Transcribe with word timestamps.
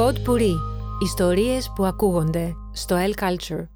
Pod 0.00 0.14
Puri. 0.14 0.54
Ιστορίες 1.02 1.72
που 1.76 1.84
ακούγονται 1.84 2.52
στο 2.72 2.96
El 2.96 3.22
Culture. 3.24 3.66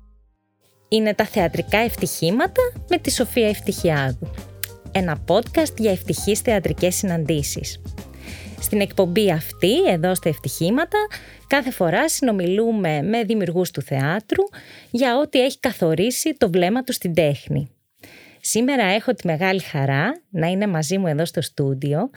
Είναι 0.89 1.15
τα 1.15 1.25
θεατρικά 1.25 1.79
ευτυχήματα 1.79 2.61
με 2.89 2.99
τη 2.99 3.11
Σοφία 3.11 3.49
Ευτυχιάδου. 3.49 4.31
Ένα 4.93 5.25
podcast 5.27 5.77
για 5.79 5.91
ευτυχείς 5.91 6.41
θεατρικές 6.41 6.95
συναντήσεις. 6.95 7.81
Στην 8.61 8.81
εκπομπή 8.81 9.31
αυτή, 9.31 9.85
εδώ 9.89 10.15
στα 10.15 10.29
Ευτυχήματα, 10.29 10.99
κάθε 11.47 11.71
φορά 11.71 12.09
συνομιλούμε 12.09 13.03
με 13.03 13.23
δημιουργούς 13.23 13.71
του 13.71 13.83
θεάτρου 13.83 14.43
για 14.91 15.19
ό,τι 15.19 15.41
έχει 15.41 15.59
καθορίσει 15.61 16.35
το 16.39 16.51
βλέμμα 16.51 16.83
τους 16.83 16.95
στην 16.95 17.15
τέχνη. 17.15 17.71
Σήμερα 18.41 18.85
έχω 18.85 19.13
τη 19.15 19.27
μεγάλη 19.27 19.61
χαρά 19.61 20.23
να 20.31 20.47
είναι 20.47 20.67
μαζί 20.67 20.99
μου 20.99 21.07
εδώ 21.07 21.25
στο 21.25 21.41
στούντιο 21.41 22.11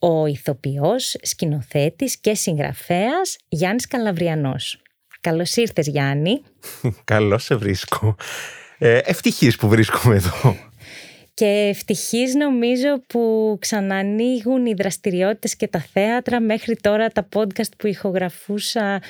ο 0.00 0.26
ηθοποιός, 0.26 1.16
σκηνοθέτης 1.22 2.18
και 2.18 2.34
συγγραφέας 2.34 3.36
Γιάννης 3.48 3.86
Καλαβριανός. 3.86 4.82
Καλώς 5.20 5.56
ήρθες 5.56 5.86
Γιάννη. 5.86 6.42
Καλώς 7.04 7.44
σε 7.44 7.54
βρίσκω. 7.54 8.16
Ε, 8.78 8.98
ευτυχής 9.04 9.56
που 9.56 9.68
βρίσκομαι 9.68 10.14
εδώ. 10.14 10.56
Και 11.34 11.46
ευτυχής 11.46 12.34
νομίζω 12.34 13.00
που 13.06 13.56
ξανανοίγουν 13.60 14.66
οι 14.66 14.74
δραστηριότητες 14.74 15.56
και 15.56 15.68
τα 15.68 15.84
θέατρα 15.92 16.40
μέχρι 16.40 16.76
τώρα 16.76 17.08
τα 17.08 17.28
podcast 17.34 17.70
που 17.78 17.86
ηχογραφούσα 17.86 19.02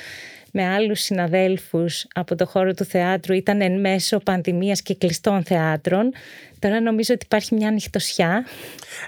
με 0.51 0.67
άλλους 0.67 0.99
συναδέλφους 0.99 2.05
από 2.13 2.35
το 2.35 2.45
χώρο 2.45 2.73
του 2.73 2.85
θεάτρου 2.85 3.33
ήταν 3.33 3.61
εν 3.61 3.79
μέσω 3.79 4.17
πανδημίας 4.17 4.81
και 4.81 4.95
κλειστών 4.95 5.43
θεάτρων. 5.43 6.11
Τώρα 6.59 6.81
νομίζω 6.81 7.13
ότι 7.13 7.25
υπάρχει 7.25 7.55
μια 7.55 7.67
ανοιχτοσιά. 7.67 8.45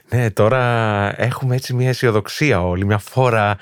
Ναι, 0.09 0.31
τώρα 0.31 1.13
έχουμε 1.17 1.55
έτσι 1.55 1.73
μια 1.73 1.89
αισιοδοξία 1.89 2.63
όλοι, 2.63 2.85
μια 2.85 2.97
φόρα 2.97 3.57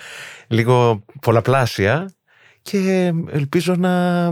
λίγο 0.48 1.06
πολλαπλάσια 1.22 2.14
και 2.62 3.14
ελπίζω 3.32 3.76
να, 3.76 4.26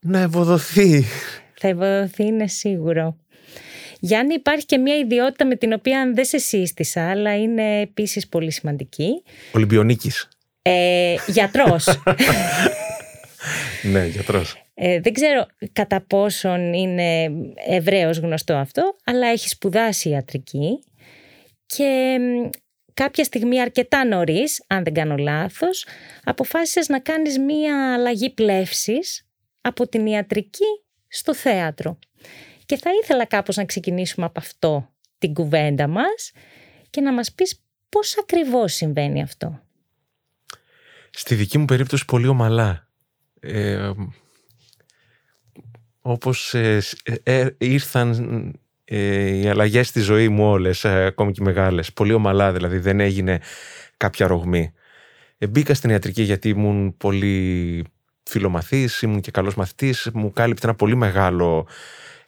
να 0.00 0.18
ευοδοθεί. 0.20 1.04
Θα 1.58 1.68
ευοδοθεί, 1.68 2.24
είναι 2.24 2.46
σίγουρο. 2.46 3.16
Γιάννη, 4.00 4.34
υπάρχει 4.34 4.66
και 4.66 4.78
μια 4.78 4.96
ιδιότητα 4.96 5.46
με 5.46 5.56
την 5.56 5.72
οποία 5.72 6.12
δεν 6.14 6.24
σε 6.24 6.38
σύστησα, 6.38 7.10
αλλά 7.10 7.36
είναι 7.36 7.80
επίσης 7.80 8.28
πολύ 8.28 8.52
σημαντική. 8.52 9.22
Ολυμπιονίκης. 9.52 10.28
Ε, 10.68 11.14
γιατρός. 11.26 12.02
ναι, 13.92 14.06
γιατρός. 14.06 14.62
Ε, 14.74 15.00
δεν 15.00 15.12
ξέρω 15.12 15.46
κατά 15.72 16.00
πόσον 16.00 16.72
είναι 16.72 17.30
ευρέως 17.66 18.18
γνωστό 18.18 18.54
αυτό, 18.54 18.96
αλλά 19.04 19.26
έχει 19.26 19.48
σπουδάσει 19.48 20.08
ιατρική 20.08 20.84
και 21.66 22.18
κάποια 22.94 23.24
στιγμή 23.24 23.60
αρκετά 23.60 24.04
νωρίς, 24.04 24.64
αν 24.66 24.84
δεν 24.84 24.94
κάνω 24.94 25.16
λάθος, 25.16 25.86
αποφάσισες 26.24 26.88
να 26.88 27.00
κάνεις 27.00 27.38
μία 27.38 27.94
αλλαγή 27.94 28.30
πλεύσης 28.30 29.26
από 29.60 29.88
την 29.88 30.06
ιατρική 30.06 30.82
στο 31.08 31.34
θέατρο. 31.34 31.98
Και 32.66 32.76
θα 32.76 32.90
ήθελα 33.02 33.24
κάπως 33.24 33.56
να 33.56 33.64
ξεκινήσουμε 33.64 34.26
από 34.26 34.40
αυτό 34.40 34.90
την 35.18 35.34
κουβέντα 35.34 35.86
μας 35.86 36.32
και 36.90 37.00
να 37.00 37.12
μας 37.12 37.32
πεις 37.32 37.62
πώς 37.88 38.18
ακριβώς 38.18 38.74
συμβαίνει 38.74 39.22
αυτό. 39.22 39.65
Στη 41.18 41.34
δική 41.34 41.58
μου 41.58 41.64
περίπτωση 41.64 42.04
πολύ 42.04 42.26
ομαλά. 42.26 42.88
Ε, 43.40 43.90
όπως 46.00 46.54
ε, 46.54 46.82
ε, 47.22 47.48
ήρθαν 47.58 48.52
οι 48.84 49.48
αλλαγές 49.48 49.88
στη 49.88 50.00
ζωή 50.00 50.28
μου 50.28 50.50
όλες, 50.50 50.84
ακόμη 50.84 51.32
και 51.32 51.42
μεγάλες. 51.42 51.92
Πολύ 51.92 52.12
ομαλά 52.12 52.52
δηλαδή, 52.52 52.78
δεν 52.78 53.00
έγινε 53.00 53.40
κάποια 53.96 54.26
ρογμή. 54.26 54.72
μπήκα 55.48 55.74
στην 55.74 55.90
ιατρική 55.90 56.22
γιατί 56.22 56.48
ήμουν 56.48 56.96
πολύ 56.96 57.84
φιλομαθής, 58.22 59.02
ήμουν 59.02 59.20
και 59.20 59.30
καλός 59.30 59.54
μαθητής, 59.54 60.10
μου 60.12 60.32
κάλυπτε 60.32 60.66
ένα 60.66 60.76
πολύ 60.76 60.96
μεγάλο 60.96 61.66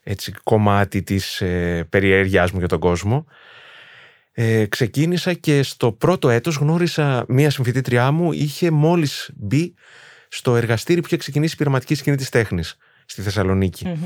έτσι, 0.02 0.32
κομμάτι 0.42 1.02
της 1.02 1.40
ε, 1.40 1.86
περιέργειάς 1.88 2.50
μου 2.50 2.58
για 2.58 2.68
τον 2.68 2.78
κόσμο. 2.78 3.26
Ε, 4.40 4.66
ξεκίνησα 4.66 5.32
και 5.32 5.62
στο 5.62 5.92
πρώτο 5.92 6.30
έτος 6.30 6.56
γνώρισα 6.56 7.24
μία 7.28 7.50
συμφιτήτριά 7.50 8.10
μου, 8.10 8.32
είχε 8.32 8.70
μόλις 8.70 9.30
μπει 9.36 9.74
στο 10.28 10.56
εργαστήρι 10.56 11.00
που 11.00 11.06
είχε 11.06 11.16
ξεκινήσει 11.16 11.54
η 11.54 11.56
πειραματική 11.56 11.94
σκηνή 11.94 12.16
της 12.16 12.28
τέχνης 12.28 12.76
στη 13.06 13.22
θεσσαλονικη 13.22 13.98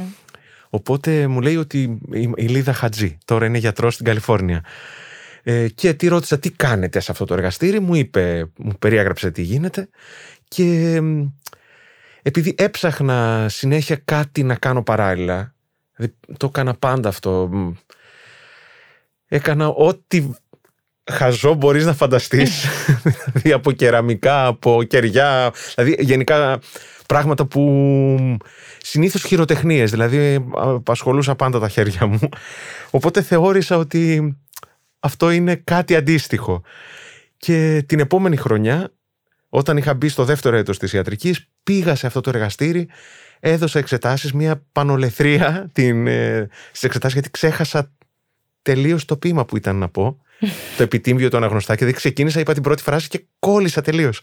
Οπότε 0.70 1.26
μου 1.26 1.40
λέει 1.40 1.56
ότι 1.56 1.98
η 2.36 2.46
Λίδα 2.46 2.72
Χατζή 2.72 3.18
τώρα 3.24 3.46
είναι 3.46 3.58
γιατρός 3.58 3.94
στην 3.94 4.06
Καλιφόρνια. 4.06 4.64
Ε, 5.42 5.68
και 5.68 5.94
τι 5.94 6.08
ρώτησα 6.08 6.38
τι 6.38 6.50
κάνετε 6.50 7.00
σε 7.00 7.10
αυτό 7.10 7.24
το 7.24 7.34
εργαστήρι, 7.34 7.80
μου 7.80 7.94
είπε, 7.94 8.50
μου 8.56 8.72
περιέγραψε 8.78 9.30
τι 9.30 9.42
γίνεται 9.42 9.88
και 10.48 11.00
επειδή 12.22 12.54
έψαχνα 12.58 13.46
συνέχεια 13.48 14.00
κάτι 14.04 14.42
να 14.42 14.54
κάνω 14.54 14.82
παράλληλα 14.82 15.54
Δηλαδή, 15.96 16.14
το 16.36 16.46
έκανα 16.46 16.74
πάντα 16.74 17.08
αυτό. 17.08 17.50
Έκανα 19.34 19.68
ό,τι 19.68 20.30
χαζό 21.10 21.54
μπορείς 21.54 21.84
να 21.84 21.92
φανταστείς. 21.94 22.66
δηλαδή 23.32 23.52
από 23.52 23.72
κεραμικά, 23.72 24.46
από 24.46 24.82
κεριά. 24.82 25.52
Δηλαδή 25.74 25.96
γενικά 25.98 26.60
πράγματα 27.06 27.46
που 27.46 28.38
συνήθως 28.78 29.22
χειροτεχνίες. 29.22 29.90
Δηλαδή 29.90 30.46
απασχολούσα 30.54 31.34
πάντα 31.34 31.58
τα 31.58 31.68
χέρια 31.68 32.06
μου. 32.06 32.28
Οπότε 32.90 33.22
θεώρησα 33.22 33.76
ότι 33.76 34.36
αυτό 35.00 35.30
είναι 35.30 35.54
κάτι 35.54 35.96
αντίστοιχο. 35.96 36.62
Και 37.36 37.84
την 37.86 38.00
επόμενη 38.00 38.36
χρονιά, 38.36 38.92
όταν 39.48 39.76
είχα 39.76 39.94
μπει 39.94 40.08
στο 40.08 40.24
δεύτερο 40.24 40.56
έτος 40.56 40.78
της 40.78 40.92
ιατρικής, 40.92 41.48
πήγα 41.62 41.94
σε 41.94 42.06
αυτό 42.06 42.20
το 42.20 42.30
εργαστήρι 42.30 42.88
έδωσα 43.40 43.78
εξετάσεις, 43.78 44.32
μια 44.32 44.64
πανολεθρία 44.72 45.68
την, 45.72 46.06
ε, 46.06 46.48
στις 46.68 46.82
εξετάσεις 46.82 47.14
γιατί 47.14 47.30
ξέχασα 47.30 47.92
τελείως 48.62 49.04
το 49.04 49.16
ποίημα 49.16 49.44
που 49.44 49.56
ήταν 49.56 49.76
να 49.76 49.88
πω. 49.88 50.20
το 50.76 50.82
επιτύμβιο, 50.82 51.30
το 51.30 51.36
αναγνωστά 51.36 51.76
και 51.76 51.84
δεν 51.84 51.94
ξεκίνησα, 51.94 52.40
είπα 52.40 52.52
την 52.52 52.62
πρώτη 52.62 52.82
φράση 52.82 53.08
και 53.08 53.24
κόλλησα 53.38 53.80
τελείως. 53.80 54.20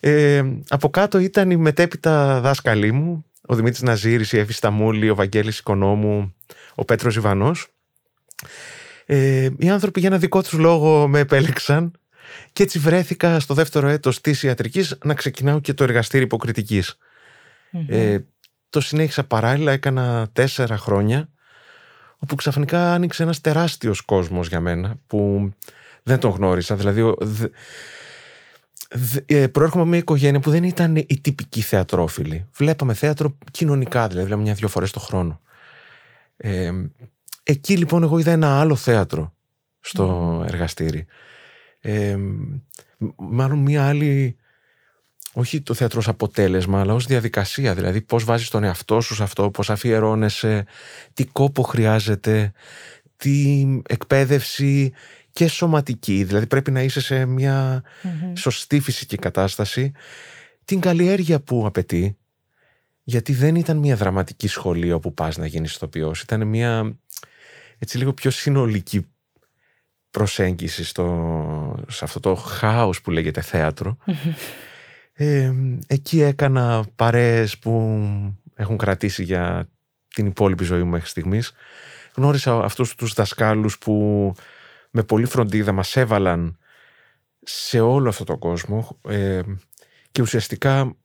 Ε, 0.00 0.42
από 0.68 0.90
κάτω 0.90 1.18
ήταν 1.18 1.50
η 1.50 1.56
μετέπειτα 1.56 2.40
δάσκαλή 2.40 2.92
μου, 2.92 3.24
ο 3.46 3.54
Δημήτρης 3.54 3.82
Ναζήρης, 3.82 4.32
η 4.32 4.38
Εύη 4.38 4.52
Σταμούλη, 4.52 5.10
ο 5.10 5.14
Βαγγέλης 5.14 5.58
Οικονόμου, 5.58 6.34
ο 6.74 6.84
Πέτρος 6.84 7.16
Ιβανός. 7.16 7.68
Ε, 9.06 9.48
οι 9.58 9.68
άνθρωποι 9.68 10.00
για 10.00 10.08
ένα 10.08 10.18
δικό 10.18 10.42
τους 10.42 10.52
λόγο 10.52 11.08
με 11.08 11.18
επέλεξαν 11.18 11.92
και 12.52 12.62
έτσι 12.62 12.78
βρέθηκα 12.78 13.40
στο 13.40 13.54
δεύτερο 13.54 13.88
έτος 13.88 14.20
της 14.20 14.42
ιατρικής 14.42 14.98
να 15.04 15.14
ξεκινάω 15.14 15.60
και 15.60 15.74
το 15.74 15.84
εργαστήρι 15.84 16.24
υποκριτικής. 16.24 16.98
Ε, 17.86 18.18
το 18.70 18.80
συνέχισα 18.80 19.24
παράλληλα, 19.24 19.72
έκανα 19.72 20.28
τέσσερα 20.32 20.76
χρόνια 20.76 21.28
όπου 22.22 22.34
ξαφνικά 22.34 22.92
άνοιξε 22.92 23.22
ένας 23.22 23.40
τεράστιος 23.40 24.00
κόσμος 24.00 24.48
για 24.48 24.60
μένα 24.60 24.94
που 25.06 25.50
δεν 26.02 26.18
τον 26.18 26.30
γνώρισα. 26.30 26.76
Δηλαδή 26.76 27.14
ε, 29.26 29.46
προέρχομαι 29.46 29.82
από 29.82 29.90
μια 29.90 29.98
οικογένεια 29.98 30.40
που 30.40 30.50
δεν 30.50 30.64
ήταν 30.64 30.96
η 30.96 31.20
τυπική 31.20 31.60
θεατρόφιλη. 31.60 32.46
Βλέπαμε 32.54 32.94
θέατρο 32.94 33.36
κοινωνικά, 33.50 34.06
δηλαδή 34.06 34.24
βλέπαμε 34.26 34.42
μια-δυο 34.42 34.68
φορές 34.68 34.90
το 34.90 35.00
χρόνο. 35.00 35.40
Ε, 36.36 36.70
εκεί 37.42 37.76
λοιπόν 37.76 38.02
εγώ 38.02 38.18
είδα 38.18 38.30
ένα 38.30 38.60
άλλο 38.60 38.76
θέατρο 38.76 39.34
στο 39.80 40.44
εργαστήρι. 40.46 41.06
Ε, 41.80 42.16
μάλλον 43.16 43.58
μια 43.58 43.88
άλλη 43.88 44.36
όχι 45.32 45.60
το 45.60 45.74
θέατρος 45.74 46.06
ως 46.06 46.12
αποτέλεσμα, 46.12 46.80
αλλά 46.80 46.94
ως 46.94 47.06
διαδικασία. 47.06 47.74
Δηλαδή 47.74 48.00
πώς 48.00 48.24
βάζεις 48.24 48.48
τον 48.48 48.64
εαυτό 48.64 49.00
σου 49.00 49.14
σε 49.14 49.22
αυτό, 49.22 49.50
πώς 49.50 49.70
αφιερώνεσαι, 49.70 50.66
τι 51.14 51.24
κόπο 51.24 51.62
χρειάζεται, 51.62 52.52
τι 53.16 53.66
εκπαίδευση 53.86 54.92
και 55.32 55.48
σωματική. 55.48 56.24
Δηλαδή 56.24 56.46
πρέπει 56.46 56.70
να 56.70 56.82
είσαι 56.82 57.00
σε 57.00 57.24
μια 57.24 57.82
σωστή 58.36 58.80
φυσική 58.80 59.16
κατάσταση. 59.16 59.92
Την 60.64 60.80
καλλιέργεια 60.80 61.40
που 61.40 61.66
απαιτεί, 61.66 62.16
γιατί 63.02 63.32
δεν 63.32 63.54
ήταν 63.54 63.76
μια 63.76 63.96
δραματική 63.96 64.48
σχολή 64.48 64.92
όπου 64.92 65.14
πας 65.14 65.36
να 65.36 65.46
γίνεις 65.46 65.74
ηθοποιός. 65.74 66.20
Ήταν 66.20 66.46
μια 66.46 66.96
έτσι 67.78 67.98
λίγο 67.98 68.12
πιο 68.12 68.30
συνολική 68.30 69.06
προσέγγιση 70.10 70.84
στο, 70.84 71.84
σε 71.88 72.04
αυτό 72.04 72.20
το 72.20 72.34
χάος 72.34 73.00
που 73.00 73.10
λέγεται 73.10 73.40
θέατρο. 73.40 73.96
Ε, 75.12 75.52
εκεί 75.86 76.20
έκανα 76.20 76.84
παρέες 76.96 77.58
που 77.58 78.00
έχουν 78.54 78.76
κρατήσει 78.76 79.22
για 79.22 79.68
την 80.14 80.26
υπόλοιπη 80.26 80.64
ζωή 80.64 80.82
μου 80.82 80.90
μέχρι 80.90 81.08
στιγμής. 81.08 81.52
Γνώρισα 82.16 82.64
αυτούς 82.64 82.94
τους 82.94 83.12
δασκάλους 83.12 83.78
που 83.78 84.34
με 84.90 85.02
πολύ 85.02 85.26
φροντίδα 85.26 85.72
μας 85.72 85.96
έβαλαν 85.96 86.56
σε 87.42 87.80
όλο 87.80 88.08
αυτό 88.08 88.24
το 88.24 88.38
κόσμο 88.38 88.98
ε, 89.08 89.40
και 90.12 90.22
ουσιαστικά 90.22 90.96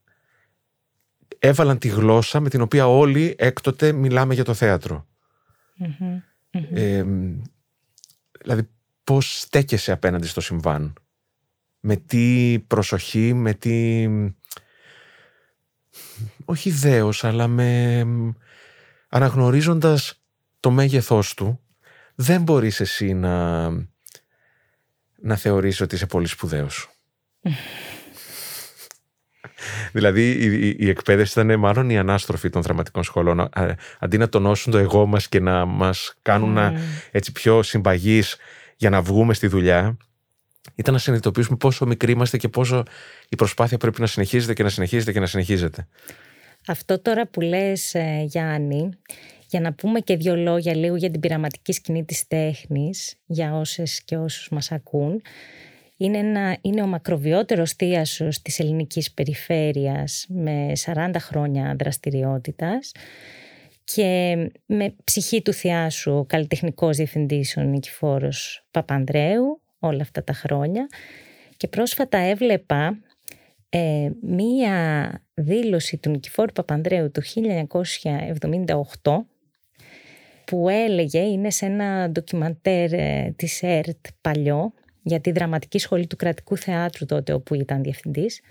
έβαλαν 1.39 1.77
τη 1.77 1.88
γλώσσα 1.88 2.39
με 2.39 2.50
την 2.50 2.62
οποία 2.62 2.88
όλοι 2.88 3.36
έκτοτε 3.38 3.92
μιλάμε 3.92 4.33
για 4.33 4.44
το 4.44 4.53
θεατρο 4.53 5.07
Ε, 6.51 7.03
δηλαδή 8.42 8.69
πώς 9.03 9.39
στέκεσαι 9.39 9.92
απέναντι 9.92 10.27
στο 10.27 10.42
συμβάν; 10.42 10.94
Με 11.79 11.95
τι 11.95 12.57
προσοχή, 12.68 13.33
με 13.33 13.53
τι... 13.53 14.07
Όχι 16.45 16.71
δέος, 16.71 17.24
αλλά 17.24 17.47
με... 17.47 18.06
Αναγνωρίζοντας 19.09 20.21
το 20.59 20.71
μέγεθός 20.71 21.33
του, 21.33 21.59
δεν 22.15 22.41
μπορείς 22.41 22.79
εσύ 22.79 23.13
να, 23.13 23.69
να 25.21 25.35
θεωρείς 25.35 25.81
ότι 25.81 25.95
είσαι 25.95 26.06
πολύ 26.06 26.27
σπουδαίος. 26.27 26.89
δηλαδή 29.94 30.31
η, 30.31 30.75
η, 30.79 30.89
εκπαίδευση 30.89 31.39
ήταν 31.39 31.59
μάλλον 31.59 31.89
η 31.89 31.97
ανάστροφη 31.97 32.50
των 32.50 32.62
δραματικών 32.62 33.03
σχολών. 33.03 33.50
Αντί 34.00 34.18
να 34.18 34.29
τονώσουν 34.29 34.71
το 34.71 34.77
εγώ 34.77 35.06
μας 35.06 35.27
και 35.27 35.39
να 35.39 35.65
μας 35.65 36.13
κάνουν 36.21 36.53
να, 36.53 36.74
mm. 36.74 36.79
έτσι 37.12 37.31
πιο 37.31 37.63
συμπαγείς 37.63 38.38
για 38.75 38.89
να 38.89 39.01
βγούμε 39.01 39.33
στη 39.33 39.47
δουλειά, 39.47 39.97
ήταν 40.77 40.94
να 40.94 41.00
συνειδητοποιήσουμε 41.00 41.57
πόσο 41.57 41.85
μικροί 41.85 42.12
είμαστε 42.12 42.38
και 42.38 42.50
πόσο 42.50 42.83
η 43.29 43.35
προσπάθεια 43.35 43.77
πρέπει 43.77 44.01
να 44.01 44.07
συνεχίζεται 44.07 44.53
και 44.53 44.63
να 44.63 44.69
συνεχίζεται 44.69 45.12
και 45.12 45.19
να 45.19 45.25
συνεχίζεται. 45.25 45.88
Αυτό 46.68 47.00
τώρα 47.00 47.27
που 47.27 47.41
λες 47.41 47.94
ε, 47.94 48.24
Γιάννη, 48.25 48.89
για 49.50 49.59
να 49.59 49.74
πούμε 49.74 50.00
και 50.00 50.15
δύο 50.15 50.35
λόγια 50.35 50.75
λίγο 50.75 50.95
για 50.95 51.12
την 51.12 51.19
πειραματική 51.19 51.71
σκηνή 51.71 52.06
της 52.06 52.27
τέχνης, 52.27 53.15
για 53.25 53.56
όσες 53.56 54.01
και 54.03 54.18
όσους 54.18 54.50
μας 54.50 54.71
ακούν, 54.71 55.21
είναι, 55.97 56.18
ένα, 56.18 56.57
είναι 56.62 56.81
ο 56.81 56.88
μακροβιότερος 56.88 57.71
θείασος 57.71 58.41
της 58.41 58.59
ελληνικής 58.59 59.12
περιφέρειας 59.12 60.25
με 60.29 60.71
40 60.85 61.12
χρόνια 61.19 61.75
δραστηριότητας 61.79 62.91
και 63.83 64.35
με 64.65 64.95
ψυχή 65.03 65.41
του 65.41 65.53
θειάσου 65.53 66.12
ο 66.12 66.25
καλλιτεχνικός 66.25 66.97
διευθυντής 66.97 67.57
ο 67.57 67.62
Νικηφόρος 67.62 68.65
Παπανδρέου 68.71 69.62
όλα 69.79 70.01
αυτά 70.01 70.24
τα 70.24 70.33
χρόνια. 70.33 70.88
Και 71.57 71.68
πρόσφατα 71.68 72.18
έβλεπα 72.18 73.00
ε, 73.69 74.09
μία 74.21 75.12
δήλωση 75.33 75.97
του 75.97 76.09
Νικηφόρου 76.09 76.51
Παπανδρέου 76.51 77.12
του 77.12 77.21
1978 79.03 79.18
που 80.45 80.69
έλεγε, 80.69 81.19
είναι 81.19 81.50
σε 81.50 81.65
ένα 81.65 82.09
ντοκιμαντέρ 82.09 82.94
ε, 82.94 83.33
της 83.35 83.63
ΕΡΤ 83.63 84.06
παλιό 84.21 84.74
για 85.01 85.21
τη 85.21 85.31
δραματική 85.31 85.79
σχολή 85.79 86.07
του 86.07 86.15
κρατικού 86.15 86.57
θεάτρου 86.57 87.06
τότε 87.06 87.33
όπου 87.33 87.53
ήταν 87.53 87.83
διευθυντής 87.83 88.41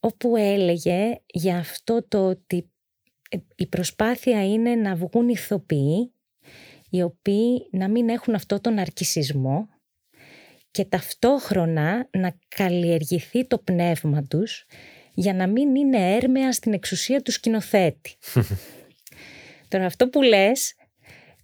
όπου 0.00 0.36
έλεγε 0.36 1.20
για 1.26 1.58
αυτό 1.58 2.04
το 2.08 2.28
ότι 2.28 2.70
ε, 3.30 3.36
η 3.56 3.66
προσπάθεια 3.66 4.48
είναι 4.48 4.74
να 4.74 4.94
βγουν 4.94 5.28
ηθοποιοί 5.28 6.12
οι 6.90 7.02
οποίοι 7.02 7.68
να 7.70 7.88
μην 7.88 8.08
έχουν 8.08 8.34
αυτό 8.34 8.60
τον 8.60 8.78
αρκισισμό 8.78 9.68
και 10.70 10.84
ταυτόχρονα 10.84 12.08
να 12.10 12.34
καλλιεργηθεί 12.56 13.46
το 13.46 13.58
πνεύμα 13.58 14.22
τους 14.22 14.66
για 15.14 15.34
να 15.34 15.46
μην 15.46 15.74
είναι 15.74 16.14
έρμεα 16.14 16.52
στην 16.52 16.72
εξουσία 16.72 17.22
του 17.22 17.32
σκηνοθέτη. 17.32 18.16
Τώρα 19.68 19.86
αυτό 19.86 20.08
που 20.08 20.22
λες 20.22 20.74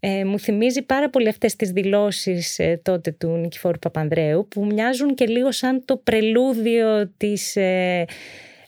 ε, 0.01 0.25
μου 0.25 0.39
θυμίζει 0.39 0.83
πάρα 0.83 1.11
πολύ 1.11 1.29
αυτές 1.29 1.57
τις 1.57 1.71
δηλώσεις 1.71 2.59
ε, 2.59 2.81
τότε 2.85 3.11
του 3.11 3.29
Νικηφόρου 3.29 3.79
Παπανδρέου 3.79 4.49
που 4.49 4.67
μοιάζουν 4.67 5.15
και 5.15 5.27
λίγο 5.27 5.53
σαν 5.53 5.85
το 5.85 5.97
πρελούδιο 5.97 7.13
της 7.17 7.57
ε, 7.57 8.05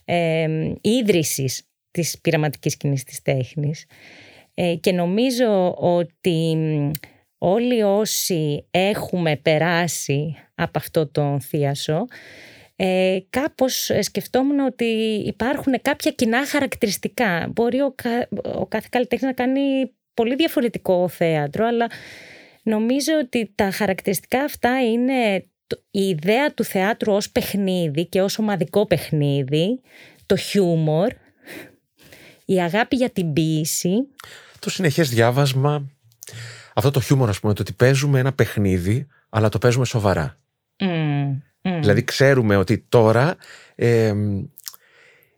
ε, 0.05 0.73
ίδρυσης 0.81 1.63
της 1.91 2.21
πειραματικής 2.21 2.73
σκηνής 2.73 3.05
της 3.05 3.23
τέχνης. 3.23 3.87
Ε, 4.55 4.75
και 4.75 4.93
νομίζω 4.93 5.75
ότι 5.79 6.57
όλοι 7.39 7.83
όσοι 7.83 8.67
έχουμε 8.71 9.37
περάσει 9.37 10.37
από 10.55 10.79
αυτό 10.79 11.07
το 11.07 11.39
θείασο 11.41 12.07
ε, 12.77 13.19
κάπως 13.31 13.91
σκεφτόμουν 14.01 14.61
ότι 14.61 14.85
υπάρχουν 15.27 15.75
κάποια 15.83 16.11
κοινά 16.11 16.47
χαρακτηριστικά. 16.47 17.51
Μπορεί 17.55 17.81
ο, 17.81 17.95
ο 18.55 18.67
κάθε 18.67 18.87
καλλιτέχνης 18.91 19.29
να 19.37 19.45
κάνει 19.45 19.61
πολύ 20.15 20.35
διαφορετικό 20.35 21.09
θέατρο, 21.09 21.67
αλλά 21.67 21.87
νομίζω 22.63 23.13
ότι 23.23 23.53
τα 23.55 23.71
χαρακτηριστικά 23.71 24.43
αυτά 24.43 24.83
είναι 24.83 25.45
η 25.91 26.09
ιδέα 26.09 26.55
του 26.55 26.65
θεάτρου 26.65 27.13
ως 27.13 27.31
παιχνίδι 27.31 28.07
και 28.07 28.23
ως 28.23 28.39
ομαδικό 28.39 28.87
παιχνίδι, 28.87 29.81
το 30.27 30.37
χιούμορ, 30.37 31.13
η 32.45 32.61
αγάπη 32.61 32.97
για 32.97 33.11
την 33.11 33.33
ποίηση. 33.33 34.09
Το 34.59 34.71
συνεχές 34.71 35.09
διάβασμα, 35.09 35.91
αυτό 36.79 36.91
το 36.91 37.01
χιούμορ 37.01 37.29
ας 37.29 37.41
πούμε, 37.41 37.55
το 37.55 37.63
ότι 37.63 37.73
παίζουμε 37.73 38.19
ένα 38.19 38.33
παιχνίδι, 38.33 39.07
αλλά 39.29 39.49
το 39.49 39.59
παίζουμε 39.59 39.85
σοβαρά. 39.85 40.39
Δηλαδή 41.63 42.05
ξέρουμε 42.05 42.57
ότι 42.57 42.79
τώρα 42.79 43.37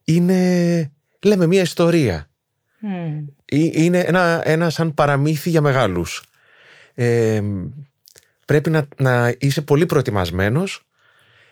είναι, 0.04 0.90
λέμε 1.22 1.46
μια 1.46 1.62
ιστορία. 1.62 2.30
Είναι 3.46 3.98
ένα, 3.98 4.48
ένα 4.48 4.70
σαν 4.70 4.94
παραμύθι 4.94 5.50
για 5.50 5.60
μεγάλους. 5.60 6.24
πρέπει 8.46 8.70
να, 8.70 8.88
να 8.96 9.34
είσαι 9.38 9.62
πολύ 9.62 9.86
προετοιμασμένος 9.86 10.86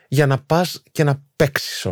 για 0.08 0.26
να 0.26 0.38
πας 0.38 0.82
και 0.92 1.04
να 1.04 1.22
παίξεις 1.36 1.86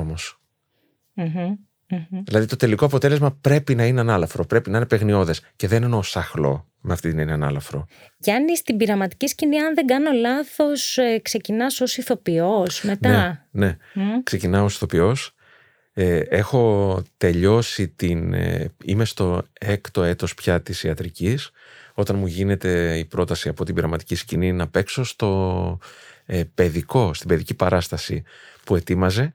ομως 2.11 2.25
Δηλαδή 2.27 2.47
το 2.47 2.57
τελικό 2.57 2.85
αποτέλεσμα 2.85 3.39
πρέπει 3.41 3.75
να 3.75 3.87
είναι 3.87 4.01
ανάλαφρο, 4.01 4.47
πρέπει 4.47 4.71
να 4.71 4.77
είναι 4.77 4.87
παιγνιώδες 4.87 5.43
και 5.57 5.69
δεν 5.69 5.83
εννοώ 5.83 6.03
σαχλό 6.03 6.69
με 6.81 6.93
αυτή 6.93 7.11
την 7.11 7.19
έννοια 7.19 7.35
ανάλαφρο. 7.35 7.87
Γιάννη, 8.19 8.57
στην 8.57 8.77
πειραματική 8.77 9.27
σκηνή, 9.27 9.59
αν 9.59 9.75
δεν 9.75 9.87
κάνω 9.87 10.11
λάθος, 10.11 10.99
ε, 10.99 11.19
ξεκινάς 11.23 11.81
ως 11.81 11.97
ηθοποιός 11.97 12.83
μετά. 12.83 13.47
Ναι, 13.51 13.77
ναι. 13.93 14.23
ξεκινάω 14.23 14.65
ως 14.65 14.75
ηθοποιός 14.75 15.35
ε, 15.97 16.19
έχω 16.19 17.03
τελειώσει 17.17 17.89
την... 17.89 18.35
Ε, 18.35 18.73
είμαι 18.85 19.05
στο 19.05 19.43
έκτο 19.53 20.03
έτος 20.03 20.35
πια 20.35 20.63
της 20.63 20.83
ιατρικής 20.83 21.51
όταν 21.95 22.17
μου 22.17 22.27
γίνεται 22.27 22.99
η 22.99 23.05
πρόταση 23.05 23.49
από 23.49 23.65
την 23.65 23.75
πειραματική 23.75 24.15
σκηνή 24.15 24.53
να 24.53 24.69
παίξω 24.69 25.05
στο 25.05 25.79
ε, 26.27 26.43
παιδικό, 26.55 27.15
στην 27.15 27.29
παιδική 27.29 27.55
παράσταση 27.55 28.23
που 28.65 28.77
ετοίμαζε 28.77 29.35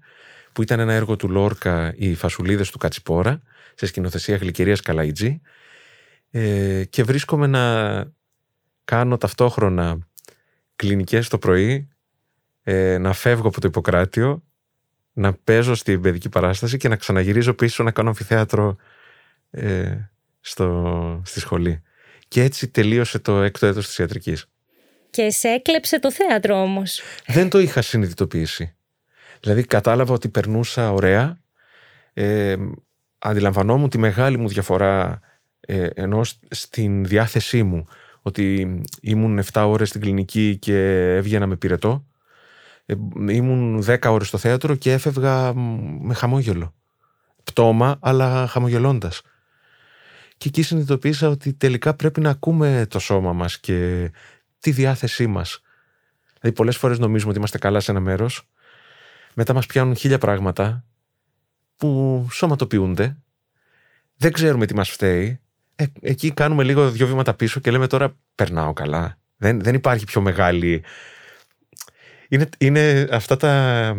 που 0.59 0.65
ήταν 0.65 0.79
ένα 0.79 0.94
έργο 0.94 1.15
του 1.15 1.29
Λόρκα 1.29 1.94
«Οι 1.97 2.15
φασουλίδες 2.15 2.71
του 2.71 2.77
Κατσιπόρα» 2.77 3.41
σε 3.75 3.85
σκηνοθεσία 3.85 4.35
Γλυκερίας 4.35 4.81
Καλαϊτζή 4.81 5.41
ε, 6.31 6.83
και 6.89 7.03
βρίσκομαι 7.03 7.47
να 7.47 7.63
κάνω 8.85 9.18
ταυτόχρονα 9.18 9.97
κλινικές 10.75 11.28
το 11.28 11.37
πρωί, 11.37 11.89
ε, 12.63 12.97
να 12.97 13.13
φεύγω 13.13 13.47
από 13.47 13.61
το 13.61 13.68
Ιπποκράτιο 13.68 14.44
να 15.13 15.33
παίζω 15.33 15.75
στην 15.75 16.01
παιδική 16.01 16.30
παράσταση 16.30 16.78
και 16.78 16.87
να 16.87 16.95
ξαναγυρίζω 16.95 17.54
πίσω 17.54 17.83
να 17.83 17.92
κάνω 17.92 18.09
αμφιθέατρο 18.09 18.75
ε, 19.51 19.97
στο, 20.39 21.21
στη 21.25 21.39
σχολή. 21.39 21.81
Και 22.28 22.44
έτσι 22.44 22.68
τελείωσε 22.68 23.19
το 23.19 23.42
έκτο 23.42 23.66
έτος 23.66 23.85
της 23.85 23.97
ιατρικής. 23.97 24.45
Και 25.09 25.30
σε 25.30 25.47
έκλεψε 25.47 25.99
το 25.99 26.11
θέατρο 26.11 26.61
όμως. 26.61 27.01
Δεν 27.28 27.49
το 27.49 27.59
είχα 27.59 27.81
συνειδητοποιήσει. 27.81 28.73
Δηλαδή 29.39 29.63
κατάλαβα 29.63 30.13
ότι 30.13 30.29
περνούσα 30.29 30.91
ωραία. 30.91 31.37
Ε, 32.13 32.55
αντιλαμβανόμουν 33.19 33.89
τη 33.89 33.97
μεγάλη 33.97 34.37
μου 34.37 34.47
διαφορά 34.47 35.19
ε, 35.59 35.87
ενώ 35.93 36.21
στην 36.49 37.05
διάθεσή 37.05 37.63
μου 37.63 37.85
ότι 38.21 38.79
ήμουν 39.01 39.39
7 39.51 39.63
ώρες 39.67 39.89
στην 39.89 40.01
κλινική 40.01 40.57
και 40.57 40.75
έβγαινα 41.15 41.47
με 41.47 41.55
πυρετό 41.55 42.05
ε, 42.85 42.95
ήμουν 43.29 43.83
10 43.87 43.97
ώρες 44.05 44.27
στο 44.27 44.37
θέατρο 44.37 44.75
και 44.75 44.91
έφευγα 44.91 45.53
με 46.01 46.13
χαμόγελο. 46.13 46.73
Πτώμα, 47.43 47.97
αλλά 48.01 48.47
χαμογελώντας. 48.47 49.21
Και 50.37 50.47
εκεί 50.47 50.61
συνειδητοποίησα 50.61 51.29
ότι 51.29 51.53
τελικά 51.53 51.93
πρέπει 51.93 52.21
να 52.21 52.29
ακούμε 52.29 52.85
το 52.89 52.99
σώμα 52.99 53.33
μας 53.33 53.59
και 53.59 54.11
τη 54.59 54.71
διάθεσή 54.71 55.27
μας. 55.27 55.61
Δηλαδή 56.39 56.57
πολλές 56.57 56.77
φορές 56.77 56.99
νομίζουμε 56.99 57.29
ότι 57.29 57.37
είμαστε 57.37 57.57
καλά 57.57 57.79
σε 57.79 57.91
ένα 57.91 57.99
μέρος, 57.99 58.49
μετά 59.33 59.54
μας 59.54 59.66
πιάνουν 59.66 59.95
χίλια 59.95 60.18
πράγματα 60.18 60.83
που 61.78 62.28
σωματοποιούνται, 62.31 63.18
δεν 64.16 64.31
ξέρουμε 64.31 64.66
τι 64.66 64.76
μας 64.76 64.90
φταίει, 64.90 65.40
ε, 65.76 65.86
εκεί 66.02 66.31
κάνουμε 66.31 66.64
λίγο 66.64 66.92
δύο 66.92 67.07
βήματα 67.07 67.33
πίσω 67.33 67.59
και 67.59 67.71
λέμε 67.71 67.88
τώρα 67.88 68.16
περνάω 68.36 68.74
καλά. 68.74 69.18
Δεν, 69.38 69.62
δεν 69.62 69.76
υπάρχει 69.76 70.06
πιο 70.06 70.21
μεγάλη 70.21 70.83
είναι, 72.30 72.50
είναι 72.57 73.07
αυτά 73.12 73.38
τα 73.38 73.95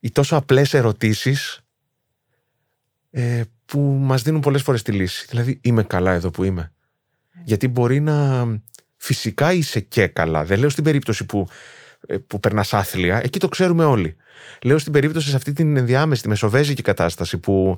οι 0.00 0.10
τόσο 0.10 0.36
απλές 0.36 0.74
ερωτήσεις 0.74 1.60
ε, 3.10 3.42
που 3.66 3.80
μας 3.80 4.22
δίνουν 4.22 4.40
πολλές 4.40 4.62
φορές 4.62 4.82
τη 4.82 4.92
λύση. 4.92 5.26
Δηλαδή 5.28 5.60
είμαι 5.62 5.82
καλά 5.82 6.12
εδώ 6.12 6.30
που 6.30 6.44
είμαι. 6.44 6.72
Γιατί 7.44 7.68
μπορεί 7.68 8.00
να 8.00 8.46
φυσικά 8.96 9.52
είσαι 9.52 9.80
και 9.80 10.06
καλά. 10.06 10.44
Δεν 10.44 10.58
λέω 10.58 10.68
στην 10.68 10.84
περίπτωση 10.84 11.24
που, 11.24 11.48
ε, 11.48 11.54
που 12.26 12.40
περνάς 12.40 12.74
άθλια, 12.74 13.20
εκεί 13.24 13.38
το 13.38 13.48
ξέρουμε 13.48 13.84
όλοι. 13.84 14.16
Λέω 14.62 14.78
στην 14.78 14.92
περίπτωση 14.92 15.28
σε 15.28 15.36
αυτή 15.36 15.52
την 15.52 15.76
ενδιάμεση, 15.76 16.22
τη 16.22 16.28
μεσοβέζικη 16.28 16.82
κατάσταση 16.82 17.38
που 17.38 17.76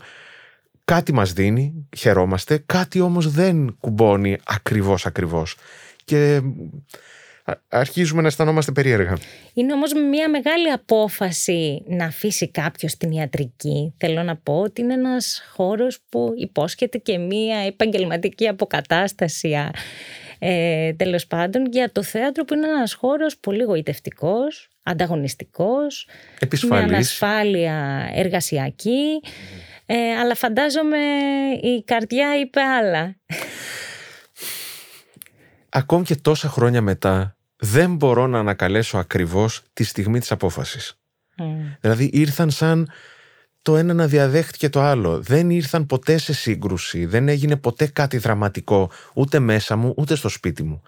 κάτι 0.84 1.12
μας 1.12 1.32
δίνει, 1.32 1.88
χαιρόμαστε, 1.96 2.62
κάτι 2.66 3.00
όμως 3.00 3.30
δεν 3.30 3.76
κουμπώνει 3.80 4.38
ακριβώς 4.44 5.06
ακριβώς. 5.06 5.56
Και 6.04 6.40
αρχίζουμε 7.68 8.20
να 8.20 8.26
αισθανόμαστε 8.26 8.72
περίεργα. 8.72 9.18
Είναι 9.54 9.72
όμως 9.72 9.92
μια 10.10 10.30
μεγάλη 10.30 10.70
απόφαση 10.70 11.82
να 11.86 12.04
αφήσει 12.04 12.50
κάποιος 12.50 12.96
την 12.96 13.10
ιατρική. 13.10 13.94
Θέλω 13.96 14.22
να 14.22 14.36
πω 14.36 14.60
ότι 14.60 14.80
είναι 14.80 14.94
ένας 14.94 15.42
χώρος 15.54 15.98
που 16.08 16.32
υπόσχεται 16.36 16.98
και 16.98 17.18
μια 17.18 17.58
επαγγελματική 17.58 18.48
αποκατάσταση 18.48 19.54
ε, 20.42 20.92
τέλος 20.92 21.26
πάντων 21.26 21.66
για 21.66 21.92
το 21.92 22.02
θέατρο 22.02 22.44
που 22.44 22.54
είναι 22.54 22.68
ένας 22.68 22.94
χώρος 22.94 23.36
πολύ 23.38 23.62
γοητευτικός, 23.62 24.68
ανταγωνιστικός, 24.82 26.08
Επισφαλής. 26.38 26.86
με 26.86 26.94
ανασφάλεια 26.94 28.08
εργασιακή, 28.14 29.20
ε, 29.86 29.96
αλλά 29.96 30.34
φαντάζομαι 30.34 30.98
η 31.62 31.82
καρδιά 31.84 32.40
είπε 32.40 32.60
άλλα. 32.60 33.16
Ακόμη 35.68 36.04
και 36.04 36.16
τόσα 36.16 36.48
χρόνια 36.48 36.80
μετά 36.80 37.36
δεν 37.56 37.94
μπορώ 37.94 38.26
να 38.26 38.38
ανακαλέσω 38.38 38.98
ακριβώς 38.98 39.62
τη 39.72 39.84
στιγμή 39.84 40.18
της 40.18 40.30
απόφασης. 40.30 40.94
Δηλαδή 41.80 42.10
ήρθαν 42.12 42.50
σαν 42.50 42.90
το 43.62 43.76
ένα 43.76 43.94
να 43.94 44.06
διαδέχτηκε 44.06 44.68
το 44.68 44.80
άλλο. 44.80 45.20
Δεν 45.20 45.50
ήρθαν 45.50 45.86
ποτέ 45.86 46.18
σε 46.18 46.32
σύγκρουση. 46.32 47.06
Δεν 47.06 47.28
έγινε 47.28 47.56
ποτέ 47.56 47.86
κάτι 47.86 48.18
δραματικό 48.18 48.90
ούτε 49.14 49.38
μέσα 49.38 49.76
μου 49.76 49.94
ούτε 49.96 50.14
στο 50.14 50.28
σπίτι 50.28 50.62
μου. 50.62 50.82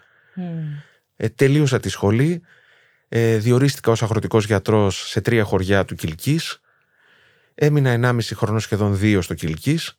Ε, 1.16 1.28
τελείωσα 1.28 1.80
τη 1.80 1.88
σχολή. 1.88 2.42
Ε, 3.08 3.36
διορίστηκα 3.36 3.90
ως 3.90 4.02
αγροτικός 4.02 4.46
γιατρός 4.46 5.08
σε 5.08 5.20
τρία 5.20 5.44
χωριά 5.44 5.84
του 5.84 5.94
Κιλκής. 5.94 6.60
Έμεινα 7.54 7.90
ενάμιση 7.90 8.34
χρόνο 8.34 8.58
σχεδόν 8.58 8.98
δύο 8.98 9.22
στο 9.22 9.34
Κιλκής. 9.34 9.98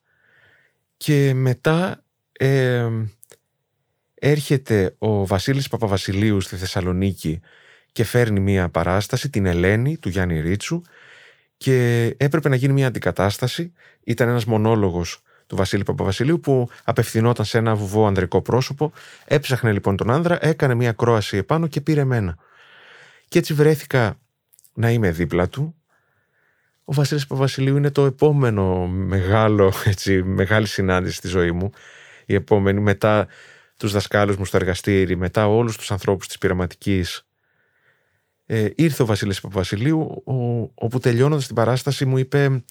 Και 0.98 1.34
μετά 1.34 2.03
ε, 2.32 2.88
έρχεται 4.13 4.96
ο 4.98 5.25
Βασίλης 5.25 5.68
Παπαβασιλείου 5.68 6.42
στη 6.42 6.56
Θεσσαλονίκη 6.56 7.39
και 7.92 8.03
φέρνει 8.03 8.39
μία 8.39 8.70
παράσταση, 8.70 9.30
την 9.30 9.46
Ελένη 9.46 9.98
του 9.98 10.10
Γιάννη 10.10 10.39
Ρίτσου 10.39 10.82
και 11.63 12.05
έπρεπε 12.17 12.50
να 12.50 12.55
γίνει 12.55 12.74
μία 12.74 12.88
αντικατάσταση. 12.88 13.74
Ήταν 14.03 14.29
ένας 14.29 14.46
μονόλογος 14.46 15.22
του 15.48 15.55
Βασίλη 15.55 15.84
Παπαβασιλείου 15.84 16.39
που 16.39 16.70
απευθυνόταν 16.84 17.46
σε 17.46 17.58
ένα 17.58 17.75
βουβό 17.75 18.05
ανδρικό 18.05 18.41
πρόσωπο. 18.41 18.91
Έψαχνε 19.25 19.72
λοιπόν 19.72 19.98
τον 19.98 20.12
άνδρα, 20.12 20.46
έκανε 20.46 20.74
μία 20.74 20.91
κρόαση 20.91 21.38
επάνω 21.38 21.67
και 21.67 21.82
πήρε 21.82 22.01
εμένα. 22.01 22.38
Και 23.27 23.39
έτσι 23.39 23.53
βρέθηκα 23.53 24.20
να 24.74 24.91
είμαι 24.91 25.12
δίπλα 25.12 25.50
του. 25.50 25.75
Ο 26.84 26.93
Βασίλης 26.93 27.27
Παπαβασιλείου 27.27 27.77
είναι 27.77 27.91
το 27.91 28.05
επόμενο 28.05 28.88
μεγάλο, 28.88 29.74
έτσι, 29.86 30.24
μεγάλη 30.24 30.67
συνάντηση 30.67 31.15
στη 31.15 31.27
ζωή 31.27 31.51
μου. 31.51 31.70
Η 32.25 32.34
επόμενη 32.34 32.79
μετά 32.79 33.27
τους 33.77 33.91
δασκάλους 33.91 34.38
μου 34.38 34.46
στο 34.46 34.58
εργαστήρι, 34.58 35.15
μετά 35.15 35.48
όλους 35.48 35.77
τους 35.77 35.91
ανθρώπους 35.91 36.27
της 36.27 36.38
πειραματικής. 36.38 37.25
Ε, 38.53 38.69
ήρθε 38.75 39.03
ο 39.03 39.05
Βασίλης 39.05 39.41
Παπαβασιλείου, 39.41 40.24
ο, 40.25 40.33
όπου 40.74 41.00
τελειώνοντας 41.00 41.45
την 41.45 41.55
παράσταση 41.55 42.05
μου 42.05 42.17
είπε 42.17 42.63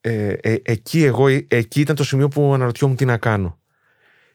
ε, 0.00 0.32
ε, 0.32 0.56
εκεί, 0.62 1.04
εγώ, 1.04 1.28
εκεί 1.28 1.80
ήταν 1.80 1.96
το 1.96 2.04
σημείο 2.04 2.28
που 2.28 2.54
αναρωτιόμουν 2.54 2.96
τι 2.96 3.04
να 3.04 3.16
κάνω. 3.16 3.58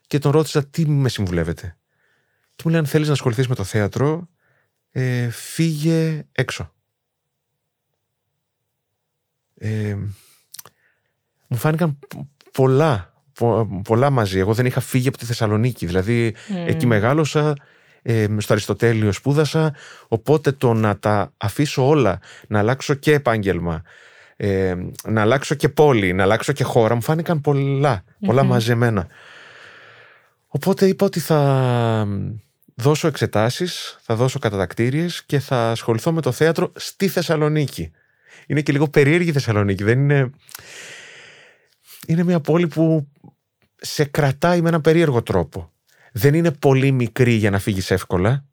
Και 0.08 0.20
τον 0.20 0.32
ρώτησα 0.32 0.66
τι 0.66 0.88
με 0.88 1.10
συμβουλεύετε; 1.10 1.78
Και 2.56 2.64
μου 2.66 2.72
λέει 2.72 2.80
αν 2.80 2.86
θέλεις 2.86 3.08
να 3.08 3.14
ασχοληθείς 3.14 3.48
με 3.48 3.56
το 3.56 3.64
θέατρο, 3.64 4.30
ε, 4.92 5.30
φύγε 5.30 6.26
έξω. 6.32 6.74
Ε, 9.56 9.98
μου 11.48 11.58
φάνηκαν 11.58 12.00
πολλά 12.52 13.14
πολλά 13.84 14.10
μαζί. 14.10 14.40
Εγώ 14.40 14.54
δεν 14.54 14.66
είχα 14.66 14.80
φύγει 14.80 15.08
από 15.08 15.18
τη 15.18 15.26
Θεσσαλονίκη. 15.26 15.86
Δηλαδή, 15.86 16.36
εκεί 16.48 16.86
μεγάλωσα, 16.86 17.54
ε, 18.08 18.28
στο 18.38 18.54
Αριστοτέλειο 18.54 19.12
σπούδασα. 19.12 19.76
Οπότε 20.08 20.52
το 20.52 20.74
να 20.74 20.98
τα 20.98 21.34
αφήσω 21.38 21.88
όλα, 21.88 22.20
να 22.48 22.60
αλλάξω 22.60 22.94
και 22.94 23.14
επάγγελμα, 23.14 23.84
ε, 24.36 24.76
να 25.04 25.22
αλλάξω 25.22 25.56
και 25.56 25.70
πόλη, 25.70 26.14
να 26.14 26.24
αλλάξω 26.24 26.54
και 26.54 26.64
χώρα, 26.64 26.96
μου 26.96 27.02
φάνηκαν 27.02 27.42
πολλά, 27.42 28.04
πολλά 28.26 28.44
μαζεμένα. 28.44 29.08
Οπότε 30.48 30.88
είπα 30.88 31.06
ότι 31.06 31.20
θα 31.20 32.08
δώσω 32.76 33.08
εξετάσεις, 33.08 33.98
θα 34.02 34.16
δώσω 34.16 34.40
κατατακτήριες 34.40 35.24
και 35.26 35.40
θα 35.40 35.72
ασχοληθώ 35.72 36.12
με 36.12 36.22
το 36.22 36.32
θέατρο 36.32 36.72
στη 36.76 37.08
Θεσσαλονίκη. 37.08 37.92
Είναι 38.48 38.62
και 38.62 38.72
λίγο 38.72 38.88
περίεργη 38.88 39.30
η 39.30 39.34
Θεσσαλονίκη, 39.34 39.84
δεν 39.84 40.00
είναι 40.00 40.30
είναι 42.08 42.24
μια 42.24 42.40
πόλη 42.40 42.68
που 42.68 43.08
σε 43.76 44.06
κρατάει 44.06 44.62
με 44.62 44.70
ένα 44.70 44.82
περίεργο 44.82 45.24
τρόπο. 45.24 45.74
Δεν 46.18 46.34
είναι 46.34 46.52
πολύ 46.52 46.92
μικρή 46.92 47.34
για 47.34 47.50
να 47.50 47.60
φύγεις 47.60 47.92
εύκολα, 47.92 48.46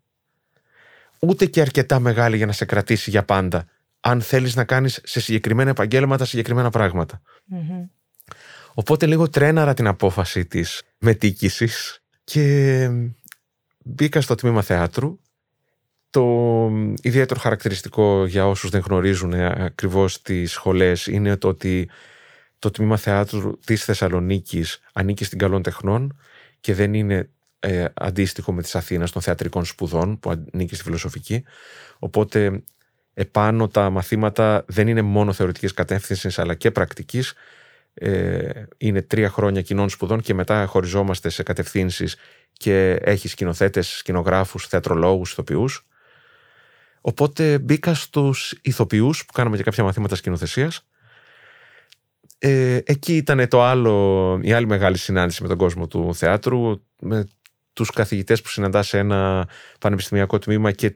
ούτε 1.18 1.46
και 1.46 1.60
αρκετά 1.60 1.98
μεγάλη 2.00 2.36
για 2.36 2.46
να 2.46 2.52
σε 2.52 2.64
κρατήσει 2.64 3.10
για 3.10 3.24
πάντα, 3.24 3.66
αν 4.00 4.20
θέλεις 4.20 4.54
να 4.56 4.64
κάνεις 4.64 5.00
σε 5.04 5.20
συγκεκριμένα 5.20 5.70
επαγγέλματα 5.70 6.24
συγκεκριμένα 6.24 6.70
Οπότε 8.74 9.06
λίγο 9.06 9.28
τρέναρα 9.28 9.74
την 9.74 9.86
απόφαση 9.86 10.46
της 10.46 10.82
μετήκησης 10.98 12.02
και 12.24 12.88
μπήκα 13.84 14.20
στο 14.20 14.34
τμήμα 14.34 14.62
θεάτρου. 14.62 15.18
Το 16.10 16.68
ιδιαίτερο 17.02 17.40
χαρακτηριστικό 17.40 18.26
για 18.26 18.48
όσους 18.48 18.70
δεν 18.70 18.82
γνωρίζουν 18.86 19.34
ακριβώς 19.34 20.22
τις 20.22 20.52
σχολές 20.52 21.06
είναι 21.06 21.36
το 21.36 21.48
ότι 21.48 21.90
το 22.58 22.70
τμήμα 22.70 22.96
θεάτρου 22.96 23.58
της 23.58 23.84
Θεσσαλονίκης 23.84 24.80
ανήκει 24.92 25.24
στην 25.24 25.38
Καλών 25.38 25.62
Τεχνών 25.62 26.18
και 26.60 26.74
δεν 26.74 26.94
είναι 26.94 27.30
ε, 27.64 27.84
αντίστοιχο 27.94 28.52
με 28.52 28.62
της 28.62 28.74
Αθήνας 28.74 29.10
των 29.10 29.22
θεατρικών 29.22 29.64
σπουδών 29.64 30.18
που 30.18 30.30
ανήκει 30.30 30.74
στη 30.74 30.84
φιλοσοφική. 30.84 31.44
Οπότε 31.98 32.62
επάνω 33.14 33.68
τα 33.68 33.90
μαθήματα 33.90 34.64
δεν 34.66 34.88
είναι 34.88 35.02
μόνο 35.02 35.32
θεωρητικής 35.32 35.72
κατεύθυνσης 35.72 36.38
αλλά 36.38 36.54
και 36.54 36.70
πρακτικής. 36.70 37.34
Ε, 37.94 38.50
είναι 38.76 39.02
τρία 39.02 39.28
χρόνια 39.28 39.62
κοινών 39.62 39.88
σπουδών 39.88 40.20
και 40.20 40.34
μετά 40.34 40.66
χωριζόμαστε 40.66 41.28
σε 41.28 41.42
κατευθύνσεις 41.42 42.16
και 42.52 42.92
έχει 42.92 43.28
σκηνοθέτες, 43.28 43.88
σκηνογράφους, 43.88 44.66
θεατρολόγους, 44.66 45.32
ηθοποιούς. 45.32 45.86
Οπότε 47.00 47.58
μπήκα 47.58 47.94
στους 47.94 48.58
ηθοποιούς 48.62 49.24
που 49.24 49.32
κάναμε 49.32 49.56
και 49.56 49.62
κάποια 49.62 49.84
μαθήματα 49.84 50.14
σκηνοθεσίας 50.14 50.86
ε, 52.44 52.78
εκεί 52.84 53.16
ήταν 53.16 53.48
το 53.48 53.62
άλλο, 53.62 54.38
η 54.42 54.52
άλλη 54.52 54.66
μεγάλη 54.66 54.96
συνάντηση 54.96 55.42
με 55.42 55.48
τον 55.48 55.56
κόσμο 55.56 55.86
του 55.86 56.14
θεάτρου, 56.14 56.82
με 56.98 57.28
τους 57.72 57.90
καθηγητές 57.90 58.42
που 58.42 58.48
συναντά 58.48 58.82
σε 58.82 58.98
ένα 58.98 59.48
πανεπιστημιακό 59.80 60.38
τμήμα 60.38 60.72
και 60.72 60.94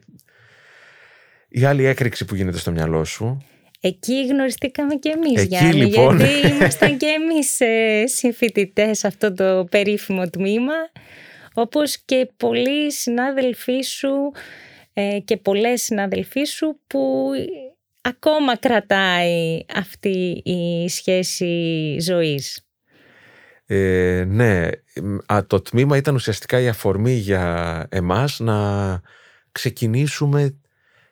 η 1.49 1.63
άλλη 1.63 1.85
έκρηξη 1.85 2.25
που 2.25 2.35
γίνεται 2.35 2.57
στο 2.57 2.71
μυαλό 2.71 3.03
σου. 3.03 3.45
Εκεί 3.79 4.27
γνωριστήκαμε 4.27 4.95
και 4.95 5.09
εμείς 5.09 5.41
Εκεί, 5.41 5.47
Γιάννη, 5.47 5.85
λοιπόν. 5.85 6.17
γιατί 6.17 6.47
ήμασταν 6.47 6.97
και 6.97 7.05
εμείς 7.05 7.59
ε, 7.59 8.03
συμφοιτητές 8.07 8.97
σε 8.97 9.07
αυτό 9.07 9.33
το 9.33 9.67
περίφημο 9.71 10.29
τμήμα, 10.29 10.73
όπως 11.53 11.97
και 12.05 12.29
πολλοί 12.37 12.91
συνάδελφοί 12.91 13.81
σου 13.81 14.31
ε, 14.93 15.19
και 15.25 15.37
πολλές 15.37 15.83
συνάδελφοί 15.83 16.43
σου 16.43 16.79
που 16.87 17.31
ακόμα 18.01 18.57
κρατάει 18.57 19.65
αυτή 19.75 20.41
η 20.45 20.89
σχέση 20.89 21.95
ζωής. 21.99 22.66
Ε, 23.69 24.23
ναι, 24.27 24.69
το 25.47 25.61
τμήμα 25.61 25.97
ήταν 25.97 26.15
ουσιαστικά 26.15 26.59
η 26.59 26.67
αφορμή 26.67 27.13
για 27.13 27.85
εμάς 27.89 28.39
να 28.39 29.01
ξεκινήσουμε 29.51 30.55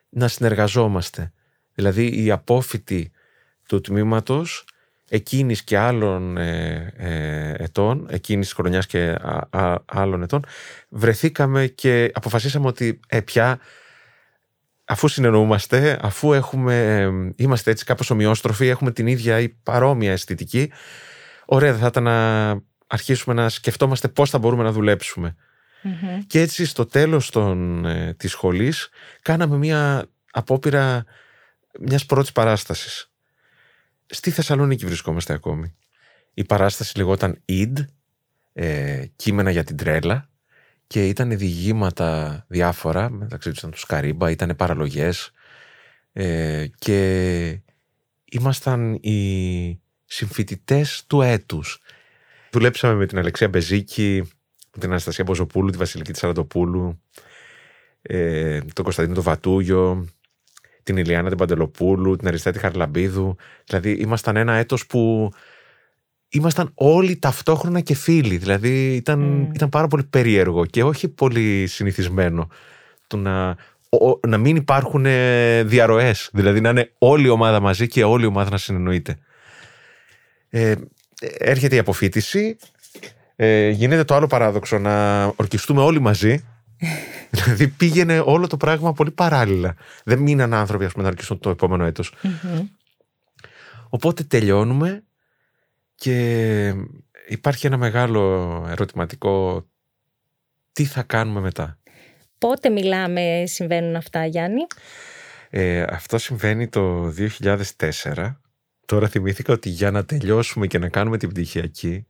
να 0.08 0.28
συνεργαζόμαστε. 0.28 1.32
Δηλαδή 1.74 2.24
η 2.24 2.30
απόφοιτη 2.30 3.10
του 3.68 3.80
τμήματος 3.80 4.64
εκείνης 5.08 5.64
και 5.64 5.78
άλλων 5.78 6.36
ε, 6.36 6.92
ε, 6.96 7.54
ετών, 7.62 8.06
εκείνης 8.10 8.46
της 8.46 8.54
χρονιάς 8.54 8.86
και 8.86 9.16
άλλων 9.84 10.22
ετών, 10.22 10.44
βρεθήκαμε 10.88 11.66
και 11.66 12.10
αποφασίσαμε 12.14 12.66
ότι 12.66 13.00
ε, 13.08 13.20
πια 13.20 13.58
αφού 14.84 15.08
συνεννοούμαστε, 15.08 15.98
αφού 16.02 16.32
έχουμε, 16.32 17.08
είμαστε 17.36 17.70
έτσι 17.70 17.84
κάπως 17.84 18.10
ομοιόστροφοι, 18.10 18.66
έχουμε 18.66 18.92
την 18.92 19.06
ίδια 19.06 19.40
ή 19.40 19.48
παρόμοια 19.48 20.12
αισθητική, 20.12 20.72
ωραία 21.46 21.76
θα 21.76 21.86
ήταν 21.86 22.02
να 22.02 22.48
αρχίσουμε 22.86 23.34
να 23.34 23.48
σκεφτόμαστε 23.48 24.08
πώς 24.08 24.30
θα 24.30 24.38
μπορούμε 24.38 24.62
να 24.62 24.72
δουλεψουμε 24.72 25.36
Και 26.26 26.40
έτσι 26.40 26.64
στο 26.64 26.86
τέλος 26.86 27.30
των, 27.30 27.84
ε, 27.84 28.14
της 28.14 28.30
σχολής 28.30 28.88
κάναμε 29.22 29.56
μια 29.56 30.06
απόπειρα 30.30 31.04
μιας 31.80 32.06
πρώτης 32.06 32.32
παράστασης. 32.32 33.10
Στη 34.06 34.30
Θεσσαλονίκη 34.30 34.86
βρισκόμαστε 34.86 35.32
ακόμη. 35.32 35.74
Η 36.34 36.44
παράσταση 36.44 36.96
λεγόταν 36.96 37.42
«Id», 37.48 37.72
ε, 38.52 39.04
κείμενα 39.16 39.50
για 39.50 39.64
την 39.64 39.76
τρέλα 39.76 40.28
και 40.86 41.08
ήταν 41.08 41.38
διηγήματα 41.38 42.44
διάφορα, 42.48 43.10
μεταξύ 43.10 43.48
τους 43.48 43.58
ήταν 43.58 43.70
του 43.70 43.78
Σκαρίμπα, 43.78 44.30
ήταν 44.30 44.56
παραλογές 44.56 45.30
ε, 46.12 46.66
και 46.78 47.60
ήμασταν 48.24 48.94
οι 48.94 49.80
συμφοιτητές 50.06 51.04
του 51.06 51.22
έτους. 51.22 51.80
Δουλέψαμε 52.50 52.94
με 52.94 53.06
την 53.06 53.18
Αλεξία 53.18 53.48
Μπεζίκη 53.48 54.22
την 54.78 54.90
Αναστασία 54.90 55.24
Μποζοπούλου, 55.24 55.70
τη 55.70 55.76
Βασιλική 55.78 56.12
Τσαραντοπούλου, 56.12 57.02
ε, 58.02 58.60
τον 58.72 58.84
Κωνσταντίνο 58.84 59.22
Βατούγιο, 59.22 60.06
την 60.82 60.96
Ηλιάνα 60.96 61.28
την 61.28 61.38
Παντελοπούλου, 61.38 62.16
την 62.16 62.28
Αριστέτη 62.28 62.58
Χαρλαμπίδου. 62.58 63.36
Δηλαδή 63.64 63.90
ήμασταν 63.90 64.36
ένα 64.36 64.54
έτος 64.54 64.86
που 64.86 65.30
ήμασταν 66.28 66.70
όλοι 66.74 67.18
ταυτόχρονα 67.18 67.80
και 67.80 67.94
φίλοι. 67.94 68.36
Δηλαδή 68.36 68.94
ήταν, 68.94 69.50
ήταν 69.54 69.68
πάρα 69.68 69.86
πολύ 69.86 70.04
περίεργο 70.04 70.66
και 70.66 70.84
όχι 70.84 71.08
πολύ 71.08 71.66
συνηθισμένο 71.66 72.48
το 73.06 73.16
να, 73.16 73.56
να 74.26 74.38
μην 74.38 74.56
υπάρχουν 74.56 75.06
ε, 75.06 75.62
διαρροές. 75.62 76.30
Δηλαδή 76.32 76.60
να 76.60 76.68
είναι 76.68 76.92
όλη 76.98 77.26
η 77.26 77.30
ομάδα 77.30 77.60
μαζί 77.60 77.86
και 77.86 78.04
όλη 78.04 78.24
η 78.24 78.26
ομάδα 78.26 78.50
να 78.50 78.58
συνεννοείται. 78.58 79.18
Ε, 80.50 80.74
έρχεται 81.38 81.74
η 81.74 81.78
αποφύτιση. 81.78 82.56
Ε, 83.36 83.68
γίνεται 83.68 84.04
το 84.04 84.14
άλλο 84.14 84.26
παράδοξο 84.26 84.78
να 84.78 85.24
ορκιστούμε 85.24 85.82
όλοι 85.82 86.00
μαζί 86.00 86.44
δηλαδή 87.30 87.68
πήγαινε 87.68 88.22
όλο 88.24 88.46
το 88.46 88.56
πράγμα 88.56 88.92
πολύ 88.92 89.10
παράλληλα. 89.10 89.74
Δεν 90.04 90.18
μείναν 90.18 90.54
άνθρωποι 90.54 90.84
ας 90.84 90.92
πούμε, 90.92 91.04
να 91.04 91.10
αρχίσουν 91.10 91.38
το 91.38 91.50
επόμενο 91.50 91.92
Οπότε 93.88 94.22
τελειώνουμε 94.22 95.04
και 95.94 96.74
υπάρχει 97.28 97.66
ένα 97.66 97.76
μεγάλο 97.76 98.64
ερωτηματικό 98.68 99.66
τι 100.72 100.84
θα 100.84 101.02
κάνουμε 101.02 101.40
μετά; 101.40 101.78
Πότε 102.38 102.68
μιλάμε 102.68 103.42
συμβαίνουν 103.46 103.96
αυτά 103.96 104.26
Γιάννη; 104.26 104.66
Ε, 105.50 105.82
αυτό 105.82 106.18
συμβαίνει 106.18 106.68
το 106.68 107.14
2004. 107.78 108.36
Τώρα 108.86 109.08
θυμήθηκα 109.08 109.52
ότι 109.52 109.68
για 109.68 109.90
να 109.90 110.04
τελειώσουμε 110.04 110.66
και 110.66 110.78
να 110.78 110.88
κάνουμε 110.88 111.18
την 111.18 111.28
πτυχιακή 111.28 112.06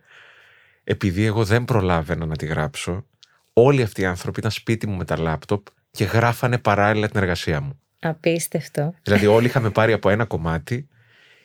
επειδή 0.85 1.25
εγώ 1.25 1.45
δεν 1.45 1.65
προλάβαινα 1.65 2.27
να 2.27 2.37
τη 2.37 2.47
γράψω 2.47 3.07
όλοι 3.53 3.83
αυτοί 3.83 4.01
οι 4.01 4.05
άνθρωποι 4.05 4.39
ήταν 4.39 4.51
σπίτι 4.51 4.87
μου 4.87 4.97
με 4.97 5.05
τα 5.05 5.19
λάπτοπ 5.19 5.67
και 5.91 6.05
γράφανε 6.05 6.59
παράλληλα 6.59 7.09
την 7.09 7.21
εργασία 7.21 7.61
μου. 7.61 7.81
Απίστευτο. 8.01 8.95
Δηλαδή, 9.03 9.27
όλοι 9.27 9.47
είχαμε 9.47 9.71
πάρει 9.71 9.93
από 9.93 10.11
ένα 10.11 10.25
κομμάτι 10.25 10.89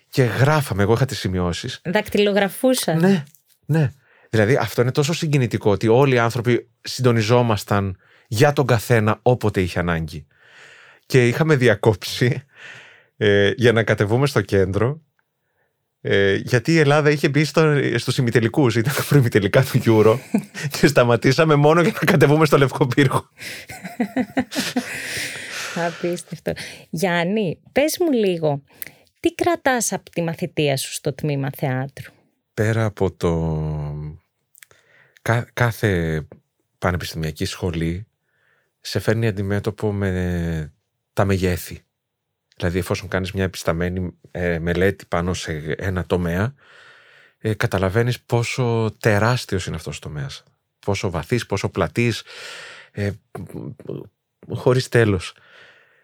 και 0.09 0.23
γράφαμε. 0.23 0.83
Εγώ 0.83 0.93
είχα 0.93 1.05
τις 1.05 1.19
σημειώσεις. 1.19 1.81
Δακτυλογραφούσαν. 1.83 2.99
Ναι, 2.99 3.23
ναι. 3.65 3.91
Δηλαδή, 4.29 4.55
αυτό 4.55 4.81
είναι 4.81 4.91
τόσο 4.91 5.13
συγκινητικό 5.13 5.71
ότι 5.71 5.87
όλοι 5.87 6.15
οι 6.15 6.19
άνθρωποι 6.19 6.69
συντονιζόμασταν 6.81 7.97
για 8.27 8.53
τον 8.53 8.65
καθένα 8.65 9.19
όποτε 9.21 9.61
είχε 9.61 9.79
ανάγκη. 9.79 10.27
Και 11.05 11.27
είχαμε 11.27 11.55
διακόψει 11.55 12.43
ε, 13.17 13.51
για 13.55 13.71
να 13.71 13.83
κατεβούμε 13.83 14.27
στο 14.27 14.41
κέντρο 14.41 15.01
ε, 16.01 16.35
γιατί 16.35 16.73
η 16.73 16.77
Ελλάδα 16.77 17.09
είχε 17.09 17.29
μπει 17.29 17.43
στο, 17.43 17.75
στους 17.95 18.17
ημιτελικούς, 18.17 18.75
ήταν 18.75 18.93
τα 18.93 19.03
προημιτελικά 19.09 19.63
του 19.63 19.81
Euro 19.85 20.17
και 20.79 20.87
σταματήσαμε 20.87 21.55
μόνο 21.55 21.81
για 21.81 21.91
να 21.91 22.11
κατεβούμε 22.11 22.45
στο 22.45 22.57
Λευκό 22.57 22.87
Πύργο. 22.87 23.29
Απίστευτο. 25.75 26.53
Γιάννη, 26.89 27.59
πες 27.71 27.97
μου 27.99 28.11
λίγο, 28.11 28.63
τι 29.19 29.35
κρατάς 29.35 29.91
από 29.91 30.09
τη 30.09 30.21
μαθητεία 30.21 30.77
σου 30.77 30.93
στο 30.93 31.13
τμήμα 31.13 31.49
θεάτρου; 31.55 32.11
Πέρα 32.53 32.85
από 32.85 33.11
το 33.11 33.61
κάθε 35.53 36.21
πανεπιστημιακή 36.77 37.45
σχολή 37.45 38.07
σε 38.81 38.99
φέρνει 38.99 39.27
αντιμέτωπο 39.27 39.91
με 39.91 40.73
τα 41.13 41.25
μεγέθη. 41.25 41.81
Δηλαδή, 42.57 42.79
εφόσον 42.79 43.07
κάνεις 43.07 43.31
μια 43.31 43.43
επισταμένη 43.43 44.13
ε, 44.31 44.59
μελέτη 44.59 45.05
πάνω 45.05 45.33
σε 45.33 45.75
ένα 45.77 46.05
τομέα, 46.05 46.53
ε, 47.37 47.53
καταλαβαίνεις 47.53 48.21
πόσο 48.21 48.95
τεράστιος 48.99 49.65
είναι 49.65 49.75
αυτός 49.75 49.97
ο 49.97 49.99
τομέας. 49.99 50.43
Πόσο 50.79 51.09
βαθύς, 51.09 51.45
πόσο 51.45 51.69
πλατής, 51.69 52.23
ε, 52.91 53.11
χωρίς 54.49 54.89
τέλος. 54.89 55.35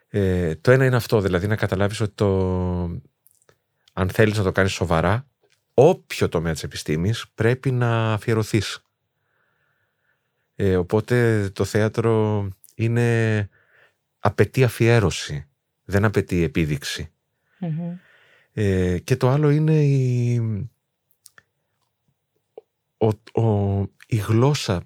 Ε, 0.09 0.55
το 0.55 0.71
ένα 0.71 0.85
είναι 0.85 0.95
αυτό, 0.95 1.21
δηλαδή 1.21 1.47
να 1.47 1.55
καταλάβεις 1.55 1.99
ότι 1.99 2.13
το, 2.15 2.81
αν 3.93 4.09
θέλεις 4.09 4.37
να 4.37 4.43
το 4.43 4.51
κάνεις 4.51 4.71
σοβαρά, 4.71 5.27
όποιο 5.73 6.29
τομέα 6.29 6.53
της 6.53 6.63
επιστήμης 6.63 7.25
πρέπει 7.35 7.71
να 7.71 8.13
αφιερωθείς. 8.13 8.81
Ε, 10.55 10.75
οπότε 10.75 11.49
το 11.53 11.63
θέατρο 11.63 12.47
είναι 12.75 13.49
απαιτεί 14.19 14.63
αφιέρωση 14.63 15.47
δεν 15.89 16.05
απαιτεί 16.05 16.51
Ε, 18.53 18.97
και 18.99 19.15
το 19.15 19.29
άλλο 19.29 19.49
είναι 19.49 19.83
η, 19.83 20.37
ο, 22.97 23.41
ο, 23.41 23.81
η 24.07 24.15
γλώσσα 24.15 24.83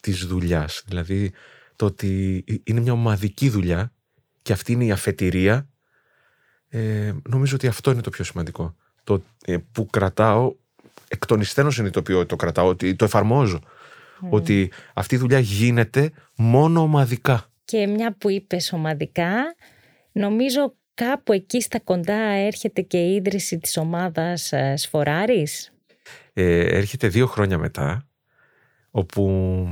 της 0.00 0.26
δουλειάς. 0.26 0.82
Δηλαδή 0.86 1.32
το 1.76 1.84
ότι 1.86 2.44
είναι 2.64 2.80
μια 2.80 2.92
ομαδική 2.92 3.48
δουλειά 3.48 3.92
και 4.42 4.52
αυτή 4.52 4.72
είναι 4.72 4.84
η 4.84 4.90
αφετηρία. 4.90 5.68
Ε, 6.68 7.12
νομίζω 7.28 7.54
ότι 7.54 7.66
αυτό 7.66 7.90
είναι 7.90 8.00
το 8.00 8.10
πιο 8.10 8.24
σημαντικό. 8.24 8.76
Το 9.04 9.22
ε, 9.44 9.56
που 9.72 9.86
κρατάω, 9.86 10.54
εκ 11.08 11.26
των 11.26 11.40
υστέρων 11.40 11.70
συνειδητοποιώ 11.70 12.26
το 12.26 12.36
κρατάω, 12.36 12.68
ότι 12.68 12.94
το 12.94 13.04
εφαρμόζω. 13.04 13.60
Ότι 14.30 14.70
αυτή 14.94 15.14
η 15.14 15.18
δουλειά 15.18 15.38
γίνεται 15.38 16.10
μόνο 16.36 16.80
ομαδικά. 16.80 17.50
Και 17.64 17.86
μια 17.86 18.12
που 18.12 18.30
είπες 18.30 18.72
ομαδικά, 18.72 19.54
Νομίζω 20.12 20.74
κάπου 20.94 21.32
εκεί 21.32 21.60
στα 21.60 21.80
κοντά 21.80 22.20
έρχεται 22.22 22.80
και 22.80 22.98
η 22.98 23.14
ίδρυση 23.14 23.58
της 23.58 23.76
ομάδας 23.76 24.52
ε, 24.52 24.76
Σφοράρης. 24.76 25.72
Ε, 26.32 26.76
έρχεται 26.76 27.08
δύο 27.08 27.26
χρόνια 27.26 27.58
μετά, 27.58 28.08
όπου 28.90 29.66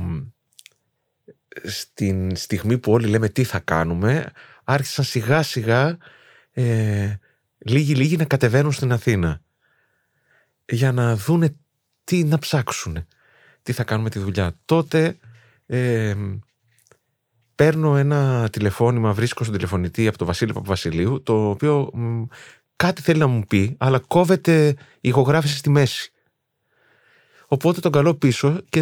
στην 1.63 2.35
στιγμή 2.35 2.77
που 2.77 2.91
όλοι 2.91 3.07
λέμε 3.07 3.29
τι 3.29 3.43
θα 3.43 3.59
κάνουμε, 3.59 4.31
άρχισαν 4.63 5.05
σιγά 5.05 5.43
σιγά 5.43 5.97
ε, 6.51 7.15
λίγοι 7.57 7.95
λίγοι 7.95 8.17
να 8.17 8.25
κατεβαίνουν 8.25 8.71
στην 8.71 8.91
Αθήνα 8.91 9.41
για 10.65 10.91
να 10.91 11.15
δούνε 11.15 11.55
τι 12.03 12.23
να 12.23 12.39
ψάξουν, 12.39 13.07
τι 13.63 13.71
θα 13.71 13.83
κάνουμε 13.83 14.09
τη 14.09 14.19
δουλειά. 14.19 14.59
Τότε 14.65 15.17
ε, 15.65 16.15
παίρνω 17.61 17.97
ένα 17.97 18.49
τηλεφώνημα, 18.51 19.13
βρίσκω 19.13 19.43
στον 19.43 19.55
τηλεφωνητή 19.55 20.07
από 20.07 20.17
τον 20.17 20.27
Βασίλη 20.27 20.53
Παπαβασιλείου, 20.53 21.23
το 21.23 21.49
οποίο 21.49 21.89
κάτι 22.75 23.01
θέλει 23.01 23.19
να 23.19 23.27
μου 23.27 23.43
πει, 23.47 23.75
αλλά 23.79 23.99
κόβεται 23.99 24.67
η 25.01 25.09
ηχογράφηση 25.09 25.57
στη 25.57 25.69
μέση. 25.69 26.11
Οπότε 27.47 27.79
τον 27.79 27.91
καλώ 27.91 28.13
πίσω 28.13 28.61
και 28.69 28.81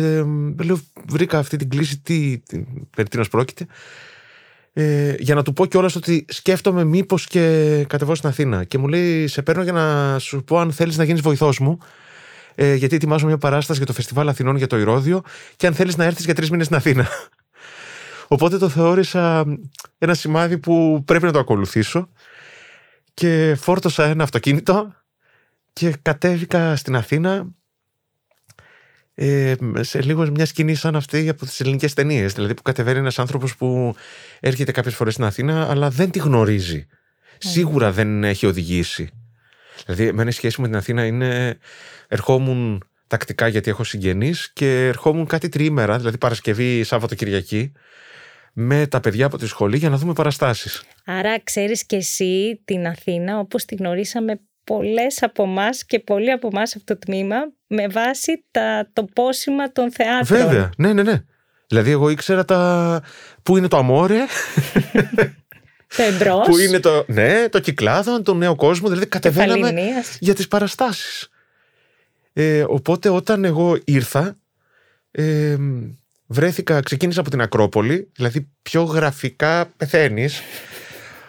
λέω, 0.63 0.79
βρήκα 1.07 1.37
αυτή 1.37 1.57
την 1.57 1.69
κλίση, 1.69 1.99
τι, 1.99 2.41
περί 2.95 3.09
τίνος 3.09 3.27
πρόκειται, 3.27 3.65
ε, 4.73 5.15
για 5.19 5.35
να 5.35 5.43
του 5.43 5.53
πω 5.53 5.65
κιόλας 5.65 5.95
ότι 5.95 6.25
σκέφτομαι 6.29 6.83
μήπως 6.83 7.27
και 7.27 7.85
κατεβώ 7.89 8.15
στην 8.15 8.29
Αθήνα. 8.29 8.63
Και 8.63 8.77
μου 8.77 8.87
λέει, 8.87 9.27
σε 9.27 9.41
παίρνω 9.41 9.63
για 9.63 9.73
να 9.73 10.19
σου 10.19 10.43
πω 10.43 10.57
αν 10.57 10.71
θέλεις 10.71 10.97
να 10.97 11.03
γίνεις 11.03 11.21
βοηθός 11.21 11.59
μου, 11.59 11.77
ε, 12.55 12.73
γιατί 12.73 12.95
ετοιμάζω 12.95 13.25
μια 13.25 13.37
παράσταση 13.37 13.77
για 13.77 13.87
το 13.87 13.93
Φεστιβάλ 13.93 14.29
Αθηνών 14.29 14.55
για 14.55 14.67
το 14.67 14.77
Ηρώδιο 14.77 15.21
και 15.55 15.67
αν 15.67 15.73
θέλεις 15.73 15.97
να 15.97 16.03
έρθεις 16.03 16.25
για 16.25 16.35
τρεις 16.35 16.49
μήνες 16.49 16.65
στην 16.65 16.77
Αθήνα. 16.77 17.07
Οπότε 18.31 18.57
το 18.57 18.69
θεώρησα 18.69 19.45
ένα 19.97 20.13
σημάδι 20.13 20.57
που 20.57 21.03
πρέπει 21.05 21.25
να 21.25 21.31
το 21.31 21.39
ακολουθήσω 21.39 22.09
και 23.13 23.55
φόρτωσα 23.59 24.05
ένα 24.05 24.23
αυτοκίνητο 24.23 24.93
και 25.73 25.95
κατέβηκα 26.01 26.75
στην 26.75 26.95
Αθήνα 26.95 27.47
ε, 29.13 29.55
σε 29.79 30.01
λίγος 30.01 30.29
μια 30.29 30.45
σκηνή 30.45 30.75
σαν 30.75 30.95
αυτή 30.95 31.29
από 31.29 31.45
τις 31.45 31.59
ελληνικές 31.59 31.93
ταινίες. 31.93 32.33
Δηλαδή 32.33 32.53
που 32.53 32.61
κατεβαίνει 32.61 32.97
ένας 32.97 33.19
άνθρωπος 33.19 33.55
που 33.55 33.95
έρχεται 34.39 34.71
κάποιες 34.71 34.95
φορές 34.95 35.13
στην 35.13 35.25
Αθήνα 35.25 35.69
αλλά 35.69 35.89
δεν 35.89 36.11
τη 36.11 36.19
γνωρίζει. 36.19 36.87
Σίγουρα 37.37 37.91
δεν 37.91 38.23
έχει 38.23 38.45
οδηγήσει. 38.45 39.09
Δηλαδή, 39.85 40.07
εμένα 40.07 40.29
η 40.29 40.33
σχέση 40.33 40.61
με 40.61 40.67
την 40.67 40.75
Αθήνα 40.75 41.05
είναι. 41.05 41.57
Ερχόμουν 42.07 42.83
τακτικά 43.07 43.47
γιατί 43.47 43.69
έχω 43.69 43.83
συγγενείς 43.83 44.51
και 44.53 44.87
ερχόμουν 44.87 45.25
κάτι 45.25 45.49
τριήμερα, 45.49 45.97
δηλαδή 45.97 46.17
Παρασκευή, 46.17 46.83
Σάββατο, 46.83 47.15
Κυριακή 47.15 47.71
με 48.61 48.87
τα 48.87 48.99
παιδιά 48.99 49.25
από 49.25 49.37
τη 49.37 49.47
σχολή 49.47 49.77
για 49.77 49.89
να 49.89 49.97
δούμε 49.97 50.13
παραστάσεις. 50.13 50.83
Άρα 51.05 51.39
ξέρεις 51.43 51.85
και 51.85 51.95
εσύ 51.95 52.61
την 52.65 52.87
Αθήνα 52.87 53.39
όπως 53.39 53.65
τη 53.65 53.75
γνωρίσαμε 53.75 54.39
πολλές 54.63 55.23
από 55.23 55.43
εμάς 55.43 55.85
και 55.85 55.99
πολλοί 55.99 56.31
από 56.31 56.49
εμάς 56.51 56.75
αυτό 56.75 56.93
το 56.93 56.99
τμήμα 56.99 57.37
με 57.67 57.87
βάση 57.87 58.45
τα 58.51 58.89
τοπόσημα 58.93 59.71
των 59.71 59.91
θεάτρων. 59.91 60.39
Βέβαια, 60.39 60.69
ναι, 60.77 60.93
ναι, 60.93 61.03
ναι. 61.03 61.23
Δηλαδή 61.67 61.91
εγώ 61.91 62.09
ήξερα 62.09 62.45
τα... 62.45 63.01
πού 63.43 63.57
είναι 63.57 63.67
το 63.67 63.77
αμόρε. 63.77 64.19
το 65.97 66.03
εμπρός. 66.03 66.47
Πού 66.47 66.57
είναι 66.57 66.79
το... 66.79 67.05
Ναι, 67.07 67.49
το 67.49 67.59
κυκλάδο, 67.59 68.21
τον 68.21 68.37
νέο 68.37 68.55
κόσμο. 68.55 68.87
Δηλαδή 68.87 69.07
κατεβαίναμε 69.07 69.73
για 70.19 70.33
τις 70.33 70.47
παραστάσεις. 70.47 71.29
Ε, 72.33 72.63
οπότε 72.67 73.09
όταν 73.09 73.45
εγώ 73.45 73.77
ήρθα... 73.83 74.37
Ε, 75.11 75.55
βρέθηκα, 76.29 76.79
ξεκίνησα 76.79 77.19
από 77.19 77.29
την 77.29 77.41
Ακρόπολη, 77.41 78.11
δηλαδή 78.15 78.49
πιο 78.61 78.83
γραφικά 78.83 79.65
πεθαίνεις. 79.77 80.41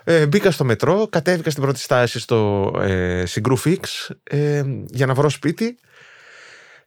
Ε, 0.05 0.27
μπήκα 0.27 0.51
στο 0.51 0.65
μετρό, 0.65 1.07
κατέβηκα 1.11 1.51
στην 1.51 1.63
πρώτη 1.63 1.79
στάση 1.79 2.19
στο 2.19 2.71
ε, 2.81 3.27
Συγκρού 3.27 3.59
Fix 3.59 3.79
ε, 4.23 4.63
για 4.87 5.07
να 5.07 5.15
βρω 5.15 5.29
σπίτι. 5.29 5.79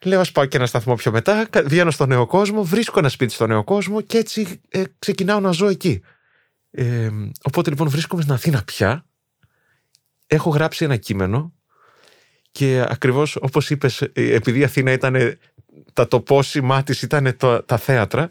Λέω, 0.04 0.20
ας 0.20 0.32
πάω 0.32 0.46
και 0.46 0.58
ένα 0.58 0.66
σταθμό 0.66 0.96
πιο 0.96 1.12
μετά. 1.12 1.48
Βγαίνω 1.66 1.92
στο 1.92 2.06
νέο 2.06 2.26
κόσμο, 2.26 2.64
βρίσκω 2.64 3.00
ένα 3.00 3.10
σπίτι 3.10 3.34
στο 3.34 3.48
νέο 3.48 3.64
κόσμο 3.64 4.02
και 4.02 4.18
έτσι 4.18 4.62
ε, 4.70 4.84
ξεκινάω 5.00 5.40
να 5.40 5.52
ζω 5.52 5.68
εκεί. 5.68 6.02
Ε, 6.72 7.10
οπότε 7.44 7.70
λοιπόν 7.70 7.90
βρίσκομαι 7.90 8.22
στην 8.22 8.34
Αθήνα 8.34 8.64
πια. 8.64 9.06
Έχω 10.28 10.50
γράψει 10.50 10.84
ένα 10.86 10.96
κείμενο 10.96 11.54
και 12.54 12.86
ακριβώς 12.88 13.36
όπως 13.36 13.70
είπες, 13.70 14.02
ε, 14.02 14.10
επειδή 14.14 14.60
η 14.60 14.64
Αθήνα 14.64 14.92
ήταν 14.92 15.38
τα 15.94 16.08
τοπόσημά 16.08 16.84
της 16.84 17.02
ήταν 17.02 17.38
τα 17.66 17.78
θέατρα, 17.78 18.30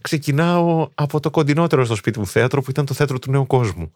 ξεκινάω 0.00 0.90
από 0.94 1.20
το 1.20 1.30
κοντινότερο 1.30 1.84
στο 1.84 1.94
σπίτι 1.94 2.18
μου 2.18 2.26
θέατρο 2.26 2.62
που 2.62 2.70
ήταν 2.70 2.86
το 2.86 2.94
θέατρο 2.94 3.18
του 3.18 3.30
Νέου 3.30 3.46
Κόσμου. 3.46 3.92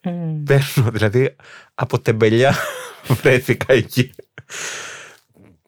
Mm. 0.00 0.10
Παίρνω, 0.44 0.90
δηλαδή 0.90 1.36
από 1.74 2.00
τεμπελιά 2.00 2.54
βρέθηκα 3.22 3.72
εκεί. 3.72 4.12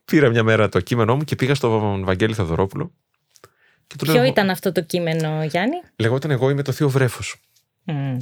Πήρα 0.04 0.28
μια 0.28 0.42
μέρα 0.42 0.68
το 0.68 0.80
κείμενό 0.80 1.16
μου 1.16 1.24
και 1.24 1.36
πήγα 1.36 1.54
στον 1.54 2.04
Βαγγέλη 2.04 2.34
Θεοδωρόπουλο. 2.34 2.92
Και 3.86 3.96
Ποιο 4.04 4.12
λέω, 4.12 4.24
ήταν 4.24 4.50
αυτό 4.50 4.72
το 4.72 4.82
κείμενο, 4.82 5.44
Γιάννη; 5.44 5.76
Λεγόταν 5.96 6.30
Εγώ 6.30 6.50
είμαι 6.50 6.62
το 6.62 6.72
Θείο 6.72 6.88
Βρέφος. 6.88 7.36
Mm. 7.86 8.16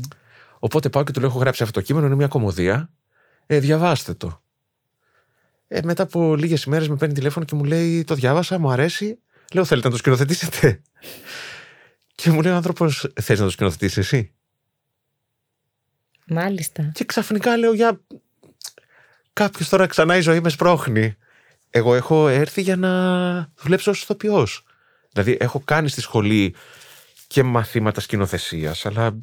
Οπότε 0.59 0.89
πάω 0.89 1.05
και 1.05 1.13
του 1.13 1.21
λέω: 1.21 1.29
Έχω 1.29 1.39
γράψει 1.39 1.63
αυτό 1.63 1.81
το 1.81 1.87
κείμενο, 1.87 2.07
είναι 2.07 2.15
μια 2.15 2.29
κομμωδία. 2.29 2.91
Ε, 3.47 3.59
διαβάστε 3.59 4.15
το. 4.15 4.43
Ε, 5.75 5.81
μετά 5.83 6.03
από 6.03 6.37
λίγες 6.37 6.63
ημέρες 6.63 6.89
με 6.89 6.97
παίρνει 6.97 7.15
τηλέφωνο 7.15 7.45
και 7.45 7.55
μου 7.55 7.65
λέει: 7.65 8.05
Το 8.05 8.15
διάβασα, 8.15 8.59
μου 8.59 8.71
αρέσει. 8.71 9.19
Λέω: 9.53 9.65
Θέλετε 9.65 9.87
να 9.87 9.93
το 9.93 9.99
σκηνοθετήσετε; 9.99 10.83
και 12.15 12.31
μου 12.31 12.43
λέει 12.43 12.53
ο 12.53 12.57
άνθρωπος: 12.57 13.13
Θες 13.21 13.39
να 13.39 13.45
το 13.45 13.51
σκηνοθετήσεις 13.51 13.97
εσύ; 13.97 14.35
Μάλιστα. 16.27 16.91
Και 16.95 17.05
ξαφνικά 17.05 17.57
λέω: 17.57 17.73
Για. 17.73 18.01
Κάποιος 19.33 19.69
τώρα 19.69 19.87
ξανά 19.87 20.17
η 20.17 20.21
ζωή 20.21 20.41
με 20.41 20.49
σπρώχνει. 20.49 21.17
Εγώ 21.71 21.95
έχω 21.95 22.29
έρθει 22.29 22.63
για 22.63 22.77
να 22.77 22.91
δουλέψω 23.63 23.91
ως 23.91 24.03
ηθοποιός. 24.03 24.65
Δηλαδή, 25.13 25.37
έχω 25.41 25.61
κάνει 25.61 25.89
στη 25.89 26.01
σχολή 26.01 26.55
και 27.27 27.43
μαθήματα 27.43 28.01
σκηνοθεσίας, 28.01 28.87
αλλά 28.87 29.19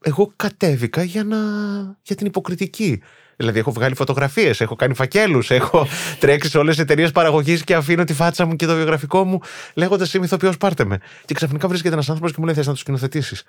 εγώ 0.00 0.32
κατέβηκα 0.36 1.02
για, 1.02 1.24
να... 1.24 1.38
για 2.02 2.16
την 2.16 2.26
υποκριτική. 2.26 3.02
Δηλαδή, 3.40 3.58
έχω 3.58 3.72
βγάλει 3.72 3.94
φωτογραφίες, 3.94 4.60
έχω 4.60 4.74
κάνει 4.74 4.94
φακέλους, 4.94 5.50
έχω 5.50 5.86
τρέξει 6.20 6.50
σε 6.50 6.58
όλες 6.58 6.74
τις 6.74 6.84
εταιρείες 6.84 7.10
παραγωγής 7.10 7.64
και 7.64 7.74
αφήνω 7.74 8.04
τη 8.04 8.12
φάτσα 8.12 8.46
μου 8.46 8.56
και 8.56 8.66
το 8.66 8.74
βιογραφικό 8.74 9.24
μου, 9.24 9.38
λέγοντας 9.74 10.14
Είμαι 10.14 10.24
ηθοποιό, 10.24 10.52
πάρτε 10.58 10.84
με. 10.84 10.98
Και 11.24 11.34
ξαφνικά 11.34 11.68
βρίσκεται 11.68 11.92
ένας 11.92 12.08
άνθρωπος 12.08 12.32
και 12.32 12.36
μου 12.40 12.46
λέει: 12.46 12.54
Θες 12.54 12.66
να 12.66 12.72
το 12.72 12.78
σκηνοθετήσεις. 12.78 13.44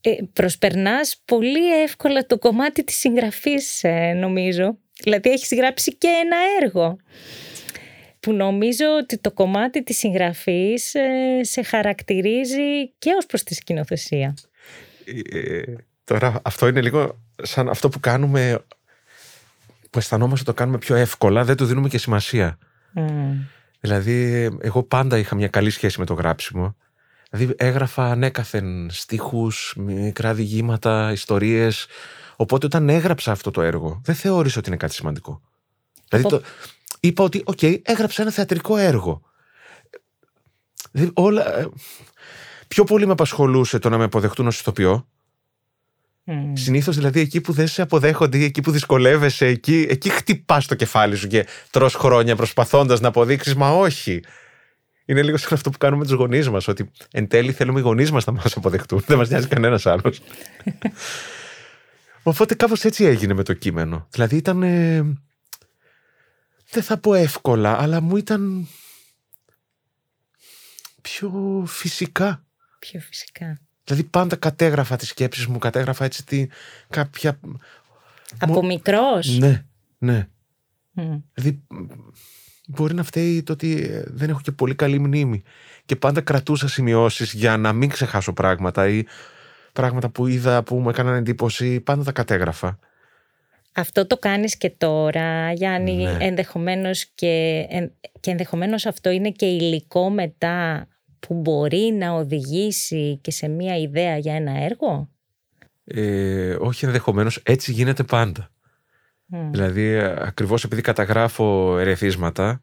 Ε, 0.00 0.10
προσπερνάς 0.32 1.22
πολύ 1.24 1.82
εύκολα 1.82 2.26
το 2.26 2.38
κομμάτι 2.38 2.84
της 2.84 2.96
συγγραφής 2.96 3.84
ε, 3.84 4.12
νομίζω. 4.12 4.78
Δηλαδή 5.02 5.30
έχεις 5.30 5.54
γράψει 5.54 5.96
και 5.96 6.08
ένα 6.08 6.36
έργο 6.62 6.96
που 8.20 8.32
νομίζω 8.32 8.84
ότι 9.00 9.18
το 9.18 9.32
κομμάτι 9.32 9.82
της 9.82 9.98
συγγραφής 9.98 10.94
ε, 10.94 11.40
σε 11.40 11.62
χαρακτηρίζει 11.62 12.88
και 12.98 13.10
ως 13.18 13.26
προς 13.26 13.42
τη 13.42 13.54
σκηνοθεσία. 13.54 14.34
Ε, 15.32 15.62
τώρα 16.04 16.40
αυτό 16.44 16.68
είναι 16.68 16.80
λίγο 16.80 17.18
σαν 17.42 17.68
αυτό 17.68 17.88
που 17.88 18.00
κάνουμε 18.00 18.64
που 19.90 19.98
αισθανόμαστε 19.98 20.44
το 20.44 20.54
κάνουμε 20.54 20.78
πιο 20.78 20.94
εύκολα, 20.94 21.44
δεν 21.44 21.56
του 21.56 21.64
δίνουμε 21.64 21.88
και 21.88 21.98
σημασία. 21.98 22.58
Mm. 22.94 23.00
Δηλαδή, 23.80 24.48
εγώ 24.60 24.82
πάντα 24.82 25.18
είχα 25.18 25.34
μια 25.34 25.48
καλή 25.48 25.70
σχέση 25.70 25.98
με 25.98 26.06
το 26.06 26.14
γράψιμο. 26.14 26.76
Δηλαδή, 27.30 27.54
έγραφα 27.56 28.04
ανέκαθεν 28.04 28.90
στίχους, 28.90 29.74
μικρά 29.76 30.34
διηγήματα, 30.34 31.12
ιστορίες. 31.12 31.86
Οπότε, 32.36 32.66
όταν 32.66 32.88
έγραψα 32.88 33.32
αυτό 33.32 33.50
το 33.50 33.62
έργο, 33.62 34.00
δεν 34.04 34.14
θεώρησα 34.14 34.58
ότι 34.58 34.68
είναι 34.68 34.76
κάτι 34.76 34.94
σημαντικό. 34.94 35.40
Δηλαδή, 36.08 36.28
το, 36.28 36.42
είπα 37.00 37.24
ότι, 37.24 37.42
OK, 37.44 37.58
okay, 37.60 37.80
έγραψα 37.82 38.22
ένα 38.22 38.30
θεατρικό 38.30 38.76
έργο. 38.76 39.22
Δηλαδή, 40.90 41.12
όλα, 41.14 41.58
ε, 41.58 41.68
πιο 42.68 42.84
πολύ 42.84 43.06
με 43.06 43.12
απασχολούσε 43.12 43.78
το 43.78 43.88
να 43.88 43.98
με 43.98 44.04
αποδεχτούν 44.04 44.46
ως 44.46 44.60
ηθοποιό 44.60 45.06
Mm. 46.30 46.52
Συνήθως 46.52 46.96
δηλαδή 46.96 47.20
εκεί 47.20 47.40
που 47.40 47.52
δεν 47.52 47.68
σε 47.68 47.82
αποδέχονται 47.82 48.38
ή 48.38 48.44
εκεί 48.44 48.60
που 48.60 48.70
δυσκολεύεσαι, 48.70 49.46
εκεί, 49.46 49.86
εκεί 49.90 50.08
χτυπάς 50.08 50.66
το 50.66 50.74
κεφάλι 50.74 51.16
σου 51.16 51.26
και 51.26 51.46
τρως 51.70 51.94
χρόνια 51.94 52.36
προσπαθώντας 52.36 53.00
να 53.00 53.08
αποδείξεις, 53.08 53.54
μα 53.54 53.70
όχι. 53.70 54.20
Είναι 55.04 55.22
λίγο 55.22 55.36
σαν 55.36 55.52
αυτό 55.52 55.70
που 55.70 55.78
κάνουμε 55.78 56.00
με 56.02 56.08
τους 56.08 56.18
γονείς 56.18 56.48
μας, 56.50 56.68
ότι 56.68 56.90
εν 57.10 57.28
τέλει 57.28 57.52
θέλουμε 57.52 57.80
οι 57.80 57.82
γονείς 57.82 58.10
μας 58.10 58.24
να 58.24 58.32
μας 58.32 58.56
αποδεχτούν. 58.56 59.02
Δεν 59.06 59.16
μας 59.16 59.28
νοιάζει 59.28 59.46
κανένας 59.46 59.86
άλλος. 59.86 60.20
Οπότε 62.22 62.54
κάπως 62.54 62.84
έτσι 62.84 63.04
έγινε 63.04 63.34
με 63.34 63.42
το 63.42 63.52
κείμενο. 63.52 64.06
Δηλαδή 64.10 64.36
ήταν. 64.36 64.60
δεν 66.70 66.82
θα 66.82 66.98
πω 66.98 67.14
εύκολα, 67.14 67.80
αλλά 67.80 68.00
μου 68.00 68.16
ήταν. 68.16 68.68
πιο 71.02 71.64
φυσικά. 71.66 72.44
Πιο 72.78 73.00
φυσικά. 73.00 73.67
Δηλαδή 73.88 74.08
πάντα 74.10 74.36
κατέγραφα 74.36 74.96
τις 74.96 75.08
σκέψεις 75.08 75.46
μου, 75.46 75.58
κατέγραφα 75.58 76.04
έτσι 76.04 76.26
τη, 76.26 76.46
κάποια... 76.88 77.38
Από 78.38 78.64
μικρός; 78.64 79.38
Ναι, 79.38 79.64
ναι. 79.98 80.28
Δηλαδή 81.32 81.62
μπορεί 82.66 82.94
να 82.94 83.02
φταίει 83.02 83.42
το 83.42 83.52
ότι 83.52 84.02
δεν 84.06 84.28
έχω 84.28 84.40
και 84.42 84.52
πολύ 84.52 84.74
καλή 84.74 84.98
μνήμη 84.98 85.42
και 85.84 85.96
πάντα 85.96 86.20
κρατούσα 86.20 86.68
σημειώσεις 86.68 87.32
για 87.32 87.56
να 87.56 87.72
μην 87.72 87.88
ξεχάσω 87.88 88.32
πράγματα 88.32 88.88
ή 88.88 89.04
πράγματα 89.72 90.08
που 90.08 90.26
είδα 90.26 90.62
που 90.62 90.76
μου 90.76 90.88
έκαναν 90.88 91.14
εντύπωση, 91.14 91.80
πάντα 91.80 92.04
τα 92.04 92.12
κατέγραφα. 92.12 92.78
Αυτό 93.72 94.06
το 94.06 94.16
κάνεις 94.16 94.56
και 94.56 94.70
τώρα, 94.70 95.52
Γιάννη, 95.52 95.94
ναι. 95.94 96.16
ενδεχομένως 96.20 97.06
και, 97.14 97.66
και 98.20 98.30
ενδεχομένως 98.30 98.86
αυτό 98.86 99.10
είναι 99.10 99.30
και 99.30 99.46
υλικό 99.46 100.10
μετά 100.10 100.86
που 101.20 101.34
μπορεί 101.34 101.94
να 101.98 102.10
οδηγήσει 102.10 103.18
και 103.22 103.30
σε 103.30 103.48
μία 103.48 103.76
ιδέα 103.76 104.16
για 104.16 104.34
ένα 104.34 104.52
έργο; 104.52 105.08
Ε, 105.84 106.56
όχι 106.58 106.84
ενδεχομένως, 106.84 107.40
έτσι 107.42 107.72
γίνεται 107.72 108.02
πάντα. 108.02 108.50
Δηλαδή, 109.50 109.98
ακριβώς 109.98 110.64
επειδή 110.64 110.82
καταγράφω 110.82 111.78
ερεθίσματα, 111.78 112.62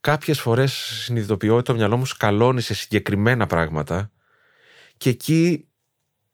κάποιες 0.00 0.40
φορές 0.40 0.72
συνειδητοποιώ 0.72 1.54
ότι 1.54 1.64
το 1.64 1.74
μυαλό 1.74 1.96
μου 1.96 2.04
σκαλώνει 2.04 2.60
σε 2.60 2.74
συγκεκριμένα 2.74 3.46
πράγματα 3.46 4.10
και 4.96 5.10
εκεί 5.10 5.68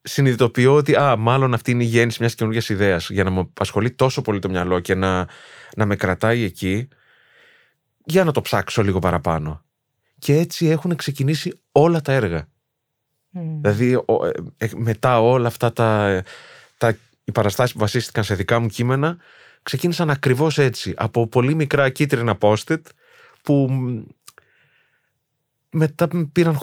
συνειδητοποιώ 0.01 0.75
ότι 0.75 0.95
α, 0.95 1.15
μάλλον 1.15 1.53
αυτή 1.53 1.71
είναι 1.71 1.83
η 1.83 1.87
γέννηση 1.87 2.17
μιας 2.19 2.35
καινούργιας 2.35 2.69
ιδέας 2.69 3.09
για 3.09 3.23
να 3.23 3.29
μου 3.29 3.39
απασχολεί 3.39 3.91
τόσο 3.91 4.21
πολύ 4.21 4.39
το 4.39 4.49
μυαλό 4.49 4.79
και 4.79 4.95
να, 4.95 5.27
να 5.75 5.85
με 5.85 5.95
κρατάει 5.95 6.43
εκεί. 6.43 6.87
Για 8.05 8.23
να 8.23 8.31
το 8.31 8.41
ψάξω 8.41 8.83
λίγο 8.83 8.99
παραπάνω 8.99 9.64
και 10.25 10.37
έτσι 10.37 10.67
έχουν 10.67 10.95
ξεκινήσει 10.95 11.59
όλα 11.71 12.01
τα 12.01 12.13
έργα. 12.13 12.47
Δηλαδή 13.29 13.91
ε, 13.91 14.65
ε, 14.65 14.69
μετά 14.75 15.21
όλα 15.21 15.47
αυτά 15.47 15.73
τα, 15.73 16.23
τα, 16.77 16.97
οι 17.23 17.31
παραστάσεις 17.31 17.73
που 17.73 17.79
βασίστηκαν 17.79 18.23
σε 18.23 18.35
δικά 18.35 18.59
μου 18.59 18.67
κείμενα 18.67 19.17
ξεκίνησαν 19.63 20.09
ακριβώς 20.09 20.57
έτσι, 20.57 20.93
από 20.97 21.27
πολύ 21.27 21.55
μικρά 21.55 21.89
κίτρινα 21.89 22.37
post-it 22.41 22.81
που 23.41 23.69
μετά 25.69 26.07
πήραν 26.31 26.57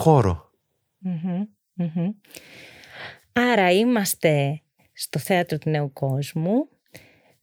Άρα 3.32 3.72
είμαστε 3.72 4.62
στο 4.92 5.18
Θέατρο 5.18 5.58
του 5.58 5.70
Νέου 5.70 5.92
Κόσμου, 5.92 6.68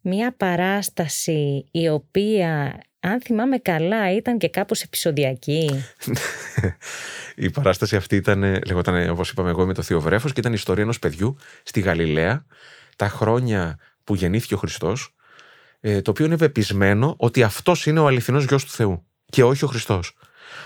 μια 0.02 0.34
παράσταση 0.34 1.66
η 1.72 1.90
οποία 1.90 2.80
αν 3.00 3.22
θυμάμαι 3.22 3.58
καλά, 3.58 4.16
ήταν 4.16 4.38
και 4.38 4.50
κάπως 4.50 4.82
επεισοδιακή. 4.82 5.86
η 7.36 7.50
παράσταση 7.50 7.96
αυτή 7.96 8.16
ήταν, 8.16 8.42
λεγόταν, 8.66 9.10
όπως 9.10 9.30
είπαμε 9.30 9.50
εγώ, 9.50 9.66
με 9.66 9.74
το 9.74 9.82
Θείο 9.82 10.02
Βρέφος 10.02 10.34
και 10.34 10.40
ήταν 10.40 10.52
η 10.52 10.56
ιστορία 10.58 10.84
ενός 10.84 11.00
παιδιού 11.00 11.38
στη 11.64 11.80
Γαλιλαία, 11.80 12.46
τα 12.96 13.10
χρόνια 13.10 13.78
που 14.04 14.16
γεννήθηκε 14.16 14.54
ο 14.54 14.58
Χριστός, 14.58 15.16
ε, 15.80 16.02
το 16.02 16.12
οποίο 16.12 16.26
είναι 16.26 16.38
πεπισμένο 16.38 17.16
ότι 17.18 17.44
αυτός 17.44 17.86
είναι 17.86 18.00
ο 18.00 18.08
αληθινός 18.08 18.44
γιος 18.44 18.66
του 18.66 18.72
Θεού 18.72 19.06
και 19.30 19.44
όχι 19.44 19.64
ο 19.64 19.68
Χριστός. 19.68 20.18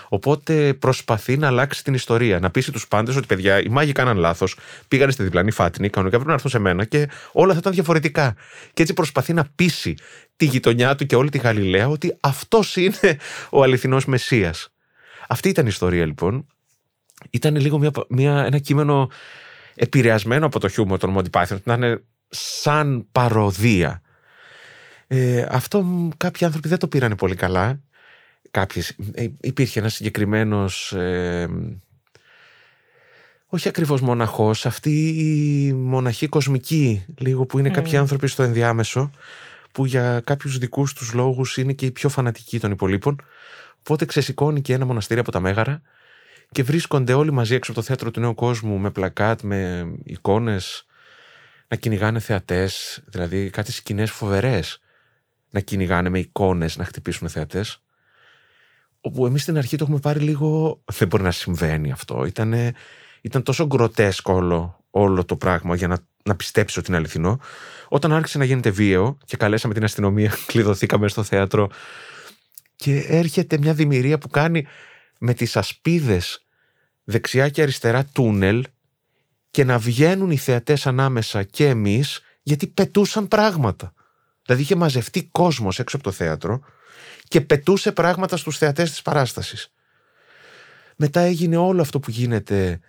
Οπότε 0.08 0.74
προσπαθεί 0.74 1.36
να 1.36 1.46
αλλάξει 1.46 1.84
την 1.84 1.94
ιστορία, 1.94 2.38
να 2.38 2.50
πείσει 2.50 2.72
τους 2.72 2.88
πάντες 2.88 3.16
ότι 3.16 3.26
παιδιά, 3.26 3.62
οι 3.62 3.68
μάγοι 3.68 3.92
κάναν 3.92 4.16
λάθος, 4.16 4.56
πήγανε 4.88 5.12
στη 5.12 5.22
διπλανή 5.22 5.50
φάτνη, 5.50 5.88
κανονικά 5.88 6.16
πρέπει 6.16 6.28
να 6.28 6.34
έρθουν 6.34 6.50
σε 6.50 6.58
μένα 6.58 6.84
και 6.84 7.08
όλα 7.32 7.52
θα 7.52 7.58
ήταν 7.58 7.72
διαφορετικά. 7.72 8.34
Και 8.72 8.82
έτσι 8.82 8.94
προσπαθεί 8.94 9.32
να 9.32 9.44
πείσει 9.54 9.94
τη 10.36 10.44
γειτονιά 10.44 10.94
του 10.94 11.06
και 11.06 11.16
όλη 11.16 11.30
τη 11.30 11.38
Γαλιλαία 11.38 11.88
ότι 11.88 12.16
αυτός 12.20 12.76
είναι 12.76 13.18
ο 13.50 13.62
αληθινός 13.62 14.04
Μεσία. 14.04 14.54
Αυτή 15.28 15.48
ήταν 15.48 15.64
η 15.64 15.68
ιστορία 15.70 16.06
λοιπόν. 16.06 16.46
Ήταν 17.30 17.56
λίγο 17.56 17.78
μια, 17.78 17.90
μια, 18.08 18.44
ένα 18.44 18.58
κείμενο 18.58 19.10
επηρεασμένο 19.74 20.46
από 20.46 20.60
το 20.60 20.68
χιούμορ 20.68 20.98
των 20.98 21.16
Monty 21.16 21.30
Python, 21.30 21.60
να 21.64 21.74
είναι 21.74 22.02
σαν 22.28 23.06
παροδία. 23.12 24.02
Ε, 25.06 25.46
αυτό 25.50 26.08
κάποιοι 26.16 26.46
άνθρωποι 26.46 26.68
δεν 26.68 26.78
το 26.78 26.88
πήραν 26.88 27.14
πολύ 27.14 27.34
καλά 27.34 27.80
κάποιες, 28.50 28.96
ε, 29.12 29.26
υπήρχε 29.40 29.78
ένας 29.78 29.94
συγκεκριμένος 29.94 30.92
ε, 30.92 31.48
όχι 33.46 33.68
ακριβώς 33.68 34.00
μοναχός, 34.00 34.66
αυτή 34.66 35.08
η 35.08 35.72
μοναχή 35.72 36.28
κοσμική 36.28 37.04
λίγο 37.18 37.46
που 37.46 37.58
είναι 37.58 37.70
κάποιοι 37.70 37.96
άνθρωποι 37.96 38.26
στο 38.26 38.42
ενδιάμεσο 38.42 39.10
που 39.74 39.84
για 39.84 40.20
κάποιους 40.24 40.58
δικούς 40.58 40.92
τους 40.92 41.12
λόγους 41.12 41.56
είναι 41.56 41.72
και 41.72 41.86
οι 41.86 41.90
πιο 41.90 42.08
φανατικοί 42.08 42.60
των 42.60 42.70
υπολείπων. 42.70 43.20
Οπότε 43.78 44.04
ξεσηκώνει 44.04 44.60
και 44.60 44.72
ένα 44.72 44.84
μοναστήρι 44.84 45.20
από 45.20 45.30
τα 45.30 45.40
Μέγαρα 45.40 45.82
και 46.50 46.62
βρίσκονται 46.62 47.12
όλοι 47.12 47.32
μαζί 47.32 47.54
έξω 47.54 47.70
από 47.70 47.80
το 47.80 47.86
θέατρο 47.86 48.10
του 48.10 48.20
Νέου 48.20 48.34
Κόσμου 48.34 48.78
με 48.78 48.90
πλακάτ, 48.90 49.40
με 49.40 49.86
εικόνες 50.04 50.86
να 51.68 51.76
κυνηγάνε 51.76 52.18
θεατές, 52.18 53.02
δηλαδή 53.06 53.50
κάτι 53.50 53.72
σκηνές 53.72 54.10
φοβερές 54.10 54.80
να 55.50 55.60
κυνηγάνε 55.60 56.08
με 56.08 56.18
εικόνες 56.18 56.76
να 56.76 56.84
χτυπήσουν 56.84 57.28
θεατές 57.28 57.84
όπου 59.06 59.26
εμείς 59.26 59.42
στην 59.42 59.56
αρχή 59.56 59.76
το 59.76 59.84
έχουμε 59.84 60.00
πάρει 60.00 60.20
λίγο 60.20 60.80
δεν 60.84 61.08
μπορεί 61.08 61.22
να 61.22 61.30
συμβαίνει 61.30 61.92
αυτό 61.92 62.24
Ήτανε, 62.24 62.72
ήταν 63.20 63.42
τόσο 63.42 63.66
γκροτέσκο 63.66 64.32
όλο, 64.32 64.84
όλο 64.90 65.24
το 65.24 65.36
πράγμα 65.36 65.76
για 65.76 65.88
να, 65.88 65.98
να 66.24 66.36
πιστέψει 66.36 66.78
ότι 66.78 66.88
είναι 66.88 66.96
αληθινό 66.96 67.40
όταν 67.88 68.12
άρχισε 68.12 68.38
να 68.38 68.44
γίνεται 68.44 68.70
βίαιο 68.70 69.18
και 69.24 69.36
καλέσαμε 69.36 69.74
την 69.74 69.84
αστυνομία 69.84 70.36
κλειδωθήκαμε 70.46 71.08
στο 71.08 71.22
θέατρο 71.22 71.70
και 72.76 73.04
έρχεται 73.08 73.58
μια 73.58 73.74
δημιουργία 73.74 74.18
που 74.18 74.28
κάνει 74.28 74.66
με 75.18 75.34
τις 75.34 75.56
ασπίδες 75.56 76.44
δεξιά 77.04 77.48
και 77.48 77.62
αριστερά 77.62 78.04
τούνελ 78.04 78.64
και 79.50 79.64
να 79.64 79.78
βγαίνουν 79.78 80.30
οι 80.30 80.36
θεατές 80.36 80.86
ανάμεσα 80.86 81.42
και 81.42 81.68
εμείς 81.68 82.22
γιατί 82.42 82.66
πετούσαν 82.66 83.28
πράγματα. 83.28 83.92
Δηλαδή 84.44 84.62
είχε 84.62 84.74
μαζευτεί 84.74 85.24
κόσμος 85.24 85.78
έξω 85.78 85.96
από 85.96 86.04
το 86.04 86.12
θέατρο 86.12 86.60
και 87.28 87.40
πετούσε 87.40 87.92
πράγματα 87.92 88.36
στους 88.36 88.58
θεατές 88.58 88.90
της 88.90 89.02
παράστασης. 89.02 89.72
Μετά 90.96 91.20
έγινε 91.20 91.56
όλο 91.56 91.80
αυτό 91.80 92.00
που 92.00 92.10
γίνεται 92.10 92.80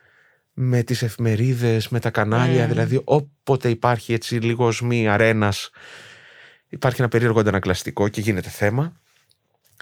με 0.57 0.83
τις 0.83 1.01
εφημερίδες, 1.01 1.89
με 1.89 1.99
τα 1.99 2.09
κανάλια, 2.09 2.67
δηλαδή 2.67 3.01
όποτε 3.03 3.69
υπάρχει 3.69 4.13
έτσι 4.13 4.35
λίγος 4.35 4.67
οσμή 4.67 5.07
αρένας 5.07 5.69
υπάρχει 6.75 7.01
ένα 7.01 7.09
περίεργο 7.09 7.39
αντανακλαστικό 7.39 8.07
και 8.07 8.21
γίνεται 8.21 8.49
θέμα. 8.49 8.93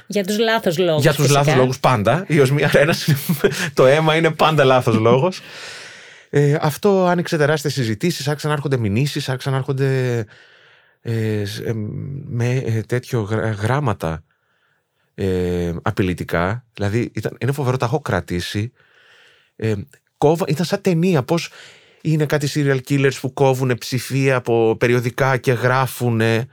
Για 0.07 0.23
τους 0.23 0.37
λάθος 0.37 0.77
λόγους. 0.77 1.01
Για 1.01 1.13
τους 1.13 1.29
λάθος 1.29 1.55
λόγους 1.55 1.79
πάντα. 1.79 2.25
Η 2.27 2.39
οσμή 2.39 2.63
αρένας, 2.63 3.07
το 3.73 3.85
αίμα 3.85 4.15
είναι 4.15 4.31
πάντα 4.31 4.63
λάθος 4.63 4.95
λόγος. 4.95 5.41
Ε, 6.29 6.57
αυτό 6.61 7.05
άνοιξε 7.05 7.37
τεράστιες 7.37 7.73
συζητήσεις, 7.73 8.27
άρχισαν 8.27 8.49
να 8.49 8.55
έρχονται 8.55 8.77
μηνύσεις, 8.77 9.29
άρχισαν 9.29 9.51
να 9.51 9.57
έρχονται 9.57 10.17
ε, 11.01 11.41
ε, 11.41 11.73
με 12.25 12.55
ε, 12.55 12.81
τέτοιο 12.81 13.21
γράμματα 13.61 14.23
ε, 15.15 15.73
απειλητικά. 15.81 16.65
Δηλαδή 16.73 17.11
ήταν, 17.13 17.37
είναι 17.39 17.51
φοβερό, 17.51 17.77
τα 17.77 17.85
έχω 17.85 17.99
κρατήσει. 17.99 18.71
Ε, 20.23 20.27
κόβα, 20.27 20.45
ήταν 20.47 20.65
σαν 20.65 20.81
ταινία. 20.81 21.23
Πώς 21.23 21.49
είναι 22.01 22.25
κάτι 22.25 22.47
serial 22.53 22.79
killers 22.89 23.17
που 23.21 23.33
κόβουν 23.33 23.77
ψηφία 23.77 24.35
από 24.35 24.75
περιοδικά 24.79 25.37
και 25.37 25.51
γράφουν. 25.51 26.21
Ε, 26.21 26.47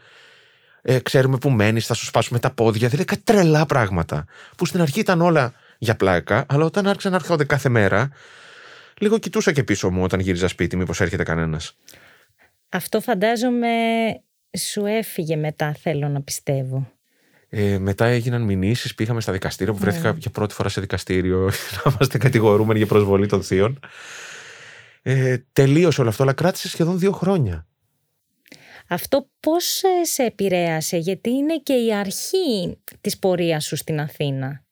ξέρουμε 1.02 1.38
που 1.38 1.50
μένεις, 1.50 1.86
θα 1.86 1.94
σου 1.94 2.04
σπάσουμε 2.04 2.38
τα 2.38 2.50
πόδια. 2.50 2.88
Δηλαδή 2.88 3.04
κάτι 3.04 3.22
τρελά 3.24 3.66
πράγματα. 3.66 4.24
Που 4.56 4.66
στην 4.66 4.80
αρχή 4.80 5.00
ήταν 5.00 5.20
όλα 5.20 5.52
για 5.78 5.96
πλάκα, 5.96 6.46
αλλά 6.48 6.64
όταν 6.64 6.86
άρχισαν 6.86 7.10
να 7.10 7.16
έρχονται 7.16 7.44
κάθε 7.44 7.68
μέρα, 7.68 8.10
λίγο 8.98 9.18
κοιτούσα 9.18 9.52
και 9.52 9.64
πίσω 9.64 9.90
μου 9.90 10.02
όταν 10.02 10.20
γύριζα 10.20 10.48
σπίτι, 10.48 10.76
μήπως 10.76 11.00
έρχεται 11.00 11.22
κανένας. 11.22 11.76
Αυτό 12.68 13.00
φαντάζομαι 13.00 13.68
σου 14.58 14.84
έφυγε 14.84 15.36
μετά, 15.36 15.74
θέλω 15.82 16.08
να 16.08 16.22
πιστεύω. 16.22 16.99
Ε, 17.52 17.78
μετά 17.78 18.04
έγιναν 18.04 18.42
μηνύσεις, 18.42 18.94
πήγαμε 18.94 19.20
στα 19.20 19.32
δικαστήρια 19.32 19.72
που 19.72 19.78
βρέθηκα 19.78 20.14
για 20.18 20.30
πρώτη 20.30 20.54
φορά 20.54 20.68
σε 20.68 20.80
δικαστήριο 20.80 21.50
να 21.84 21.90
είμαστε 21.90 22.18
κατηγορούμενοι 22.18 22.78
για 22.78 22.88
προσβολή 22.88 23.26
των 23.26 23.42
θείων. 23.42 23.78
Ε, 25.02 25.38
τελείωσε 25.52 26.00
όλο 26.00 26.10
αυτό, 26.10 26.22
αλλά 26.22 26.32
κράτησε 26.32 26.68
σχεδόν 26.68 26.98
δύο 26.98 27.12
χρόνια. 27.12 27.66
Αυτό 28.88 29.30
πώς 29.40 29.82
ε, 29.82 30.04
σε 30.04 30.22
επηρέασε, 30.22 30.96
γιατί 30.96 31.30
είναι 31.30 31.58
και 31.58 31.72
η 31.72 31.94
αρχή 31.94 32.78
της 33.00 33.18
πορείας 33.18 33.64
σου 33.64 33.76
στην 33.76 34.00
Αθήνα; 34.00 34.64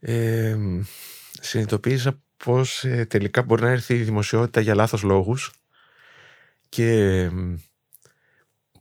Ε, 0.00 0.56
συνειδητοποίησα 1.40 2.22
πως 2.44 2.84
ε, 2.84 3.04
τελικά 3.04 3.42
μπορεί 3.42 3.62
να 3.62 3.70
έρθει 3.70 3.94
η 3.94 4.02
δημοσιότητα 4.02 4.60
για 4.60 4.74
λάθος 4.74 5.02
λόγους 5.02 5.52
και 6.68 7.30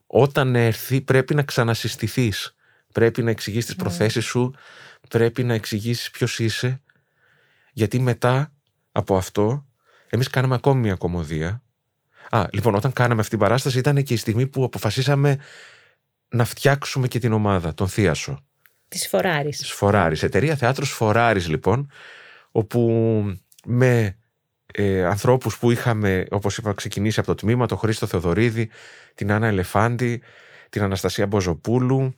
όταν 0.08 0.56
έρθει 0.56 1.02
πρέπει 1.02 1.36
να 1.36 1.44
ξανασυστηθείς. 1.44 2.57
Πρέπει 2.94 3.24
να 3.24 3.30
εξηγείς 3.30 3.66
τις 3.66 3.76
ναι. 3.76 3.84
προθέσεις 3.84 4.26
σου, 4.26 4.54
πρέπει 5.10 5.44
να 5.44 5.54
εξηγήσεις 5.54 6.10
ποιος 6.10 6.40
είσαι. 6.40 6.82
Γιατί 7.74 8.00
μετά 8.00 8.54
από 8.92 9.18
αυτό, 9.18 9.66
εμείς 10.10 10.30
κάναμε 10.30 10.56
ακόμη 10.56 10.80
μια 10.80 10.96
κομμωδία. 10.96 11.62
Α, 12.30 12.46
λοιπόν, 12.52 12.76
όταν 12.76 12.94
κάναμε 12.94 13.20
αυτή 13.20 13.32
την 13.32 13.40
παράσταση 13.40 13.78
ήταν 13.78 14.04
και 14.04 14.14
η 14.14 14.18
στιγμή 14.18 14.48
που 14.48 14.64
αποφασίσαμε 14.64 15.38
να 16.30 16.46
φτιάξουμε 16.46 17.08
και 17.08 17.20
την 17.20 17.34
ομάδα, 17.34 17.74
τον 17.74 17.88
Θίασο. 17.88 18.46
Της 18.88 19.08
Φοράρης. 19.08 19.58
Της 19.58 19.72
Φοράρης. 19.72 20.24
Εταιρεία 20.24 20.56
Θεάτρος 20.56 20.90
Φοράρης, 20.90 21.48
λοιπόν, 21.48 21.92
όπου 22.52 22.90
με 23.66 24.18
ε, 24.74 25.06
ανθρώπους 25.06 25.58
που 25.58 25.72
είχαμε, 25.72 26.26
όπως 26.30 26.58
είπα, 26.58 26.74
ξεκινήσει 26.74 27.20
από 27.20 27.28
το 27.28 27.36
τμήμα, 27.36 27.66
τον 27.66 27.78
Χρήστο 27.78 28.08
Θεοδωρίδη, 28.08 28.70
την 29.16 29.32
Άννα 29.32 29.48
Ελεφάντη, 29.48 30.22
την 30.70 30.82
Αναστασία 30.82 31.28
Μποζοπούλου, 31.28 32.16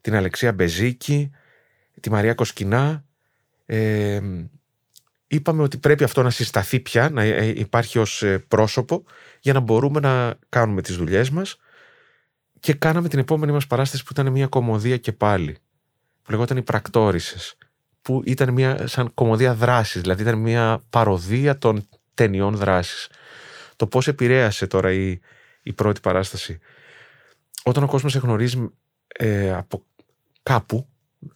την 0.00 0.14
Αλεξία 0.14 0.52
Μπεζίκη, 0.52 1.30
τη 2.00 2.10
Μαρία 2.10 2.34
Κοσκινά. 2.34 3.04
Ε, 3.66 4.20
είπαμε 5.26 5.62
ότι 5.62 5.78
πρέπει 5.78 6.04
αυτό 6.04 6.22
να 6.22 6.30
συσταθεί 6.30 6.80
πια, 6.80 7.10
να 7.10 7.22
ε, 7.22 7.46
υπάρχει 7.46 7.98
ως 7.98 8.22
ε, 8.22 8.38
πρόσωπο, 8.38 9.04
για 9.40 9.52
να 9.52 9.60
μπορούμε 9.60 10.00
να 10.00 10.34
κάνουμε 10.48 10.82
τις 10.82 10.96
δουλειές 10.96 11.30
μας. 11.30 11.56
Και 12.60 12.72
κάναμε 12.74 13.08
την 13.08 13.18
επόμενη 13.18 13.52
μας 13.52 13.66
παράσταση 13.66 14.04
που 14.04 14.08
ήταν 14.12 14.32
μια 14.32 14.46
κομμωδία 14.46 14.96
και 14.96 15.12
πάλι, 15.12 15.56
που 16.22 16.30
λεγόταν 16.30 16.56
«Οι 16.56 16.62
Πρακτόρισες» 16.62 17.56
που 18.02 18.22
ήταν 18.24 18.52
μια 18.52 18.86
σαν 18.86 19.14
κομμωδία 19.14 19.54
δράσης, 19.54 20.00
δηλαδή 20.00 20.22
ήταν 20.22 20.38
μια 20.38 20.84
παροδία 20.90 21.58
των 21.58 21.88
ταινιών 22.14 22.54
δράσης. 22.54 23.08
Το 23.76 23.86
πώς 23.86 24.08
επηρέασε 24.08 24.66
τώρα 24.66 24.92
η, 24.92 25.18
η 25.62 25.72
πρώτη 25.72 26.00
παράσταση. 26.00 26.58
Όταν 27.62 27.82
ο 27.82 27.86
κόσμος 27.86 28.12
σε 28.12 28.18
γνωρίζει 28.18 28.70
ε, 29.06 29.52
από 29.52 29.84
κάπου, 30.42 30.88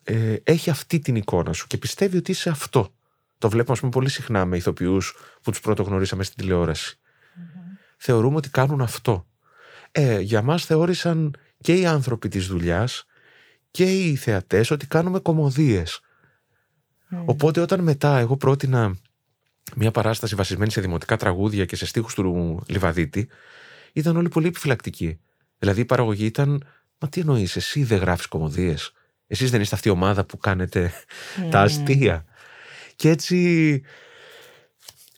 ε, 0.02 0.36
έχει 0.42 0.70
αυτή 0.70 0.98
την 0.98 1.16
εικόνα 1.16 1.52
σου 1.52 1.66
και 1.66 1.78
πιστεύει 1.78 2.16
ότι 2.16 2.30
είσαι 2.30 2.50
αυτό. 2.50 2.94
Το 3.38 3.48
βλέπουμε, 3.48 3.76
πούμε, 3.80 3.90
πολύ 3.90 4.08
συχνά 4.08 4.44
με 4.44 4.56
ηθοποιούς 4.56 5.14
που 5.42 5.50
τους 5.50 5.60
πρώτο 5.60 5.82
γνωρίσαμε 5.82 6.24
στην 6.24 6.36
τηλεόραση. 6.36 6.98
Θεωρούμε 7.96 8.36
ότι 8.36 8.50
κάνουν 8.50 8.80
αυτό. 8.80 9.26
Ε, 9.92 10.20
για 10.20 10.42
μας 10.42 10.64
θεώρησαν 10.64 11.36
και 11.60 11.74
οι 11.74 11.86
άνθρωποι 11.86 12.28
της 12.28 12.46
δουλειάς 12.46 13.06
και 13.70 13.84
οι 13.84 14.16
θεατές 14.16 14.70
ότι 14.70 14.86
κάνουμε 14.86 15.18
κομμωδίες. 15.18 16.00
Mm. 17.10 17.22
Οπότε 17.24 17.60
όταν 17.60 17.80
μετά 17.80 18.18
εγώ 18.18 18.36
πρότεινα 18.36 18.96
μια 19.76 19.90
παράσταση 19.90 20.34
βασισμένη 20.34 20.70
σε 20.70 20.80
δημοτικά 20.80 21.16
τραγούδια 21.16 21.64
και 21.64 21.76
σε 21.76 21.86
στίχους 21.86 22.14
του 22.14 22.62
Λιβαδίτη, 22.66 23.28
ήταν 23.92 24.16
όλοι 24.16 24.28
πολύ 24.28 24.46
επιφυλακτικοί. 24.46 25.20
Δηλαδή 25.58 25.80
η 25.80 25.84
παραγωγή 25.84 26.24
ήταν, 26.24 26.64
μα 26.98 27.08
τι 27.08 27.20
εννοείς, 27.20 27.56
εσύ 27.56 27.84
δεν 27.84 27.98
γράφεις 27.98 28.26
κομμωδίες. 28.26 28.92
Εσείς 29.26 29.50
δεν 29.50 29.60
είστε 29.60 29.74
αυτή 29.74 29.88
η 29.88 29.90
ομάδα 29.90 30.24
που 30.24 30.38
κάνετε 30.38 30.92
τα 31.50 31.58
ναι. 31.58 31.64
αστεία. 31.64 32.24
Και 32.96 33.08
έτσι, 33.08 33.82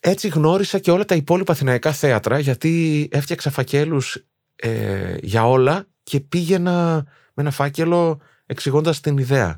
έτσι 0.01 0.29
γνώρισα 0.29 0.79
και 0.79 0.91
όλα 0.91 1.05
τα 1.05 1.15
υπόλοιπα 1.15 1.53
αθηναϊκά 1.53 1.93
θέατρα, 1.93 2.39
γιατί 2.39 3.09
έφτιαξα 3.13 3.51
φακέλους 3.51 4.25
ε, 4.57 5.17
για 5.23 5.49
όλα 5.49 5.87
και 6.03 6.21
πήγαινα 6.21 7.05
με 7.35 7.43
ένα 7.43 7.51
φάκελο 7.51 8.21
εξηγώντας 8.47 9.01
την 9.01 9.19
ιδέα. 9.19 9.55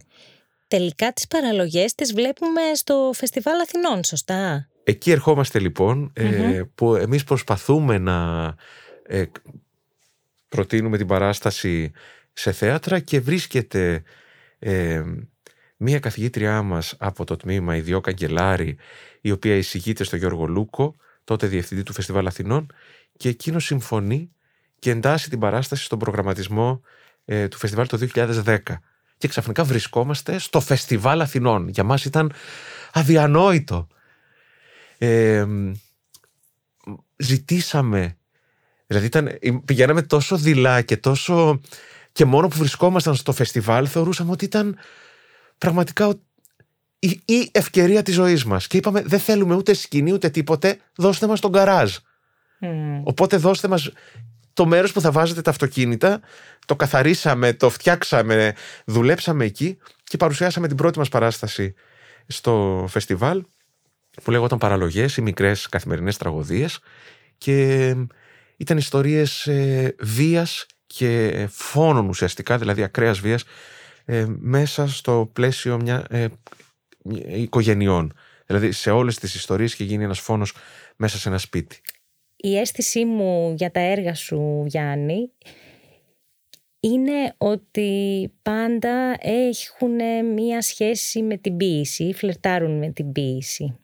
Τελικά 0.68 1.12
τις 1.12 1.26
παραλογές 1.26 1.94
τις 1.94 2.12
βλέπουμε 2.12 2.60
στο 2.74 3.10
Φεστιβάλ 3.14 3.60
Αθηνών, 3.60 4.04
σωστά; 4.04 4.68
Εκεί 4.88 5.10
ερχόμαστε 5.10 5.58
λοιπόν, 5.58 6.12
ε, 6.14 6.62
που 6.74 6.94
εμείς 6.94 7.24
προσπαθούμε 7.24 7.98
να 7.98 8.54
ε, 9.02 9.24
προτείνουμε 10.48 10.96
την 10.96 11.06
παράσταση 11.06 11.92
σε 12.32 12.52
θέατρα 12.52 12.98
και 12.98 13.20
βρίσκεται 13.20 14.02
ε, 14.58 15.02
μία 15.76 15.98
καθηγήτριά 15.98 16.62
μας 16.62 16.94
από 16.98 17.24
το 17.24 17.36
τμήμα, 17.36 17.76
η 17.76 17.80
Διό 17.80 18.00
Καγκελάρη, 18.00 18.76
η 19.20 19.30
οποία 19.30 19.56
εισηγείται 19.56 20.04
στο 20.04 20.16
Γιώργο 20.16 20.46
Λούκο, 20.46 20.96
τότε 21.24 21.46
διευθυντή 21.46 21.82
του 21.82 21.92
Φεστιβάλ 21.92 22.26
Αθηνών, 22.26 22.66
και 23.16 23.28
εκείνος 23.28 23.64
συμφωνεί 23.64 24.32
και 24.78 24.90
εντάσσει 24.90 25.30
την 25.30 25.38
παράσταση 25.38 25.84
στον 25.84 25.98
προγραμματισμό 25.98 26.82
ε, 27.24 27.48
του 27.48 27.56
φεστιβάλ 27.56 27.86
το 27.86 28.08
2010 28.14 28.58
και 29.18 29.28
ξαφνικά 29.28 29.64
βρισκόμαστε 29.64 30.38
στο 30.38 30.60
Φεστιβάλ 30.60 31.20
Αθηνών. 31.20 31.68
Για 31.68 31.84
μας 31.84 32.04
ήταν 32.04 32.32
αδιανόητο. 32.92 33.88
Ε, 34.98 35.46
ζητήσαμε, 37.16 38.17
δηλαδή 38.88 39.06
ήταν, 39.06 39.38
πηγαίναμε 39.64 40.02
τόσο 40.02 40.36
δειλά 40.36 40.82
και 40.82 40.96
τόσο 40.96 41.60
και 42.12 42.24
μόνο 42.24 42.48
που 42.48 42.56
βρισκόμασταν 42.56 43.14
στο 43.14 43.32
φεστιβάλ 43.32 43.86
θεωρούσαμε 43.90 44.30
ότι 44.30 44.44
ήταν 44.44 44.78
πραγματικά 45.58 46.14
η, 46.98 47.20
η 47.24 47.48
ευκαιρία 47.52 48.02
της 48.02 48.14
ζωής 48.14 48.44
μας 48.44 48.66
και 48.66 48.76
είπαμε 48.76 49.02
δεν 49.02 49.18
θέλουμε 49.18 49.54
ούτε 49.54 49.74
σκηνή 49.74 50.12
ούτε 50.12 50.28
τίποτε 50.28 50.78
δώστε 50.96 51.26
μας 51.26 51.40
τον 51.40 51.52
καράζ. 51.52 51.96
Οπότε 53.02 53.36
δώστε 53.36 53.68
μας 53.68 53.92
το 54.52 54.66
μέρος 54.66 54.92
που 54.92 55.00
θα 55.00 55.10
βάζετε 55.10 55.42
τα 55.42 55.50
αυτοκίνητα. 55.50 56.20
Το 56.66 56.76
καθαρίσαμε, 56.76 57.52
το 57.52 57.70
φτιάξαμε, 57.70 58.54
δουλέψαμε 58.84 59.44
εκεί 59.44 59.78
και 60.04 60.16
παρουσιάσαμε 60.16 60.66
την 60.66 60.76
πρώτη 60.76 60.98
μας 60.98 61.08
παράσταση 61.08 61.74
στο 62.26 62.84
φεστιβάλ 62.88 63.44
που 64.22 64.30
λέγονταν 64.30 64.58
παραλογές 64.58 65.16
ή 65.16 65.22
μικρές 65.22 65.68
καθημερινές 65.68 66.16
τραγωδίες 66.16 66.78
και 67.38 67.94
ήταν 68.58 68.76
ιστορίες 68.76 69.46
ε, 69.46 69.94
βίας 70.00 70.66
και 70.86 71.46
φόνων 71.50 72.08
ουσιαστικά, 72.08 72.58
δηλαδή 72.58 72.82
ακραίας 72.82 73.20
βίας 73.20 73.44
ε, 74.04 74.26
μέσα 74.28 74.88
στο 74.88 75.30
πλαίσιο 75.32 75.76
μια, 75.76 76.06
ε, 76.10 76.26
οικογενειών. 77.26 78.12
Δηλαδή 78.46 78.72
σε 78.72 78.90
όλες 78.90 79.18
τις 79.18 79.34
ιστορίες 79.34 79.74
και 79.74 79.84
γίνει 79.84 80.04
ένας 80.04 80.20
φόνος 80.20 80.54
μέσα 80.96 81.18
σε 81.18 81.28
ένα 81.28 81.38
σπίτι. 81.38 81.80
Η 82.36 82.58
αίσθησή 82.58 83.04
μου 83.04 83.54
για 83.56 83.70
τα 83.70 83.80
έργα 83.80 84.14
σου 84.14 84.64
Γιάννη 84.66 85.32
είναι 86.80 87.34
ότι 87.38 88.32
πάντα 88.42 89.16
έχουν 89.20 89.96
μία 90.34 90.62
σχέση 90.62 91.22
με 91.22 91.36
την 91.36 91.56
ποίηση 91.56 92.04
ή 92.04 92.14
φλερτάρουν 92.14 92.78
με 92.78 92.90
την 92.90 93.12
ποίηση. 93.12 93.78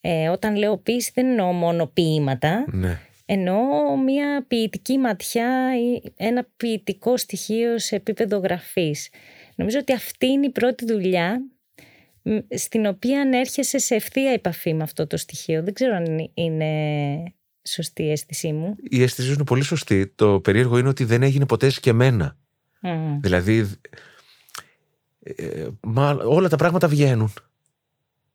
Ε, 0.00 0.28
όταν 0.28 0.56
λέω 0.56 0.78
ποίηση 0.78 1.10
δεν 1.14 1.26
εννοώ 1.26 1.52
μόνο 1.52 1.86
ποίηματα, 1.86 2.64
Ναι. 2.72 3.00
Εννοώ 3.24 3.96
μία 3.96 4.44
ποιητική 4.48 4.98
ματιά 4.98 5.78
ή 5.78 6.12
ένα 6.16 6.46
ποιητικό 6.56 7.16
στοιχείο 7.16 7.78
σε 7.78 7.96
επίπεδο 7.96 8.38
γραφής. 8.38 9.08
Νομίζω 9.54 9.78
ότι 9.78 9.92
αυτή 9.92 10.26
είναι 10.26 10.46
η 10.46 10.50
πρώτη 10.50 10.84
δουλειά 10.84 11.42
μ, 12.22 12.36
στην 12.54 12.86
οποία 12.86 13.28
έρχεσαι 13.32 13.78
σε 13.78 13.94
ευθεία 13.94 14.30
επαφή 14.30 14.74
με 14.74 14.82
αυτό 14.82 15.06
το 15.06 15.16
στοιχείο. 15.16 15.62
Δεν 15.62 15.74
ξέρω 15.74 15.96
αν 15.96 16.30
είναι 16.34 17.34
σωστή 17.62 18.02
η 18.02 18.10
αίσθησή 18.10 18.52
μου. 18.52 18.76
Η 18.82 19.02
αίσθηση 19.02 19.26
σου 19.26 19.34
είναι 19.34 19.44
πολύ 19.44 19.62
σωστή. 19.62 20.06
Το 20.06 20.40
περίεργο 20.40 20.78
είναι 20.78 20.88
ότι 20.88 21.04
δεν 21.04 21.22
έγινε 21.22 21.46
ποτέ 21.46 21.68
σκεμμένα. 21.70 22.36
Μμμ. 22.80 23.20
Δηλαδή, 23.20 23.70
ε, 25.22 25.66
μα, 25.80 26.10
όλα 26.10 26.48
τα 26.48 26.56
πράγματα 26.56 26.88
βγαίνουν. 26.88 27.32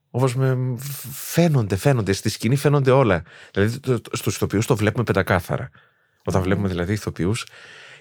Όπως 0.10 0.36
με 0.36 0.76
φαίνονται, 1.12 1.76
φαίνονται. 1.76 2.14
Στη 2.14 2.30
σκηνή 2.30 2.56
φαίνονται 2.56 2.92
όλα. 2.92 3.24
Δηλαδή, 3.54 3.80
το, 3.80 4.02
το, 4.02 4.18
στους 4.18 4.36
ηθοποιούς 4.36 4.66
το 4.66 4.76
βλέπουμε 4.76 5.04
πεντακάθαρα. 5.04 5.70
Όταν 6.24 6.42
βλέπουμε 6.42 6.68
δηλαδή 6.68 6.94
ηθοποιούς, 6.94 7.46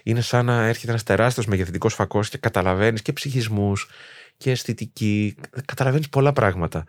είναι 0.02 0.20
σαν 0.20 0.46
να 0.46 0.64
έρχεται 0.64 0.90
ένας 0.90 1.02
τεράστιος 1.02 1.46
μεγεθυντικός 1.46 1.94
φακός 1.94 2.28
και 2.28 2.38
καταλαβαίνεις 2.38 3.02
και 3.02 3.12
ψυχισμούς 3.12 3.88
και 4.36 4.50
αισθητική. 4.50 5.36
Καταλαβαίνεις 5.64 6.08
πολλά 6.08 6.32
πράγματα. 6.32 6.84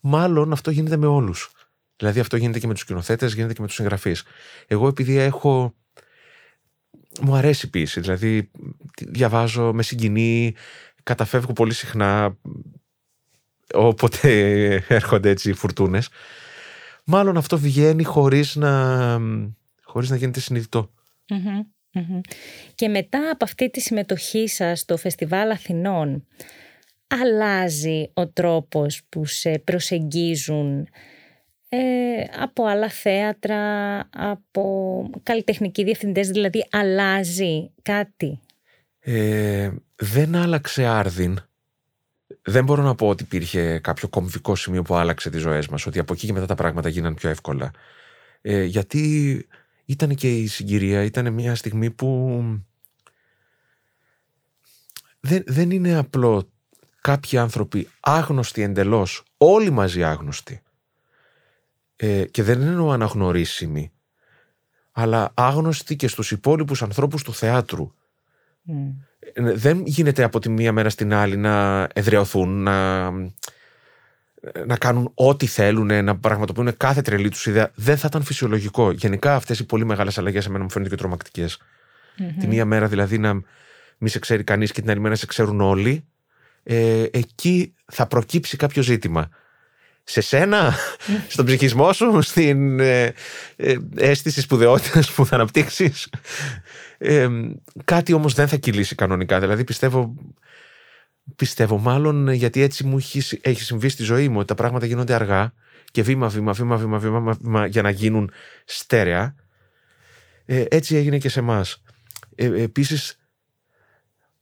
Μάλλον 0.00 0.52
αυτό 0.52 0.70
γίνεται 0.70 0.96
με 0.96 1.06
όλους. 1.06 1.50
Δηλαδή, 1.96 2.20
αυτό 2.20 2.36
γίνεται 2.36 2.58
και 2.58 2.66
με 2.66 2.72
τους 2.72 2.82
σκηνοθέτες, 2.82 3.34
γίνεται 3.34 3.52
και 3.52 3.60
με 3.60 3.66
τους 3.66 3.76
συγγραφείς. 3.76 4.22
Εγώ, 4.66 4.88
επειδή 4.88 5.16
έχω 5.16 5.74
μου 7.20 7.34
αρέσει 7.34 7.66
η 7.66 7.68
ποίηση. 7.68 8.00
Δηλαδή, 8.00 8.50
τη 8.96 9.10
διαβάζω, 9.10 9.72
με 9.72 9.82
συγκινεί, 9.82 10.54
καταφεύγω 11.02 11.52
πολύ 11.52 11.74
συχνά 11.74 12.36
όποτε 13.74 14.30
έρχονται 14.88 15.30
έτσι 15.30 15.50
οι 15.50 15.52
φουρτούνες. 15.52 16.08
Μάλλον 17.04 17.36
αυτό 17.36 17.58
βγαίνει 17.58 18.04
χωρίς 18.04 18.56
να, 18.56 19.20
χωρίς 19.82 20.10
να 20.10 20.16
γίνεται 20.16 20.40
συνειδητό. 20.40 20.90
Μμμ, 21.28 21.60
μμμ. 21.92 22.20
Και 22.74 22.88
μετά 22.88 23.30
από 23.30 23.44
αυτή 23.44 23.70
τη 23.70 23.80
συμμετοχή 23.80 24.48
σας 24.48 24.80
στο 24.80 24.96
Φεστιβάλ 24.96 25.50
Αθηνών, 25.50 26.26
αλλάζει 27.06 28.10
ο 28.14 28.28
τρόπος 28.28 29.02
που 29.08 29.26
σε 29.26 29.58
προσεγγίζουν 29.58 30.88
ε, 31.68 32.24
από 32.40 32.64
άλλα 32.64 32.88
θέατρα, 32.88 33.98
από 34.10 35.10
καλλιτεχνικοί 35.22 35.84
διευθυντές, 35.84 36.28
δηλαδή 36.28 36.66
αλλάζει 36.70 37.70
κάτι; 37.82 38.40
Ε, 39.00 39.70
δεν 39.94 40.36
άλλαξε 40.36 40.84
άρδιν. 40.84 41.38
Δεν 42.46 42.64
μπορώ 42.64 42.82
να 42.82 42.94
πω 42.94 43.08
ότι 43.08 43.22
υπήρχε 43.22 43.78
κάποιο 43.78 44.08
κομβικό 44.08 44.56
σημείο 44.56 44.82
που 44.82 44.94
άλλαξε 44.94 45.30
τις 45.30 45.40
ζωές 45.40 45.68
μας, 45.68 45.86
ότι 45.86 45.98
από 45.98 46.12
εκεί 46.12 46.26
και 46.26 46.32
μετά 46.32 46.46
τα 46.46 46.54
πράγματα 46.54 46.88
γίνανε 46.88 47.14
πιο 47.14 47.30
εύκολα. 47.30 47.70
Ε, 48.40 48.64
γιατί 48.64 49.46
ήταν 49.84 50.14
και 50.14 50.38
η 50.38 50.46
συγκυρία, 50.46 51.02
ήταν 51.02 51.32
μια 51.32 51.54
στιγμή 51.54 51.90
που 51.90 52.42
δεν, 55.20 55.42
δεν 55.46 55.70
είναι 55.70 55.94
απλό 55.94 56.48
κάποιοι 57.00 57.38
άνθρωποι 57.38 57.88
άγνωστοι 58.00 58.62
εντελώς, 58.62 59.22
όλοι 59.36 59.70
μαζί 59.70 60.04
άγνωστοι, 60.04 60.62
ε, 61.96 62.24
και 62.24 62.42
δεν 62.42 62.62
εννοώ 62.62 62.90
αναγνωρίσιμοι, 62.90 63.92
αλλά 64.92 65.30
άγνωστοι 65.34 65.96
και 65.96 66.08
στους 66.08 66.30
υπόλοιπους 66.30 66.82
ανθρώπους 66.82 67.22
του 67.22 67.34
θεάτρου. 67.34 67.94
Μμ. 68.62 68.90
Ε, 69.32 69.52
Δεν 69.52 69.82
γίνεται 69.86 70.22
από 70.22 70.38
τη 70.38 70.48
μία 70.48 70.72
μέρα 70.72 70.90
στην 70.90 71.14
άλλη 71.14 71.36
να 71.36 71.86
εδραιωθούν, 71.92 72.62
να, 72.62 73.10
να 74.66 74.76
κάνουν 74.78 75.10
ό,τι 75.14 75.46
θέλουν, 75.46 76.04
να 76.04 76.16
πραγματοποιούν 76.16 76.76
κάθε 76.76 77.02
τρελή 77.02 77.28
τους 77.28 77.46
ιδέα. 77.46 77.70
Δεν 77.74 77.96
θα 77.96 78.06
ήταν 78.10 78.22
φυσιολογικό. 78.22 78.90
Γενικά 78.90 79.34
αυτές 79.34 79.58
οι 79.58 79.66
πολύ 79.66 79.84
μεγάλες 79.84 80.18
αλλαγές 80.18 80.46
εμένα 80.46 80.62
μου 80.62 80.70
φαίνονται 80.70 80.90
και 80.90 80.96
τρομακτικές. 80.96 81.58
Τη 82.40 82.46
μία 82.46 82.64
μέρα 82.64 82.86
δηλαδή 82.86 83.18
να 83.18 83.40
μη 83.98 84.08
σε 84.08 84.18
ξέρει 84.18 84.44
κανείς 84.44 84.72
και 84.72 84.80
την 84.80 84.90
άλλη 84.90 85.00
μέρα 85.00 85.14
σε 85.14 85.26
ξέρουν 85.26 85.60
όλοι. 85.60 86.04
Ε, 86.62 87.04
εκεί 87.10 87.74
θα 87.92 88.06
προκύψει 88.06 88.56
κάποιο 88.56 88.82
ζήτημα. 88.82 89.28
Σε 90.04 90.20
σένα, 90.20 90.74
στον 91.28 91.44
ψυχισμό 91.44 91.92
σου, 91.92 92.22
στην 92.22 92.80
ε, 92.80 93.12
ε, 93.56 93.76
αίσθηση 93.96 94.40
σπουδαιότητας 94.40 95.10
που 95.10 95.26
θα 95.26 95.34
αναπτύξεις. 95.34 96.08
Ε, 96.98 97.28
κάτι 97.84 98.12
όμως 98.12 98.34
δεν 98.34 98.48
θα 98.48 98.56
κυλήσει 98.56 98.94
κανονικά. 98.94 99.40
Δηλαδή 99.40 99.64
πιστεύω, 99.64 100.14
πιστεύω 101.36 101.78
μάλλον 101.78 102.28
γιατί 102.28 102.60
έτσι 102.60 102.84
μου 102.84 102.96
έχει, 102.96 103.38
έχει 103.40 103.62
συμβεί 103.62 103.88
στη 103.88 104.02
ζωή 104.02 104.28
μου 104.28 104.36
ότι 104.38 104.46
τα 104.46 104.54
πράγματα 104.54 104.86
γίνονται 104.86 105.14
αργά 105.14 105.52
και 105.90 106.02
βήμα, 106.02 106.28
βήμα, 106.28 106.52
βήμα, 106.52 106.76
βήμα, 106.76 106.98
βήμα, 106.98 107.36
βήμα 107.40 107.66
για 107.66 107.82
να 107.82 107.90
γίνουν 107.90 108.30
στέρεα. 108.64 109.34
Ε, 110.44 110.64
έτσι 110.68 110.96
έγινε 110.96 111.18
και 111.18 111.28
σε 111.28 111.38
εμάς. 111.40 111.82
Ε, 112.34 112.62
επίσης, 112.62 113.18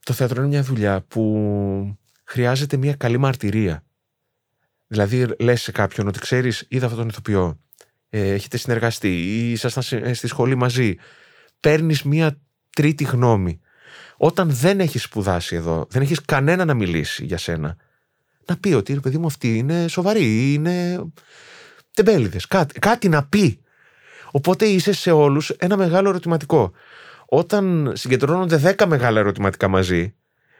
το 0.04 0.12
θέατρο 0.12 0.40
είναι 0.40 0.50
μια 0.50 0.62
δουλειά 0.62 1.04
που 1.08 1.98
χρειάζεται 2.24 2.76
μια 2.76 2.94
καλή 2.94 3.18
μαρτυρία. 3.18 3.84
Δηλαδή, 4.86 5.26
λες 5.38 5.62
σε 5.62 5.72
κάποιον 5.72 6.06
ότι 6.06 6.18
ξέρεις, 6.18 6.66
είδα 6.68 6.84
αυτόν 6.84 7.00
τον 7.00 7.08
ηθοποιό, 7.08 7.60
ε, 8.08 8.32
έχετε 8.32 8.56
συνεργαστεί 8.56 9.08
ή 9.08 9.50
ήσασταν 9.50 9.82
σε- 9.82 9.96
ε, 9.96 10.12
στη 10.14 10.26
σχολή 10.26 10.54
μαζί. 10.54 10.96
Παίρνεις 11.62 12.02
μια 12.02 12.38
τρίτη 12.74 13.04
γνώμη. 13.04 13.60
Όταν 14.16 14.50
δεν 14.50 14.80
έχεις 14.80 15.02
σπουδάσει 15.02 15.56
εδώ, 15.56 15.86
δεν 15.90 16.02
έχεις 16.02 16.20
κανένα 16.24 16.64
να 16.64 16.74
μιλήσει 16.74 17.24
για 17.24 17.38
σένα, 17.38 17.76
να 18.46 18.56
πει 18.56 18.72
ότι 18.72 18.94
ρε 18.94 19.00
παιδί 19.00 19.18
μου 19.18 19.26
αυτή 19.26 19.56
είναι 19.56 19.88
σοβαρή, 19.88 20.52
είναι 20.52 21.04
τεμπέληδες, 21.94 22.46
κάτι, 22.46 22.78
κάτι 22.78 23.08
να 23.08 23.24
πει. 23.24 23.60
Οπότε 24.30 24.64
είσαι 24.64 24.92
σε 24.92 25.10
όλους 25.10 25.50
ένα 25.50 25.76
μεγάλο 25.76 26.08
ερωτηματικό. 26.08 26.72
Όταν 27.26 27.92
συγκεντρώνονται 27.94 28.74
10 28.78 28.86
μεγάλα 28.86 29.20
ερωτηματικά 29.20 29.68
μαζί, 29.68 30.14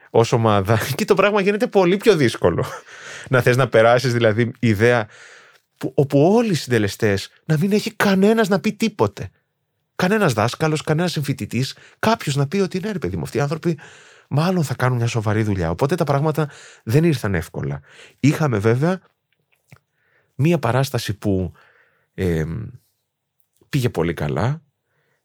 ως 0.09 0.31
ομάδα, 0.31 0.79
εκεί 0.91 1.05
το 1.05 1.15
πράγμα 1.15 1.41
γίνεται 1.41 1.67
πολύ 1.67 1.97
πιο 1.97 2.15
δύσκολο. 2.15 2.65
να 3.29 3.41
θες 3.41 3.57
να 3.57 3.67
περάσεις 3.67 4.13
δηλαδή 4.13 4.51
ιδέα 4.59 5.07
που, 5.77 5.91
όπου 5.95 6.33
όλοι 6.33 6.51
οι 6.51 6.55
συντελεστές 6.55 7.29
να 7.45 7.57
μην 7.57 7.71
έχει 7.71 7.93
κανένας 7.93 8.47
να 8.47 8.59
πει 8.59 8.73
τίποτε. 8.73 9.29
Κανένας 9.95 10.33
δάσκαλος, 10.33 10.81
κανένας 10.81 11.11
συμφοιτητής, 11.11 11.77
κάποιος 11.99 12.35
να 12.35 12.47
πει 12.47 12.59
ότι 12.59 12.79
ναι, 12.79 12.91
ρε 12.91 12.99
παιδί 12.99 13.17
μου, 13.17 13.23
αυτοί 13.23 13.37
οι 13.37 13.41
άνθρωποι 13.41 13.79
μάλλον 14.27 14.63
θα 14.63 14.75
κάνουν 14.75 14.97
μια 14.97 15.07
σοβαρή 15.07 15.43
δουλειά. 15.43 15.69
Οπότε 15.69 15.95
τα 15.95 16.03
πράγματα 16.03 16.49
δεν 16.83 17.03
ήρθαν 17.03 17.35
εύκολα. 17.35 17.81
Είχαμε 18.19 18.57
βέβαια 18.57 19.01
μία 20.35 20.59
παράσταση 20.59 21.13
που 21.13 21.53
ε, 22.13 22.45
πήγε 23.69 23.89
πολύ 23.89 24.13
καλά. 24.13 24.61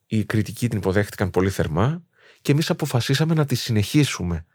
Οι 0.07 0.25
κριτικοί 0.25 0.69
την 0.69 0.79
υποδέχτηκαν 0.79 1.31
πολύ 1.31 1.51
θερμά 1.51 2.03
και 2.43 2.53
εμείς 2.53 2.71
αποφασίσαμε 2.71 3.35
να 3.35 3.45
τη 3.45 3.55
συνεχίσουμε. 3.55 4.47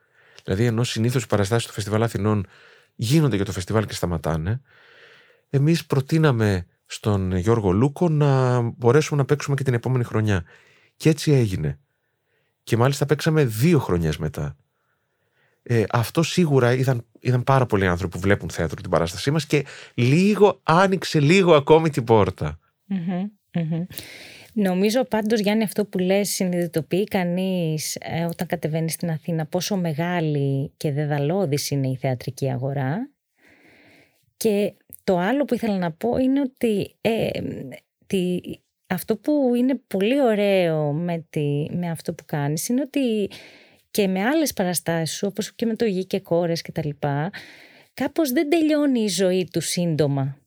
Δηλαδή, 0.44 0.66
ενώ 0.66 0.84
συνήθως 0.84 1.24
οι 1.24 1.28
παραστάσεις 1.28 1.68
του 1.68 1.74
Φεστιβάλ 1.74 2.04
Αθηνών 2.04 2.48
γίνονται 2.96 3.36
για 3.36 3.46
το 3.46 3.52
φεστιβάλ 3.52 3.86
και 3.86 3.94
σταματάνε, 3.94 4.62
εμείς 5.50 5.86
προτείναμε 5.86 6.66
στον 6.86 7.36
Γιώργο 7.36 7.72
Λούκο 7.72 8.10
να 8.10 8.62
μπορέσουμε 8.62 9.20
να 9.20 9.26
παίξουμε 9.26 9.56
και 9.56 9.64
την 9.64 9.74
επόμενη 9.74 10.04
χρονιά. 10.04 10.44
Και 10.96 11.10
έτσι 11.10 11.32
έγινε. 11.32 11.80
Και 12.64 12.78
μάλιστα 12.78 13.06
παίξαμε 13.06 13.44
δύο 13.46 13.80
χρονιές 13.80 14.18
μετά. 14.18 14.56
Ε, 15.64 15.84
αυτό 15.90 16.24
σίγουρα 16.24 16.74
είδαν, 16.74 17.06
είδαν 17.20 17.44
πάρα 17.44 17.66
πολλοί 17.66 17.88
άνθρωποι 17.88 18.14
που 18.16 18.22
βλέπουν 18.22 18.50
θέατρο 18.50 18.82
την 18.82 18.90
παράστασή 18.90 19.32
μας 19.32 19.46
και 19.46 19.66
λίγο 19.94 20.60
άνοιξε 20.64 21.20
λίγο 21.20 21.56
ακόμη 21.56 21.90
την 21.90 22.04
πόρτα. 22.04 22.60
Μμμ, 22.86 23.30
μμμ. 23.54 23.86
Νομίζω 24.54 25.04
πάντως 25.04 25.40
Γιάννη 25.40 25.64
αυτό 25.64 25.86
που 25.86 25.98
λες 25.98 26.30
συνειδητοποιεί 26.30 27.04
κανείς 27.04 27.96
ε, 28.00 28.24
όταν 28.24 28.48
κατεβαίνει 28.48 28.90
στην 28.90 29.10
Αθήνα 29.10 29.46
πόσο 29.46 29.78
μεγάλη 29.78 30.74
και 30.78 30.92
δεδαλώδης 30.92 31.70
είναι 31.70 31.88
η 31.88 31.96
θεατρική 31.96 32.52
αγορά 32.52 33.10
και 34.38 34.74
το 35.04 35.18
άλλο 35.18 35.46
που 35.46 35.54
ήθελα 35.54 35.78
να 35.78 35.92
πω 35.92 36.18
είναι 36.18 36.42
ότι 36.42 36.96
ε, 37.02 37.30
τη, 38.08 38.40
αυτό 38.88 39.18
που 39.18 39.52
είναι 39.56 39.82
πολύ 39.88 40.22
ωραίο 40.22 40.92
με, 40.92 41.26
τη, 41.30 41.66
με 41.72 41.90
αυτό 41.90 42.14
που 42.14 42.24
κάνεις 42.26 42.68
είναι 42.68 42.82
ότι 42.82 43.30
και 43.92 44.08
με 44.08 44.24
άλλες 44.24 44.54
παραστάσεις 44.54 45.18
σου, 45.18 45.28
όπως 45.30 45.56
και 45.56 45.66
με 45.66 45.76
το 45.76 45.86
γη 45.86 46.06
και 46.06 46.20
κόρες 46.20 46.62
και 46.62 46.72
τα 46.72 46.82
λοιπά, 46.86 47.32
κάπως 47.94 48.32
δεν 48.32 48.50
τελειώνει 48.50 49.04
η 49.04 49.08
ζωή 49.08 49.48
του 49.52 49.62
σύντομα. 49.62 50.38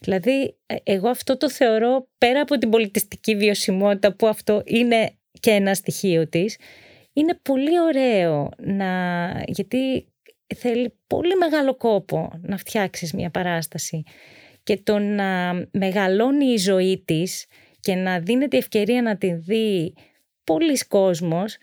Δηλαδή, 0.00 0.56
ε, 0.66 0.76
εγώ 0.82 1.08
αυτό 1.08 1.36
το 1.36 1.50
θεωρώ 1.50 2.08
πέρα 2.18 2.40
από 2.40 2.58
την 2.58 2.70
πολιτιστική 2.70 3.36
βιωσιμότητα 3.36 4.14
που 4.14 4.26
αυτό 4.26 4.62
είναι 4.64 5.12
και 5.40 5.50
ένα 5.50 5.74
στοιχείο 5.74 6.28
της, 6.28 6.58
είναι 7.12 7.38
πολύ 7.42 7.80
ωραίο 7.80 8.48
να, 8.56 9.28
γιατί 9.46 10.06
θέλει 10.54 10.94
πολύ 11.06 11.36
μεγάλο 11.36 11.76
κόπο 11.76 12.30
να 12.42 12.56
φτιάξεις 12.56 13.12
μια 13.12 13.30
παράσταση 13.30 14.02
και 14.62 14.76
το 14.76 14.98
να 14.98 15.52
μεγαλώνει 15.70 16.46
η 16.46 16.56
ζωή 16.56 17.02
της 17.04 17.46
και 17.80 17.94
να 17.94 18.18
δίνεται 18.18 18.56
ευκαιρία 18.56 19.02
να 19.02 19.16
τη 19.16 19.32
δει 19.32 19.94
πολλοί 20.44 20.78
κόσμος 20.88 21.56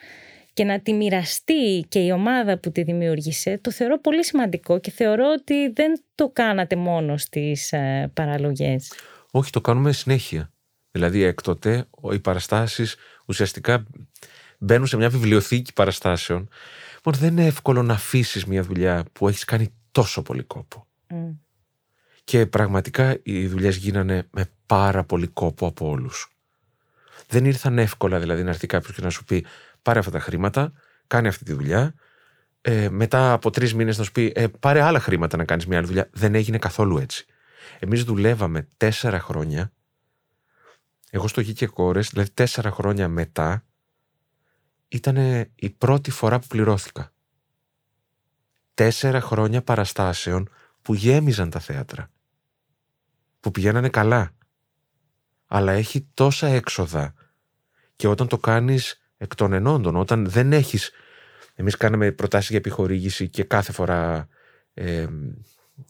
και 0.53 0.63
να 0.63 0.79
τη 0.79 0.93
μοιραστεί 0.93 1.85
και 1.87 1.99
η 1.99 2.11
ομάδα 2.11 2.57
που 2.57 2.71
τη 2.71 2.83
δημιούργησε, 2.83 3.57
το 3.57 3.71
θεωρώ 3.71 3.99
πολύ 3.99 4.25
σημαντικό 4.25 4.79
και 4.79 4.91
θεωρώ 4.91 5.31
ότι 5.39 5.69
δεν 5.69 6.01
το 6.15 6.29
κάνατε 6.29 6.75
μόνο 6.75 7.17
στις 7.17 7.71
ε, 7.71 8.11
παραλογές. 8.13 8.91
Όχι, 9.31 9.51
το 9.51 9.61
κάνουμε 9.61 9.91
συνέχεια. 9.91 10.51
Δηλαδή 10.91 11.23
έκτοτε 11.23 11.87
οι 12.11 12.19
παραστάσεις 12.19 12.95
ουσιαστικά 13.25 13.85
μπαίνουν 14.59 14.87
σε 14.87 14.97
μια 14.97 15.09
βιβλιοθήκη 15.09 15.73
παραστάσεων. 15.73 16.49
Μόνο 17.03 17.17
δεν 17.17 17.31
είναι 17.31 17.45
εύκολο 17.45 17.83
να 17.83 17.93
αφήσεις 17.93 18.45
μια 18.45 18.63
δουλειά 18.63 19.05
που 19.13 19.27
έχεις 19.27 19.45
κάνει 19.45 19.73
τόσο 19.91 20.21
πολύ 20.21 20.43
κόπο. 20.43 20.87
Και 22.23 22.45
πραγματικά 22.45 23.19
οι 23.23 23.47
δουλειές 23.47 23.75
γίνανε 23.75 24.27
με 24.31 24.45
πάρα 24.65 25.03
πολύ 25.03 25.27
κόπο 25.27 25.67
από 25.67 25.89
όλους. 25.89 26.33
Δεν 27.27 27.45
ήρθαν 27.45 27.77
εύκολα 27.77 28.19
δηλαδή 28.19 28.43
να 28.43 28.49
έρθει 28.49 28.67
κάποιος 28.67 28.95
και 28.95 29.01
να 29.01 29.09
σου 29.09 29.23
πει 29.23 29.45
πάρε 29.81 29.99
αυτά 29.99 30.11
τα 30.11 30.19
χρήματα, 30.19 30.71
κάνει 31.07 31.27
αυτή 31.27 31.43
τη 31.43 31.53
δουλειά. 31.53 31.93
Ε, 32.61 32.89
μετά 32.89 33.33
από 33.33 33.49
τρεις 33.49 33.73
μήνες 33.73 33.97
να 33.97 34.03
σου 34.03 34.11
πει 34.11 34.31
ε, 34.35 34.47
πάρε 34.47 34.81
άλλα 34.81 34.99
χρήματα 34.99 35.37
να 35.37 35.45
κάνεις 35.45 35.65
μια 35.65 35.77
άλλη 35.77 35.87
δουλειά. 35.87 36.09
Δεν 36.11 36.35
έγινε 36.35 36.57
καθόλου 36.57 36.97
έτσι. 36.97 37.25
Εμείς 37.79 38.03
δουλεύαμε 38.03 38.67
τέσσερα 38.77 39.19
χρόνια. 39.19 39.71
Εγώ 41.09 41.27
στο 41.27 41.41
Γη 41.41 41.53
και 41.53 41.67
Κόρες, 41.67 42.09
δηλαδή 42.09 42.29
τέσσερα 42.31 42.71
χρόνια 42.71 43.07
μετά, 43.07 43.63
ήταν 44.89 45.15
η 45.55 45.69
πρώτη 45.69 46.11
φορά 46.11 46.39
που 46.39 46.47
πληρώθηκα. 46.47 47.13
Τέσσερα 48.73 49.21
χρόνια 49.21 49.61
παραστάσεων 49.61 50.49
που 50.81 50.93
γέμιζαν 50.93 51.49
τα 51.49 51.59
θέατρα. 51.59 52.11
Που 53.39 53.51
πηγαίνανε 53.51 53.89
καλά. 53.89 54.31
Αλλά 55.47 55.71
έχει 55.71 56.07
τόσα 56.13 56.47
έξοδα. 56.47 57.13
Και 57.95 58.07
όταν 58.07 58.27
το 58.27 58.37
κάνεις 58.37 59.01
εκ 59.17 59.35
των 59.35 59.53
ενόντων, 59.53 59.95
όταν 59.95 60.29
δεν 60.29 60.53
έχεις... 60.53 60.91
Εμείς 61.55 61.77
κάναμε 61.77 62.11
προτάσεις 62.11 62.49
για 62.49 62.57
επιχορήγηση 62.57 63.29
και 63.29 63.43
κάθε 63.43 63.71
φορά 63.71 64.27
ε, 64.73 65.07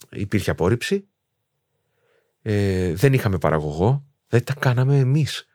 υπήρχε 0.09 0.51
απόρριψη. 0.51 1.07
Ε, 2.41 2.93
δεν 2.93 3.13
είχαμε 3.13 3.37
παραγωγό. 3.37 4.05
Δεν 4.27 4.43
τα 4.43 4.53
κάναμε 4.53 4.97
εμείς 4.97 5.48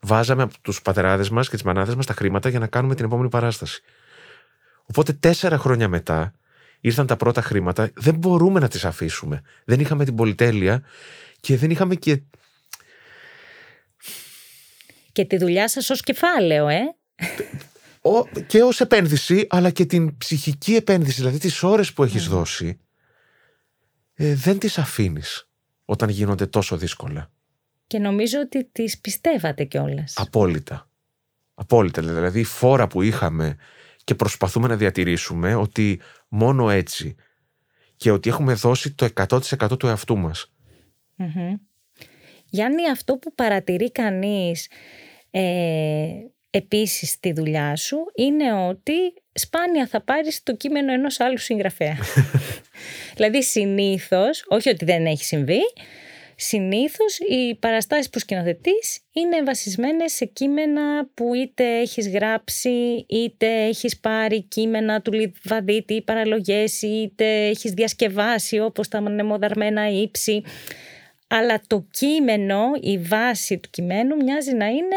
βάζαμε 0.00 0.42
από 0.42 0.54
τους 0.62 0.82
πατεράδες 0.82 1.30
μας 1.30 1.48
και 1.48 1.54
τις 1.54 1.64
μανάδες 1.64 1.94
μας 1.94 2.06
τα 2.06 2.12
χρήματα 2.12 2.48
για 2.48 2.58
να 2.58 2.66
κάνουμε 2.66 2.94
την 2.94 3.04
επόμενη 3.04 3.28
παράσταση. 3.28 3.82
Οπότε 4.86 5.12
τέσσερα 5.12 5.58
χρόνια 5.58 5.88
μετά 5.88 6.32
ήρθαν 6.80 7.06
τα 7.06 7.16
πρώτα 7.16 7.42
χρήματα, 7.42 7.90
δεν 7.94 8.14
μπορούμε 8.14 8.60
να 8.60 8.68
τις 8.68 8.84
αφήσουμε. 8.84 9.42
Δεν 9.64 9.80
είχαμε 9.80 10.04
την 10.04 10.14
πολυτέλεια 10.14 10.82
και 11.40 11.56
δεν 11.56 11.70
είχαμε 11.70 11.94
και. 11.94 12.20
Και 15.12 15.24
τη 15.24 15.36
δουλειά 15.36 15.68
σας 15.68 15.90
ως 15.90 16.00
κεφάλαιο, 16.00 16.68
ε; 16.68 16.80
και 18.46 18.62
ως 18.62 18.80
επένδυση, 18.80 19.46
αλλά 19.50 19.70
και 19.70 19.84
την 19.84 20.16
ψυχική 20.16 20.74
επένδυση, 20.74 21.16
δηλαδή 21.20 21.38
τις 21.38 21.62
ώρες 21.62 21.92
που 21.92 22.04
έχεις 22.04 22.26
mm. 22.26 22.30
δώσει, 22.30 22.80
ε, 24.14 24.34
δεν 24.34 24.58
τις 24.58 24.78
αφήνεις 24.78 25.48
όταν 25.84 26.08
γίνονται 26.08 26.46
τόσο 26.46 26.76
δύσκολα. 26.76 27.30
Και 27.86 27.98
νομίζω 27.98 28.40
ότι 28.40 28.64
τις 28.64 29.00
πιστεύατε 29.00 29.64
κιόλας. 29.64 30.12
Απόλυτα. 30.16 30.88
Απόλυτα. 31.54 32.02
Δηλαδή 32.02 32.40
η 32.40 32.44
φόρα 32.44 32.86
που 32.86 33.02
είχαμε 33.02 33.56
και 34.04 34.14
προσπαθούμε 34.14 34.68
να 34.68 34.76
διατηρήσουμε 34.76 35.54
ότι 35.54 36.00
μόνο 36.28 36.70
έτσι 36.70 37.14
και 37.96 38.10
ότι 38.10 38.28
έχουμε 38.28 38.54
δώσει 38.54 38.94
το 38.94 39.08
100% 39.28 39.78
του 39.78 39.86
εαυτού 39.86 40.16
μας. 40.16 40.52
Γιάννη, 42.50 42.88
αυτό 42.90 43.16
που 43.16 43.34
παρατηρεί 43.34 43.92
κανείς 43.92 44.70
ε, 45.30 46.08
επίσης 46.50 47.10
στη 47.10 47.32
δουλειά 47.32 47.76
σου 47.76 47.96
είναι 48.14 48.52
ότι 48.52 48.92
σπάνια 49.32 49.86
θα 49.86 50.00
πάρεις 50.00 50.42
το 50.42 50.56
κείμενο 50.56 50.92
ενός 50.92 51.20
άλλου 51.20 51.38
συγγραφέα. 51.38 51.96
δηλαδή 53.16 53.42
συνήθως, 53.42 54.44
όχι 54.48 54.68
ότι 54.68 54.84
δεν 54.84 55.06
έχει 55.06 55.24
συμβεί, 55.24 55.60
Συνήθως 56.38 57.18
οι 57.18 57.54
παραστάσεις 57.54 58.10
που 58.10 58.18
σκηνοθετείς 58.18 59.00
είναι 59.12 59.42
βασισμένες 59.42 60.12
σε 60.12 60.24
κείμενα 60.24 61.08
που 61.14 61.34
είτε 61.34 61.78
έχεις 61.78 62.08
γράψει 62.08 63.06
είτε 63.08 63.64
έχεις 63.64 63.98
πάρει 64.00 64.42
κείμενα 64.42 65.00
του 65.00 65.12
Λιβαδίτη 65.12 65.94
ή 65.94 66.02
παραλογές 66.02 66.82
είτε 66.82 67.46
έχεις 67.46 67.72
διασκευάσει 67.72 68.58
όπως 68.58 68.88
τα 68.88 69.00
νεμοδαρμένα 69.00 69.88
ύψη. 69.88 70.42
Αλλά 71.26 71.60
το 71.66 71.86
κείμενο, 71.90 72.60
η 72.80 72.98
βάση 72.98 73.58
του 73.58 73.70
κειμένου 73.70 74.16
μοιάζει 74.16 74.54
να 74.54 74.66
είναι 74.66 74.96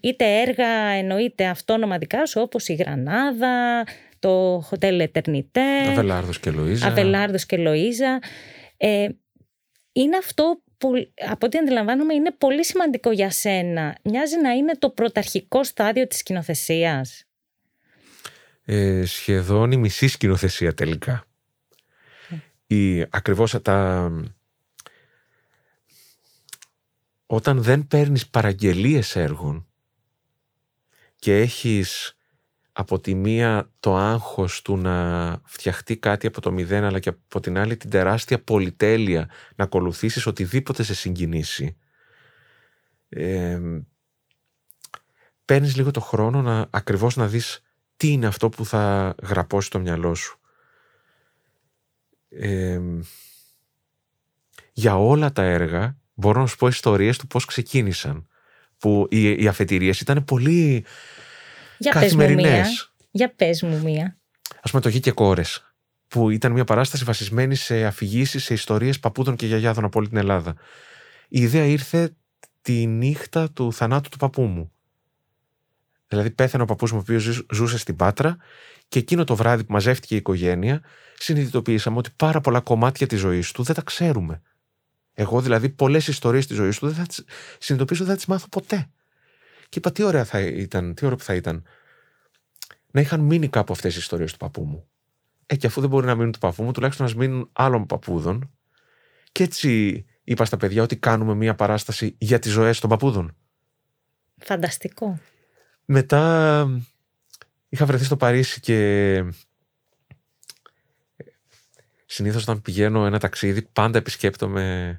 είτε 0.00 0.40
έργα 0.40 0.88
εννοείται 0.88 1.46
αυτόνομα 1.46 1.98
δικά 1.98 2.26
σου 2.26 2.40
όπως 2.40 2.68
η 2.68 2.74
Γρανάδα, 2.74 3.84
το 4.18 4.58
Hotel 4.70 5.06
Eternité, 5.12 5.88
Αβελάρδος 5.88 6.40
και 6.40 6.52
Λοΐζα. 6.56 6.86
Αβελάρδος 6.86 7.46
και 7.46 7.56
Λοΐζα. 7.58 8.24
Ε, 8.76 9.08
είναι 9.92 10.16
αυτό 10.16 10.62
που 10.78 10.92
από 11.28 11.46
ό,τι 11.46 11.58
αντιλαμβάνομαι 11.58 12.14
είναι 12.14 12.30
πολύ 12.30 12.64
σημαντικό 12.64 13.10
για 13.10 13.30
σένα. 13.30 13.96
Μοιάζει 14.02 14.40
να 14.40 14.50
είναι 14.50 14.76
το 14.76 14.90
πρωταρχικό 14.90 15.64
στάδιο 15.64 16.06
της 16.06 16.18
σκηνοθεσίας. 16.18 17.24
Ε, 18.64 19.04
σχεδόν 19.04 19.72
η 19.72 19.76
μισή 19.76 20.08
σκηνοθεσία 20.08 20.74
τελικά. 20.74 21.24
Η, 22.66 23.00
ακριβώς 23.00 23.62
τα... 23.62 24.10
Όταν 27.26 27.62
δεν 27.62 27.86
παίρνεις 27.86 28.28
παραγγελίες 28.28 29.16
έργων 29.16 29.66
και 31.16 31.36
έχεις 31.36 32.16
από 32.72 33.00
τη 33.00 33.14
μία 33.14 33.70
το 33.80 33.96
άγχος 33.96 34.62
του 34.62 34.76
να 34.76 35.40
φτιαχτεί 35.44 35.96
κάτι 35.96 36.26
από 36.26 36.40
το 36.40 36.52
μηδέν 36.52 36.84
αλλά 36.84 36.98
και 36.98 37.08
από 37.08 37.40
την 37.40 37.58
άλλη 37.58 37.76
την 37.76 37.90
τεράστια 37.90 38.42
πολυτέλεια 38.42 39.28
να 39.56 39.64
ακολουθήσεις 39.64 40.26
οτιδήποτε 40.26 40.82
σε 40.82 40.94
συγκινήσει. 40.94 41.76
Ε, 43.08 43.60
παίρνεις 45.44 45.76
λίγο 45.76 45.90
το 45.90 46.00
χρόνο 46.00 46.42
να 46.42 46.66
ακριβώς 46.70 47.16
να 47.16 47.26
δεις 47.26 47.62
τι 47.96 48.08
είναι 48.08 48.26
αυτό 48.26 48.48
που 48.48 48.64
θα 48.64 49.14
γραπώσει 49.22 49.70
το 49.70 49.78
μυαλό 49.78 50.14
σου. 50.14 50.40
Για 54.72 54.96
όλα 54.96 55.32
τα 55.32 55.42
έργα 55.42 55.96
μπορώ 56.14 56.40
να 56.40 56.46
σου 56.46 56.56
πω 56.56 56.66
ιστορίες 56.66 57.18
του 57.18 57.26
πώς 57.26 57.44
ξεκίνησαν 57.44 58.26
που 58.78 59.06
οι, 59.10 59.42
οι 59.42 59.48
αφετηρίες 59.48 60.00
ήταν 60.00 60.24
πολύ 60.24 60.84
για 61.82 62.00
πες 62.00 62.14
μου 62.14 62.34
μία. 62.34 62.66
Για 63.10 63.34
πες 63.34 63.62
μου 63.62 63.80
μία. 63.82 64.16
Ας 64.60 64.70
πούμε 64.70 64.82
το 64.82 64.88
Γη 64.88 65.00
και 65.00 65.10
Κόρες, 65.10 65.74
που 66.08 66.30
ήταν 66.30 66.52
μια 66.52 66.64
παράσταση 66.64 67.04
βασισμένη 67.04 67.54
σε 67.54 67.84
αφηγήσεις, 67.84 68.44
σε 68.44 68.54
ιστορίες 68.54 68.98
παππούδων 68.98 69.36
και 69.36 69.46
γιαγιάδων 69.46 69.84
από 69.84 69.98
όλη 69.98 70.08
την 70.08 70.16
Ελλάδα. 70.16 70.54
Η 71.28 71.40
ιδέα 71.40 71.64
ήρθε 71.64 72.16
τη 72.62 72.86
νύχτα 72.86 73.50
του 73.50 73.72
θανάτου 73.72 74.08
του 74.08 74.16
παππού 74.16 74.42
μου. 74.42 74.72
Δηλαδή 76.08 76.30
πέθανε 76.30 76.62
ο 76.62 76.66
παππούς 76.66 76.92
μου 76.92 76.98
ο 76.98 77.00
οποίος 77.00 77.46
ζούσε 77.52 77.78
στην 77.78 77.96
Πάτρα 77.96 78.36
και 78.88 78.98
εκείνο 78.98 79.24
το 79.24 79.36
βράδυ 79.36 79.64
που 79.64 79.72
μαζεύτηκε 79.72 80.14
η 80.14 80.16
οικογένεια 80.16 80.82
συνειδητοποιήσαμε 81.16 81.98
ότι 81.98 82.10
πάρα 82.16 82.40
πολλά 82.40 82.60
κομμάτια 82.60 83.06
της 83.06 83.20
ζωής 83.20 83.52
του 83.52 83.62
δεν 83.62 83.74
τα 83.74 83.82
ξέρουμε. 83.82 84.42
Εγώ 85.14 85.40
δηλαδή 85.40 85.68
πολλές 85.68 86.08
ιστορίες 86.08 86.46
της 86.46 86.56
ζωής 86.56 86.78
του 86.78 86.86
δεν 86.86 86.94
θα 86.94 87.06
τις 87.06 87.24
συνειδητοποιήσω 87.58 88.04
δεν 88.04 88.12
θα 88.12 88.18
τις 88.18 88.26
μάθω 88.26 88.48
ποτέ. 88.48 88.90
Και 89.72 89.78
είπα 89.78 89.92
τι 89.92 90.02
ωραία 90.02 90.24
θα 90.24 90.40
ήταν, 90.40 90.94
τι 90.94 91.04
ωραίο 91.04 91.16
που 91.16 91.24
θα 91.24 91.34
ήταν 91.34 91.64
να 92.90 93.00
είχαν 93.00 93.20
μείνει 93.20 93.48
κάπου 93.48 93.72
αυτές 93.72 93.94
οι 93.94 93.98
ιστορίες 93.98 94.32
του 94.32 94.38
παππού 94.38 94.64
μου. 94.64 94.88
Ε, 95.46 95.56
και 95.56 95.66
αφού 95.66 95.80
δεν 95.80 95.90
μπορεί 95.90 96.06
να 96.06 96.14
μείνουν 96.14 96.32
του 96.32 96.38
παππού 96.38 96.62
μου, 96.62 96.72
τουλάχιστον 96.72 97.06
να 97.06 97.14
μείνουν 97.16 97.48
άλλων 97.52 97.86
παππούδων. 97.86 98.50
Και 99.32 99.42
έτσι 99.42 100.04
είπα 100.24 100.44
στα 100.44 100.56
παιδιά 100.56 100.82
ότι 100.82 100.96
κάνουμε 100.96 101.34
μία 101.34 101.54
παράσταση 101.54 102.14
για 102.18 102.38
τις 102.38 102.52
ζωές 102.52 102.80
των 102.80 102.90
παππούδων. 102.90 103.36
Φανταστικό. 104.38 105.18
Μετά 105.84 106.66
είχα 107.68 107.86
βρεθεί 107.86 108.04
στο 108.04 108.16
Παρίσι 108.16 108.60
και 108.60 109.24
συνήθως 112.06 112.42
όταν 112.42 112.62
πηγαίνω 112.62 113.06
ένα 113.06 113.18
ταξίδι 113.18 113.62
πάντα 113.62 113.98
επισκέπτομαι 113.98 114.96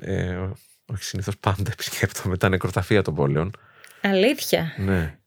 ε, 0.00 0.50
όχι 0.86 1.04
συνήθως 1.04 1.38
πάντα 1.38 1.70
επισκέπτομαι 1.72 2.36
τα 2.36 2.48
νεκροταφεία 2.48 3.02
των 3.02 3.14
πόλεων. 3.14 3.52
Αλήθεια. 4.08 4.74
Ναι. 4.76 5.18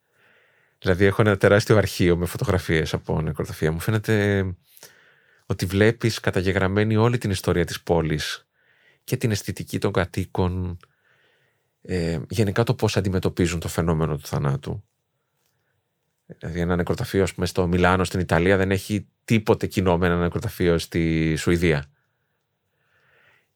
Δηλαδή 0.80 1.06
έχω 1.06 1.22
ένα 1.22 1.38
τεράστιο 1.38 1.78
αρχείο 1.78 2.18
με 2.18 2.26
φωτογραφίες 2.26 2.94
από 2.94 3.22
νεκροταφεία. 3.22 3.72
Μου 3.72 3.80
φαίνεται 3.80 4.46
ότι 5.46 5.66
βλέπεις 5.66 6.20
καταγεγραμμένη 6.20 6.96
όλη 6.96 7.18
την 7.18 7.30
ιστορία 7.30 7.66
της 7.66 7.82
πόλης 7.82 8.48
και 9.04 9.18
την 9.18 9.32
αισθητική 9.32 9.80
των 9.80 9.92
κατοίκων, 9.92 10.78
ε, 11.82 12.20
γενικά 12.30 12.64
το 12.64 12.74
πώς 12.74 12.98
αντιμετωπίζουν 12.98 13.60
το 13.60 13.68
φαινόμενο 13.68 14.18
του 14.18 14.28
θανάτου. 14.28 14.84
Δηλαδή 16.26 16.60
ένα 16.60 16.76
νεκροταφείο 16.76 17.24
ας 17.24 17.34
πούμε, 17.34 17.46
στο 17.46 17.68
Μιλάνο 17.68 18.04
στην 18.04 18.20
Ιταλία 18.20 18.58
δεν 18.58 18.72
έχει 18.72 19.08
τίποτε 19.26 19.68
κοινό 19.68 19.98
με 19.98 20.06
ένα 20.06 20.18
νεκροταφείο 20.18 20.78
στη 20.78 21.36
Σουηδία. 21.36 21.92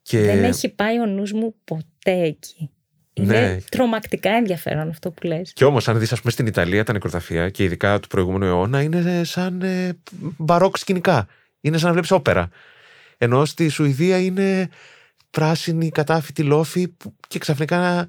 Και... 0.01 0.22
Δεν 0.22 0.43
έχει 0.43 0.69
πάει 0.69 0.99
ο 0.99 1.05
νους 1.05 1.32
μου 1.32 1.55
ποτέ 1.63 2.22
εκεί. 2.22 2.69
Είναι 3.14 3.39
ναι. 3.39 3.57
τρομακτικά 3.70 4.32
ενδιαφέρον 4.32 4.89
αυτό 4.89 5.12
που 5.12 5.28
λες. 5.28 5.53
Και 5.53 5.66
όμως 5.66 5.88
αν 5.88 5.99
δεις 5.99 6.12
ας 6.12 6.20
πούμε 6.20 6.32
στην 6.32 6.45
Ιταλία 6.45 6.84
τα 6.84 6.93
νεκροταφεία 6.93 7.49
και 7.49 7.64
ειδικά 7.64 7.99
του 7.99 8.07
προηγούμενου 8.07 8.45
αιώνα 8.45 8.82
είναι 8.82 9.24
σαν 9.24 9.62
ε, 9.62 9.97
μπαρόκ 10.38 10.78
σκηνικά. 10.78 11.28
Είναι 11.62 11.78
σαν 11.78 11.86
να 11.86 11.91
βλέπεις 11.91 12.12
όπερα. 12.12 12.49
Ενώ 13.18 13.45
στη 13.45 13.70
Σουηδία 13.70 14.20
είναι 14.20 14.70
πράσινη 15.30 15.89
κατάφυτη 15.89 16.43
λόφη 16.43 16.93
και 17.28 17.39
ξαφνικά 17.39 17.78
να 17.78 18.07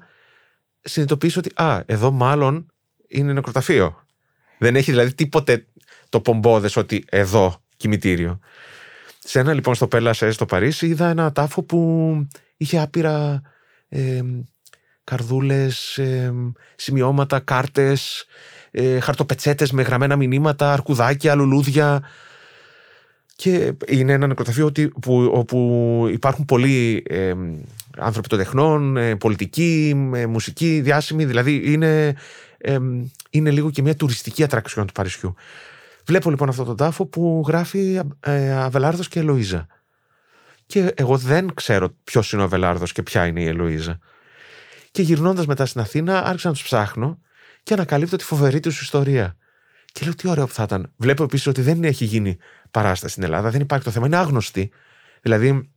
συνειδητοποιήσω 0.81 1.39
ότι 1.39 1.51
α, 1.61 1.83
εδώ 1.85 2.11
μάλλον 2.11 2.71
είναι 3.07 3.33
νεκροταφείο. 3.33 4.05
Δεν 4.57 4.75
έχει 4.75 4.91
δηλαδή 4.91 5.13
τίποτε 5.13 5.65
το 6.09 6.21
πομπόδες 6.21 6.75
ότι 6.75 7.05
εδώ 7.09 7.63
κημητήριο. 7.77 8.39
Σε 9.19 9.39
ένα 9.39 9.53
λοιπόν 9.53 9.75
στο 9.75 9.87
Πέλασε 9.87 10.31
στο 10.31 10.45
Παρίσι 10.45 10.87
είδα 10.87 11.09
ένα 11.09 11.31
τάφο 11.31 11.63
που 11.63 12.13
είχε 12.57 12.79
άπειρα 12.79 13.41
ε, 13.89 14.21
καρδούλες, 15.03 15.97
ε, 15.97 16.33
σημειώματα, 16.75 17.39
κάρτες, 17.39 18.25
ε, 18.71 18.99
χαρτοπετσέτες 18.99 19.71
με 19.71 19.81
γραμμένα 19.81 20.15
μηνύματα, 20.15 20.73
αρκουδάκια, 20.73 21.35
λουλούδια. 21.35 22.03
Και 23.35 23.73
είναι 23.87 24.13
ένα 24.13 24.27
νεκροταφείο 24.27 24.71
που, 25.01 25.31
όπου 25.33 26.07
υπάρχουν 26.11 26.45
πολλοί 26.45 27.03
ε, 27.07 27.33
άνθρωποι 27.97 28.27
των 28.27 28.37
τεχνών, 28.37 28.97
ε, 28.97 29.15
πολιτικοί, 29.15 30.09
ε, 30.13 30.25
μουσική, 30.25 30.81
διάσημοι. 30.81 31.25
Δηλαδή 31.25 31.71
είναι, 31.71 32.15
είναι 33.29 33.51
λίγο 33.51 33.71
και 33.71 33.81
μια 33.81 33.95
τουριστική 33.95 34.43
ατραξιόν 34.43 34.85
του 34.85 34.93
Παρισιού. 34.93 35.35
Βλέπω 36.05 36.29
λοιπόν 36.29 36.49
αυτό 36.49 36.63
τον 36.63 36.75
τάφο 36.75 37.05
που 37.05 37.43
γράφει 37.47 37.99
ε, 38.19 38.51
Αβελάρδος 38.51 39.07
και 39.07 39.19
Ελοίζα. 39.19 39.67
Και 40.65 40.93
εγώ 40.95 41.17
δεν 41.17 41.53
ξέρω 41.53 41.95
ποιος 42.03 42.31
είναι 42.31 42.41
ο 42.41 42.45
Αβελάρδος 42.45 42.91
και 42.91 43.03
ποια 43.03 43.25
είναι 43.25 43.41
η 43.41 43.47
Ελοίζα. 43.47 43.99
Και 44.93 45.01
γυρνώντας 45.01 45.45
μετά 45.45 45.65
στην 45.65 45.81
Αθήνα, 45.81 46.23
άρχισα 46.23 46.47
να 46.47 46.53
τους 46.53 46.63
ψάχνω 46.63 47.19
και 47.63 47.73
ανακαλύπτω 47.73 48.15
τη 48.15 48.23
φοβερή 48.23 48.59
τους 48.59 48.81
ιστορία. 48.81 49.37
Και 49.91 50.03
λέω 50.03 50.15
τι 50.15 50.27
ωραίο 50.27 50.47
που 50.47 50.53
θα 50.53 50.63
ήταν. 50.63 50.93
Βλέπω 50.97 51.23
επίσης 51.23 51.47
ότι 51.47 51.61
δεν 51.61 51.83
έχει 51.83 52.05
γίνει 52.05 52.37
παράσταση 52.71 53.11
στην 53.11 53.23
Ελλάδα, 53.23 53.49
δεν 53.49 53.61
υπάρχει 53.61 53.85
το 53.85 53.91
θέμα, 53.91 54.05
είναι 54.05 54.15
άγνωστη. 54.15 54.71
Δηλαδή, 55.21 55.71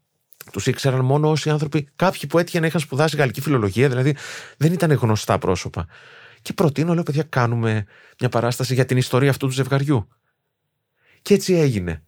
τους 0.53 0.67
ήξεραν 0.67 1.05
μόνο 1.05 1.31
όσοι 1.31 1.51
άνθρωποι, 1.51 1.89
κάποιοι 1.97 2.27
που 2.29 2.39
έτυχαν 2.39 2.61
να 2.61 2.67
είχαν 2.67 2.81
σπουδάσει 2.81 3.17
γαλλική 3.17 3.41
φιλολογία, 3.41 3.89
δηλαδή 3.89 4.17
δεν 4.57 4.73
ήταν 4.73 4.93
γνωστά 4.93 5.39
πρόσωπα. 5.39 5.87
Και 6.43 6.53
προτείνω, 6.53 6.95
λέω, 6.95 7.03
παιδιά, 7.03 7.23
κάνουμε 7.23 7.85
μια 8.21 8.29
παράσταση 8.29 8.75
για 8.75 8.85
την 8.85 8.97
ιστορία 8.97 9.31
αυτού 9.31 9.47
του 9.47 9.53
ζευγαριού. 9.53 10.09
Και 11.23 11.35
έτσι 11.35 11.55
έγινε. 11.55 12.03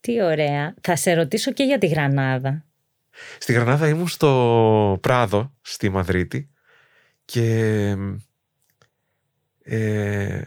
Τι 0.00 0.22
ωραία. 0.22 0.74
Θα 0.80 0.96
σε 0.96 1.14
ρωτήσω 1.14 1.52
και 1.52 1.62
για 1.62 1.78
τη 1.78 1.86
Γρανάδα. 1.86 2.67
Στη 3.38 3.52
Γρανάδα 3.52 3.88
ήμουν 3.88 4.08
στο 4.08 4.98
Πράδο, 5.00 5.54
στη 5.60 5.88
Μαδρίτη 5.88 6.50
και 7.24 7.96
ε, 9.62 10.42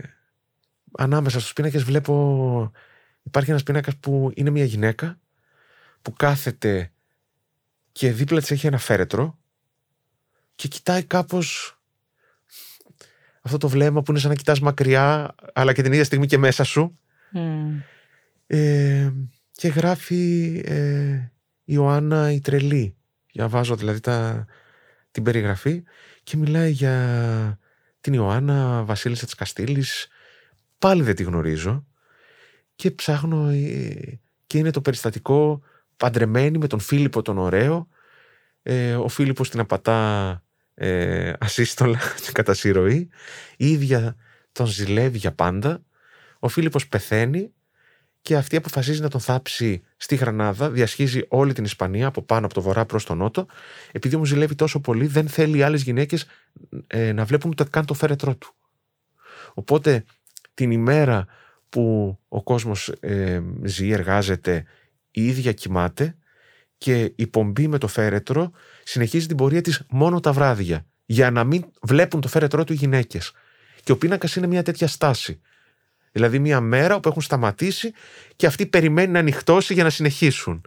ανάμεσα 0.98 1.40
στους 1.40 1.54
πίνακες 1.54 1.84
βλέπω 1.84 2.72
υπάρχει 3.24 3.50
ένας 3.50 3.64
πίνακας 3.64 3.98
που 3.98 4.32
είναι 4.36 4.50
μια 4.50 4.64
γυναίκα 4.64 5.20
που 6.02 6.14
κάθεται 6.14 6.92
και 7.92 8.12
δίπλα 8.12 8.40
της 8.40 8.52
έχει 8.52 8.68
ένα 8.68 8.78
φέρετρο 8.78 9.40
και 10.56 10.68
κοιτάει 10.68 11.04
κάπως 11.04 11.80
αυτό 13.42 13.58
το 13.58 13.70
βλέμμα 13.70 14.02
που 14.02 14.12
είναι 14.12 14.20
σαν 14.20 14.30
να 14.30 14.36
κοιτάς 14.36 14.60
μακριά 14.60 15.36
αλλά 15.54 15.74
και 15.74 15.82
την 15.82 15.92
ίδια 15.92 16.04
στιγμή 16.06 16.26
και 16.28 16.38
μέσα 16.38 16.64
σου. 16.64 17.00
Ε, 18.48 19.12
και 19.52 19.68
γράφει 19.68 20.62
ε, 20.66 21.32
Ιωάννα 21.74 22.32
η 22.32 22.40
Τρελή. 22.40 22.96
Διαβάζω 23.32 23.76
δηλαδή 23.76 24.00
τα, 24.00 24.46
την 25.12 25.24
περιγραφή 25.24 25.84
και 26.24 26.38
μιλάει 26.38 26.72
για 26.72 27.60
την 28.02 28.14
Ιωάννα 28.14 28.84
Βασίλισσα 28.84 29.26
της 29.26 29.36
Καστήλης. 29.36 30.08
Πάλι 30.78 31.04
δεν 31.04 31.16
τη 31.16 31.24
γνωρίζω 31.24 31.86
και 32.76 32.92
ψάχνω 32.92 33.50
ε, 33.50 34.20
και 34.48 34.58
είναι 34.58 34.72
το 34.72 34.82
περιστατικό 34.82 35.62
παντρεμένη 35.98 36.58
με 36.58 36.68
τον 36.68 36.80
Φίλιππο 36.80 37.22
τον 37.22 37.38
Ωραίο. 37.38 37.88
Ε, 38.62 38.96
ο 38.96 39.08
Φίλιππος 39.08 39.50
την 39.50 39.60
απατά 39.60 40.44
ε, 40.74 41.34
ασύστολα 41.40 42.00
κατά 42.32 42.54
συρροή. 42.54 43.10
Η 43.58 43.72
ίδια 43.72 44.16
τον 44.52 44.66
ζηλεύει 44.66 45.18
για 45.18 45.32
πάντα. 45.32 45.84
Ο 46.40 46.48
Φίλιππος 46.48 46.88
πεθαίνει 46.88 47.54
και 48.22 48.36
αυτή 48.36 48.56
αποφασίζει 48.56 49.02
να 49.02 49.10
τον 49.10 49.20
θάψει 49.20 49.84
στη 49.98 50.16
Γρανάδα, 50.16 50.70
διασχίζει 50.70 51.22
όλη 51.28 51.54
την 51.54 51.64
Ισπανία 51.64 52.08
από 52.08 52.22
πάνω 52.22 52.46
από 52.46 52.54
το 52.54 52.62
βορρά 52.62 52.86
προς 52.86 53.06
τον 53.06 53.18
νότο. 53.18 53.46
Επειδή 53.92 54.18
μου 54.18 54.26
ζηλεύει 54.26 54.56
τόσο 54.56 54.80
πολύ, 54.80 55.08
δεν 55.08 55.28
θέλει 55.28 55.58
οι 55.58 55.62
άλλες 55.62 55.82
γυναίκες 55.82 56.26
ε, 56.88 57.12
να 57.12 57.26
βλέπουν 57.26 57.50
ούτε 57.50 57.64
καν 57.64 57.86
το 57.86 57.94
φέρετρό 57.94 58.36
του. 58.36 58.54
Οπότε 59.54 60.04
την 60.54 60.72
ημέρα 60.72 61.26
που 61.70 62.18
ο 62.28 62.44
κόσμος 62.44 62.88
ε, 63.00 63.42
ζει, 63.64 63.90
εργάζεται, 63.90 64.66
η 65.12 65.26
ίδια 65.28 65.52
κοιμάται 65.52 66.16
και 66.78 67.14
η 67.16 67.28
πομπή 67.28 67.68
με 67.68 67.78
το 67.78 67.88
φέρετρο 67.88 68.52
συνεχίζει 68.84 69.28
την 69.28 69.38
πορεία 69.38 69.62
της 69.62 69.86
μόνο 69.90 70.20
τα 70.20 70.32
βράδια 70.32 70.86
για 71.06 71.32
να 71.32 71.44
μην 71.44 71.66
βλέπουν 71.82 72.22
το 72.22 72.28
φέρετρό 72.28 72.64
του 72.64 72.74
οι 72.74 72.76
γυναίκες. 72.76 73.32
Και 73.84 73.92
ο 73.92 73.98
πίνακας 73.98 74.36
είναι 74.36 74.48
μια 74.48 74.64
τέτοια 74.64 74.88
στάση. 74.88 75.42
Δηλαδή 76.12 76.40
μια 76.40 76.62
μέρα 76.62 77.00
που 77.00 77.10
έχουν 77.10 77.22
σταματήσει 77.22 77.94
και 78.36 78.46
αυτή 78.46 78.66
περιμένει 78.66 79.12
να 79.12 79.20
ανοιχτώσει 79.20 79.74
για 79.74 79.84
να 79.84 79.90
συνεχίσουν. 79.90 80.62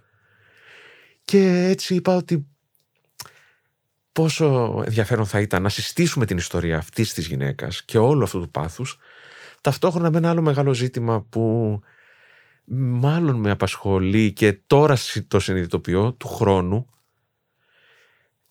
Και 1.24 1.66
έτσι 1.68 1.95
είπα 1.95 2.16
ότι 2.16 2.47
πόσο 4.12 4.82
ενδιαφέρον 4.84 5.26
θα 5.26 5.40
ήταν 5.40 5.62
να 5.62 5.68
συστήσουμε 5.68 6.26
την 6.26 6.36
ιστορία 6.36 6.76
αυτής 6.76 7.12
της 7.12 7.26
γυναίκας 7.26 7.84
και 7.84 7.99
όλου 7.99 8.22
αυτού 8.22 8.40
του 8.40 8.51
πάθους 8.51 8.99
ταυτόχρονα 9.61 10.11
με 10.11 10.18
ένα 10.18 10.30
άλλο 10.30 10.42
μεγάλο 10.42 10.74
ζήτημα 10.74 11.22
που 11.22 11.80
μάλλον 12.74 13.36
με 13.36 13.51
απασχολεί 13.51 14.32
και 14.32 14.53
τώρα 14.66 14.97
το 15.28 15.40
συνειδητοποιώ 15.40 16.12
του 16.12 16.28
χρόνου 16.28 16.86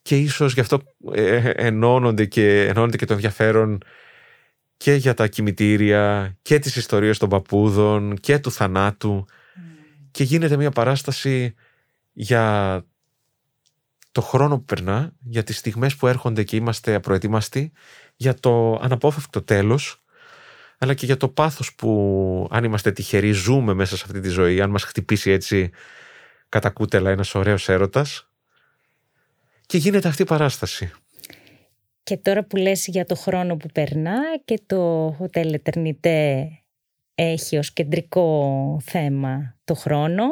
και 0.02 0.18
ίσως 0.18 0.54
γι' 0.54 0.60
αυτό 0.60 0.82
ε, 1.14 1.50
ενώνονται 1.50 2.26
και, 2.26 2.66
ενώνονται 2.66 2.98
και 2.98 3.06
το 3.06 3.14
ενδιαφέρον 3.14 3.84
και 4.84 4.94
για 4.94 5.14
τα 5.14 5.28
κημητήρια 5.28 6.36
και 6.42 6.60
τις 6.60 6.76
ιστορίες 6.76 7.18
των 7.18 7.30
παππούδων 7.30 8.16
και 8.16 8.40
του 8.40 8.52
θανάτου 8.52 9.26
και 10.12 10.24
γίνεται 10.24 10.58
μια 10.58 10.72
παράσταση 10.72 11.54
για 12.14 12.86
το 14.12 14.22
χρόνο 14.22 14.58
που 14.58 14.66
περνά, 14.66 15.14
για 15.20 15.44
τις 15.44 15.58
στιγμές 15.58 15.96
που 15.96 16.08
έρχονται 16.08 16.44
και 16.44 16.56
είμαστε 16.56 16.94
απροετοίμαστοι, 16.94 17.72
για 18.16 18.34
το 18.34 18.80
αναπόφευκτο 18.82 19.42
τέλος, 19.42 20.04
αλλά 20.78 20.94
και 20.94 21.06
για 21.06 21.18
το 21.18 21.28
πάθος 21.28 21.76
που 21.76 22.48
αν 22.52 22.64
είμαστε 22.64 22.92
τυχεροί 22.92 23.32
ζούμε 23.32 23.74
μέσα 23.74 23.98
σε 23.98 24.04
αυτή 24.06 24.20
τη 24.20 24.30
ζωή, 24.30 24.62
αν 24.62 24.70
μας 24.70 24.84
χτυπήσει 24.84 25.32
έτσι 25.32 25.72
κατά 26.50 26.70
κούτελα 26.70 27.10
ένας 27.10 27.36
ωραίος 27.36 27.70
έρωτας. 27.70 28.30
Και 29.66 29.78
γίνεται 29.78 30.08
αυτή 30.08 30.22
η 30.22 30.26
παράσταση. 30.26 30.92
Και 32.04 32.18
τώρα 32.18 32.44
που 32.44 32.56
λες 32.56 32.88
για 32.88 33.06
το 33.06 33.16
χρόνο 33.16 33.58
που 33.58 33.68
περνά 33.74 34.22
και 34.46 34.62
το 34.66 35.08
Hotel 35.20 35.56
Eternité 35.64 36.44
έχει 37.16 37.58
ως 37.58 37.74
κεντρικό 37.74 38.80
θέμα 38.84 39.58
το 39.64 39.74
χρόνο 39.74 40.24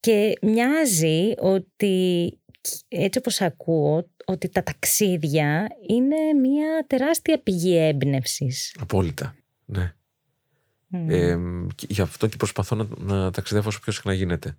και 0.00 0.32
μοιάζει 0.42 1.32
ότι 1.38 2.32
έτσι 2.88 3.18
όπως 3.18 3.40
ακούω 3.40 4.10
ότι 4.24 4.48
τα 4.48 4.62
ταξίδια 4.62 5.66
είναι 5.88 6.16
μια 6.40 6.84
τεράστια 6.86 7.42
πηγή 7.42 7.76
έμπνευσης. 7.76 8.76
Απόλυτα, 8.80 9.34
ναι. 9.64 9.92
Ε, 10.90 11.38
γι' 11.88 12.00
αυτό 12.00 12.26
και 12.26 12.36
προσπαθώ 12.36 12.76
να, 12.76 12.86
να 12.98 13.30
ταξιδεύω 13.30 13.68
όσο 13.68 13.80
πιο 13.80 13.92
συχνά 13.92 14.12
γίνεται. 14.12 14.56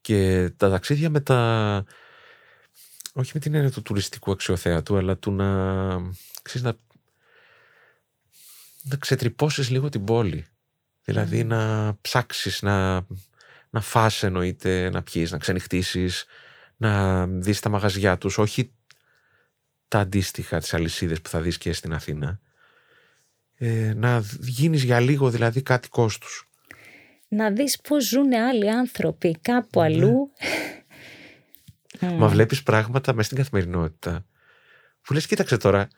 Και 0.00 0.50
τα 0.56 0.70
ταξίδια 0.70 1.10
με 1.10 1.20
τα 1.20 1.84
όχι 3.12 3.30
με 3.34 3.40
την 3.40 3.54
έννοια 3.54 3.70
του 3.70 3.82
τουριστικού 3.82 4.30
αξιοθέατου, 4.30 4.96
αλλά 4.96 5.16
του 5.16 5.32
να, 5.32 5.56
ξέρεις, 6.42 6.62
να, 6.62 6.76
να 8.82 8.96
ξετρυπώσεις 8.96 9.70
λίγο 9.70 9.88
την 9.88 10.04
πόλη. 10.04 10.46
Δηλαδή 11.04 11.44
να 11.44 11.94
ψάξεις, 12.00 12.62
να, 12.62 13.06
να 13.70 13.80
φας 13.80 14.22
εννοείται, 14.22 14.90
να 14.90 15.02
πιείς, 15.02 15.30
να 15.30 15.38
ξενυχτήσεις, 15.38 16.24
να 16.76 17.26
δεις 17.26 17.60
τα 17.60 17.68
μαγαζιά 17.68 18.18
τους, 18.18 18.38
όχι 18.38 18.72
τα 19.88 19.98
αντίστοιχα, 19.98 20.58
τις 20.58 20.74
αλυσίδες 20.74 21.20
που 21.20 21.28
θα 21.28 21.40
δεις 21.40 21.58
και 21.58 21.72
στην 21.72 21.92
Αθήνα. 21.92 22.40
Ε, 23.54 23.92
να 23.96 24.24
γίνεις 24.40 24.82
για 24.82 25.00
λίγο 25.00 25.30
δηλαδή 25.30 25.62
κάτι 25.62 25.88
κόστους. 25.88 26.48
Να 27.28 27.50
δεις 27.50 27.80
πώς 27.80 28.04
ζουν 28.04 28.34
άλλοι 28.34 28.70
άνθρωποι 28.70 29.38
κάπου 29.40 29.80
ναι. 29.80 29.86
αλλού. 29.86 30.32
Μα 32.00 32.28
βλέπεις 32.28 32.62
πράγματα 32.62 33.12
μέσα 33.12 33.24
στην 33.24 33.36
καθημερινότητα 33.36 34.24
που 35.02 35.12
λες 35.12 35.26
κοίταξε 35.26 35.56
τώρα 35.56 35.88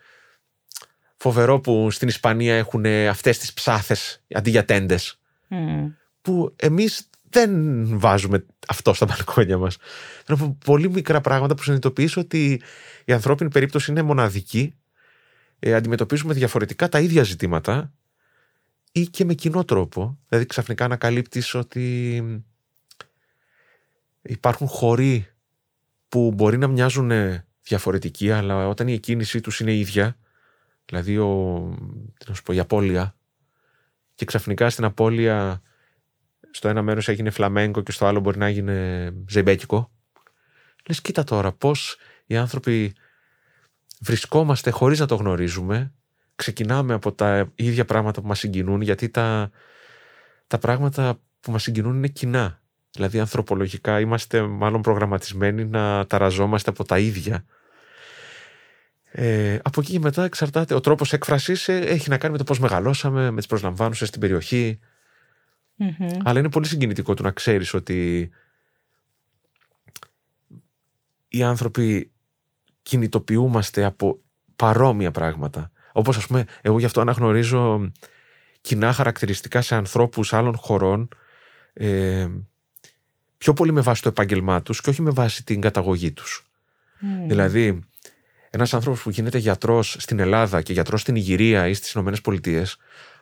φοβερό 1.17 1.59
που 1.59 1.91
στην 1.91 2.07
Ισπανία 2.07 2.55
έχουν 2.55 2.85
αυτές 2.85 3.37
τις 3.37 3.53
ψάθες 3.53 4.23
αντί 4.33 4.49
για 4.49 4.65
τέντες 4.65 5.19
που 6.21 6.53
εμείς 6.55 7.09
δεν 7.29 7.51
βάζουμε 7.99 8.45
αυτό 8.67 8.93
στα 8.93 9.05
μπαλκόνια 9.05 9.57
μας. 9.57 9.77
Θέλω 10.25 10.57
πολύ 10.65 10.89
μικρά 10.89 11.21
πράγματα 11.21 11.55
που 11.55 11.63
συνειδητοποιήσω 11.63 12.21
ότι 12.21 12.61
η 13.05 13.13
ανθρώπινη 13.13 13.49
περίπτωση 13.49 13.91
είναι 13.91 14.01
μοναδική 14.01 14.75
ε, 15.59 15.73
αντιμετωπίζουμε 15.73 16.33
διαφορετικά 16.33 16.89
τα 16.89 16.99
ίδια 16.99 17.23
ζητήματα 17.23 17.93
ή 18.91 19.01
και 19.01 19.25
με 19.25 19.33
κοινό 19.33 19.65
τρόπο. 19.65 20.19
Δηλαδή 20.27 20.45
ξαφνικά 20.45 20.85
ανακαλύπτεις 20.85 21.53
ότι 21.53 22.23
υπάρχουν 24.21 24.67
χωρί 24.67 25.32
που 26.13 26.31
μπορεί 26.31 26.57
να 26.57 26.67
μοιάζουν 26.67 27.11
διαφορετικοί, 27.63 28.31
αλλά 28.31 28.67
όταν 28.67 28.87
η 28.87 28.93
εκκίνησή 28.93 29.41
τους 29.41 29.59
είναι 29.59 29.73
ίδια, 29.73 30.17
δηλαδή 30.85 31.17
ο, 31.17 31.59
τι 32.17 32.25
να 32.29 32.35
σου 32.35 32.43
πω, 32.43 32.53
η 32.53 32.59
απώλεια, 32.59 33.15
και 34.15 34.25
ξαφνικά 34.25 34.69
στην 34.69 34.83
απώλεια 34.83 35.61
στο 36.51 36.67
ένα 36.67 36.81
μέρος 36.81 37.07
έγινε 37.07 37.29
φλαμέγκο 37.29 37.81
και 37.81 37.91
στο 37.91 38.05
άλλο 38.05 38.19
μπορεί 38.19 38.37
να 38.37 38.45
έγινε 38.45 39.09
ζεμπέκικο. 39.29 39.91
Λες 40.87 41.01
κοίτα 41.01 41.23
τώρα 41.23 41.51
πώς 41.51 41.97
οι 42.25 42.37
άνθρωποι 42.37 42.93
βρισκόμαστε 44.01 44.69
χωρίς 44.69 44.99
να 44.99 45.05
το 45.05 45.15
γνωρίζουμε, 45.15 45.93
ξεκινάμε 46.35 46.93
από 46.93 47.13
τα 47.13 47.51
ίδια 47.55 47.85
πράγματα 47.85 48.21
που 48.21 48.27
μας 48.27 48.39
συγκινούν, 48.39 48.81
γιατί 48.81 49.09
τα, 49.09 49.51
τα 50.47 50.57
πράγματα 50.57 51.19
που 51.39 51.51
μας 51.51 51.63
συγκινούν 51.63 51.95
είναι 51.95 52.07
κοινά. 52.07 52.62
Δηλαδή 52.93 53.19
ανθρωπολογικά 53.19 53.99
είμαστε 53.99 54.41
μάλλον 54.41 54.81
προγραμματισμένοι 54.81 55.65
να 55.65 56.05
ταραζόμαστε 56.05 56.69
από 56.69 56.83
τα 56.83 56.99
ίδια. 56.99 57.45
Ε, 59.11 59.59
από 59.63 59.81
εκεί 59.81 59.91
και 59.91 59.99
μετά 59.99 60.23
εξαρτάται, 60.23 60.73
ο 60.73 60.79
τρόπος 60.79 61.13
έκφρασης 61.13 61.67
ε, 61.67 61.77
έχει 61.77 62.09
να 62.09 62.17
κάνει 62.17 62.31
με 62.31 62.37
το 62.37 62.43
πώς 62.43 62.59
μεγαλώσαμε, 62.59 63.31
με 63.31 63.37
τις 63.37 63.47
προσλαμβάνουσες 63.47 64.07
στην 64.07 64.19
περιοχή. 64.19 64.79
Αλλά 66.23 66.39
είναι 66.39 66.49
πολύ 66.49 66.65
συγκινητικό 66.65 67.13
του 67.13 67.23
να 67.23 67.31
ξέρεις 67.31 67.73
ότι 67.73 68.29
οι 71.27 71.43
άνθρωποι 71.43 72.11
κινητοποιούμαστε 72.81 73.83
από 73.83 74.21
παρόμοια 74.55 75.11
πράγματα. 75.11 75.71
Όπως 75.91 76.17
ας 76.17 76.27
πούμε, 76.27 76.45
εγώ 76.61 76.79
γι' 76.79 76.85
αυτό 76.85 77.01
αναγνωρίζω 77.01 77.91
κοινά 78.61 78.93
χαρακτηριστικά 78.93 79.61
σε 79.61 79.75
ανθρώπους 79.75 80.33
άλλων 80.33 80.57
χωρών 80.57 81.07
ε, 81.73 82.27
πιο 83.43 83.53
πολύ 83.53 83.71
με 83.71 83.81
βάση 83.81 84.01
το 84.01 84.09
επάγγελμά 84.09 84.61
τους 84.61 84.81
και 84.81 84.89
όχι 84.89 85.01
με 85.01 85.09
βάση 85.11 85.43
την 85.43 85.61
καταγωγή 85.61 86.11
τους. 86.11 86.45
Δηλαδή, 87.27 87.79
ένας 88.49 88.73
άνθρωπος 88.73 89.01
που 89.01 89.09
γίνεται 89.09 89.37
γιατρός 89.37 89.95
στην 89.99 90.19
Ελλάδα 90.19 90.61
και 90.61 90.73
γιατρός 90.73 91.01
στην 91.01 91.15
Ιγυρία 91.15 91.67
ή 91.67 91.73
στις 91.73 91.91
Ηνωμένες 91.91 92.21
Πολιτείες, 92.21 92.77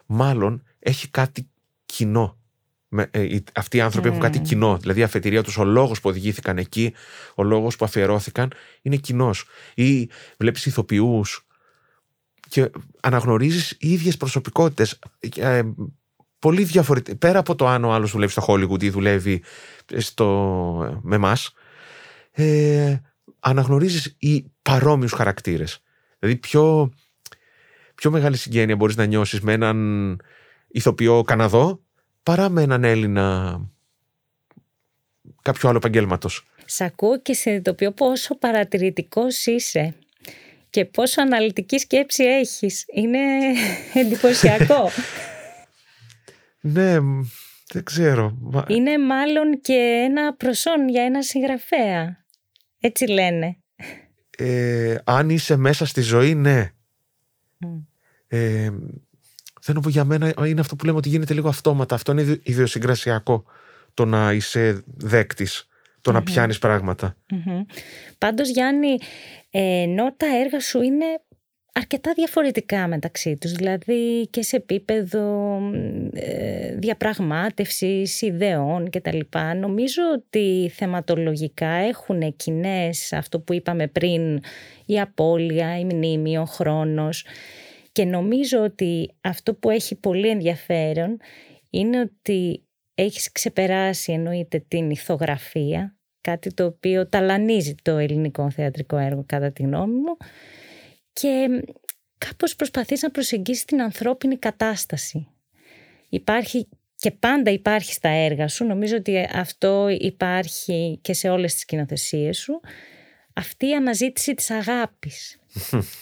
μάλλον 0.06 0.64
έχει 0.80 1.08
κάτι 1.08 1.50
κοινό 1.86 2.38
με, 2.88 3.08
ε, 3.12 3.38
αυτοί 3.54 3.78
οι 3.78 3.82
άνθρωποι 3.82 4.08
έχουν 4.08 4.20
κάτι 4.20 4.40
mm. 4.44 4.48
κοινό. 4.48 4.78
Δηλαδή 4.78 5.00
η 5.00 5.04
αφετηρία 5.04 5.44
τους, 5.44 5.58
ο 5.58 5.64
λόγος 5.64 6.02
που 6.02 6.10
οδηγήθηκαν 6.10 6.58
εκεί, 6.58 6.94
ο 7.36 7.44
λόγος 7.44 7.76
που 7.76 7.86
αφιερώθηκαν 7.86 8.52
είναι 8.82 8.96
κοινός. 8.96 9.46
Ή 9.74 10.10
βλέπεις 10.38 10.66
ηθοποιούς 10.66 11.46
και 12.50 12.72
αναγνωρίζεις 13.02 13.78
ίδιες 13.80 14.18
προσωπικότητες. 14.18 15.00
Ε, 15.36 15.62
πολύ 16.42 16.64
διαφορετικά. 16.64 17.18
Πέρα 17.18 17.40
από 17.40 17.56
το 17.56 17.68
αν 17.68 17.84
ο 17.84 17.94
άλλος 17.94 18.12
δουλεύει 18.12 18.32
στο 18.32 18.44
Hollywood 18.48 18.84
ή 18.84 18.90
δουλεύει 18.90 19.44
στο, 19.98 21.00
με 21.02 21.16
εμάς, 21.16 21.54
ε, 22.32 22.96
αναγνωρίζεις 23.40 24.16
οι 24.20 24.52
παρόμοιους 24.62 25.12
χαρακτήρες. 25.12 25.82
Δηλαδή, 26.20 26.40
πιο, 26.40 26.94
πιο 27.96 28.12
μεγάλη 28.12 28.38
συγγένεια 28.38 28.76
μπορείς 28.76 28.96
να 28.96 29.06
νιώσεις 29.06 29.42
με 29.42 29.54
έναν 29.54 30.18
ηθοποιό 30.68 31.22
Καναδό 31.22 31.82
παρά 32.24 32.50
με 32.50 32.62
έναν 32.62 32.84
Έλληνα 32.84 33.60
κάποιο 35.42 35.70
άλλο 35.70 35.78
επαγγέλματος. 35.78 36.46
Σ' 36.66 36.82
ακούω 36.82 37.20
και 37.20 37.34
συνειδητοποιώ 37.34 37.92
πόσο 37.92 38.36
παρατηρητικός 38.36 39.46
είσαι 39.46 39.96
και 40.70 40.86
πόσο 40.86 41.22
αναλυτική 41.22 41.78
σκέψη 41.78 42.24
έχεις. 42.24 42.86
Είναι 42.94 43.20
εντυπωσιακό. 43.94 44.90
ναι, 46.62 47.00
δεν 47.72 47.84
ξέρω. 47.84 48.38
Είναι 48.68 49.00
μάλλον 49.00 49.62
και 49.62 50.08
ένα 50.10 50.34
προσόν 50.34 50.90
για 50.90 51.04
ένα 51.04 51.22
συγγραφέα. 51.22 52.26
Έτσι 52.80 53.08
λένε. 53.08 53.58
Ε, 54.38 54.96
αν 55.04 55.30
είσαι 55.30 55.56
μέσα 55.56 55.86
στη 55.86 56.02
ζωή, 56.02 56.36
ναι. 56.36 56.72
Ε, 58.28 58.70
δεν 59.62 59.76
νομίζω 59.76 59.90
για 59.90 60.04
μένα 60.04 60.34
είναι 60.46 60.60
αυτό 60.60 60.76
που 60.76 60.86
λέμε 60.86 60.98
ότι 60.98 61.10
γίνεται 61.10 61.34
λίγο 61.34 61.50
αυτόματα. 61.50 61.96
Αυτό 61.96 62.12
είναι 62.12 62.40
ιδιοσυγκρασιακό 62.44 63.44
το 63.94 64.06
να 64.06 64.34
είσαι 64.34 64.84
δέκτης, 64.86 65.68
το 66.02 66.12
να 66.12 66.24
πιάνεις 66.24 66.60
πράγματα. 66.60 67.16
Πάντως 68.18 68.50
Γιάννη, 68.50 68.98
ενώ 69.52 70.14
τα 70.18 70.26
έργα 70.38 70.60
σου 70.60 70.82
είναι 70.82 71.06
αρκετά 71.72 72.14
διαφορετικά 72.14 72.88
μεταξύ 72.88 73.38
τους, 73.38 73.52
δηλαδή 73.52 74.28
και 74.30 74.44
σε 74.44 74.56
επίπεδο 74.56 75.58
ε, 76.14 76.76
διαπραγμάτευσης, 76.76 78.22
ιδεών 78.22 78.90
κτλ. 78.90 79.20
Νομίζω 79.60 80.02
ότι 80.14 80.72
θεματολογικά 80.74 81.68
έχουν 81.68 82.36
κοινές 82.36 83.14
αυτό 83.14 83.40
που 83.40 83.54
είπαμε 83.54 83.88
πριν, 83.88 84.40
η 84.86 85.00
απώλεια, 85.00 85.80
η 85.80 85.86
μνήμη, 85.86 86.38
ο 86.38 86.46
χρόνος. 86.46 87.26
Και 87.92 88.06
νομίζω 88.06 88.64
ότι 88.64 89.16
αυτό 89.22 89.54
που 89.54 89.70
έχει 89.70 89.96
πολύ 89.96 90.30
ενδιαφέρον 90.30 91.18
είναι 91.70 92.00
ότι 92.00 92.64
έχεις 92.96 93.32
ξεπεράσει 93.32 94.12
εννοείται 94.12 94.66
την 94.68 94.90
ηθογραφία, 94.90 95.96
κάτι 96.22 96.54
το 96.54 96.66
οποίο 96.66 97.08
ταλανίζει 97.08 97.76
το 97.82 97.98
ελληνικό 97.98 98.52
θεατρικό 98.52 98.98
έργο 98.98 99.24
κατά 99.28 99.52
τη 99.52 99.64
γνώμη 99.64 99.94
μου 99.94 100.18
και 101.14 101.64
κάπως 102.18 102.56
προσπαθείς 102.56 103.02
να 103.02 103.12
προσεγγίσεις 103.12 103.66
την 103.66 103.82
ανθρώπινη 103.82 104.38
κατάσταση. 104.38 105.28
Υπάρχει 106.10 106.68
και 106.96 107.12
πάντα 107.12 107.52
υπάρχει 107.52 107.94
στα 107.94 108.10
έργα 108.10 108.48
σου, 108.48 108.66
νομίζω 108.66 108.96
ότι 108.96 109.28
αυτό 109.34 109.88
υπάρχει 110.00 111.00
και 111.02 111.14
σε 111.14 111.30
όλες 111.30 111.54
τις 111.54 111.66
κοινοθεσίες 111.66 112.38
σου, 112.38 112.60
αυτή 113.34 113.68
η 113.68 113.74
αναζήτηση 113.74 114.34
της 114.34 114.50
αγάπης. 114.50 115.40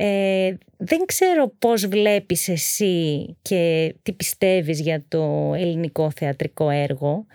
Ε, 0.00 0.54
δεν 0.76 1.04
ξέρω 1.06 1.48
πώς 1.58 1.86
βλέπεις 1.86 2.48
εσύ 2.48 3.36
και 3.42 3.94
τι 4.02 4.12
πιστεύεις 4.12 4.80
για 4.80 5.04
το 5.08 5.52
ελληνικό 5.56 6.10
θεατρικό 6.10 6.70
έργο 6.70 7.26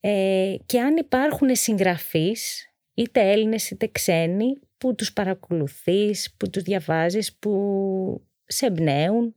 ε, 0.00 0.54
και 0.66 0.80
αν 0.80 0.96
υπάρχουν 0.96 1.48
συγγραφείς, 1.56 2.72
είτε 2.94 3.30
Έλληνες 3.30 3.70
είτε 3.70 3.88
ξένοι, 3.92 4.58
που 4.78 4.94
τους 4.94 5.12
παρακολουθείς, 5.12 6.34
που 6.36 6.50
τους 6.50 6.62
διαβάζεις, 6.62 7.34
που 7.34 8.26
σε 8.46 8.66
εμπνέουν. 8.66 9.34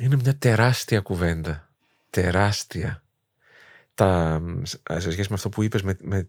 Είναι 0.00 0.16
μια 0.16 0.36
τεράστια 0.36 1.00
κουβέντα. 1.00 1.68
Τεράστια. 2.10 3.02
Τα, 3.94 4.40
σε 4.90 5.10
σχέση 5.10 5.28
με 5.28 5.34
αυτό 5.34 5.48
που 5.48 5.62
είπες 5.62 5.82
με 5.82 6.28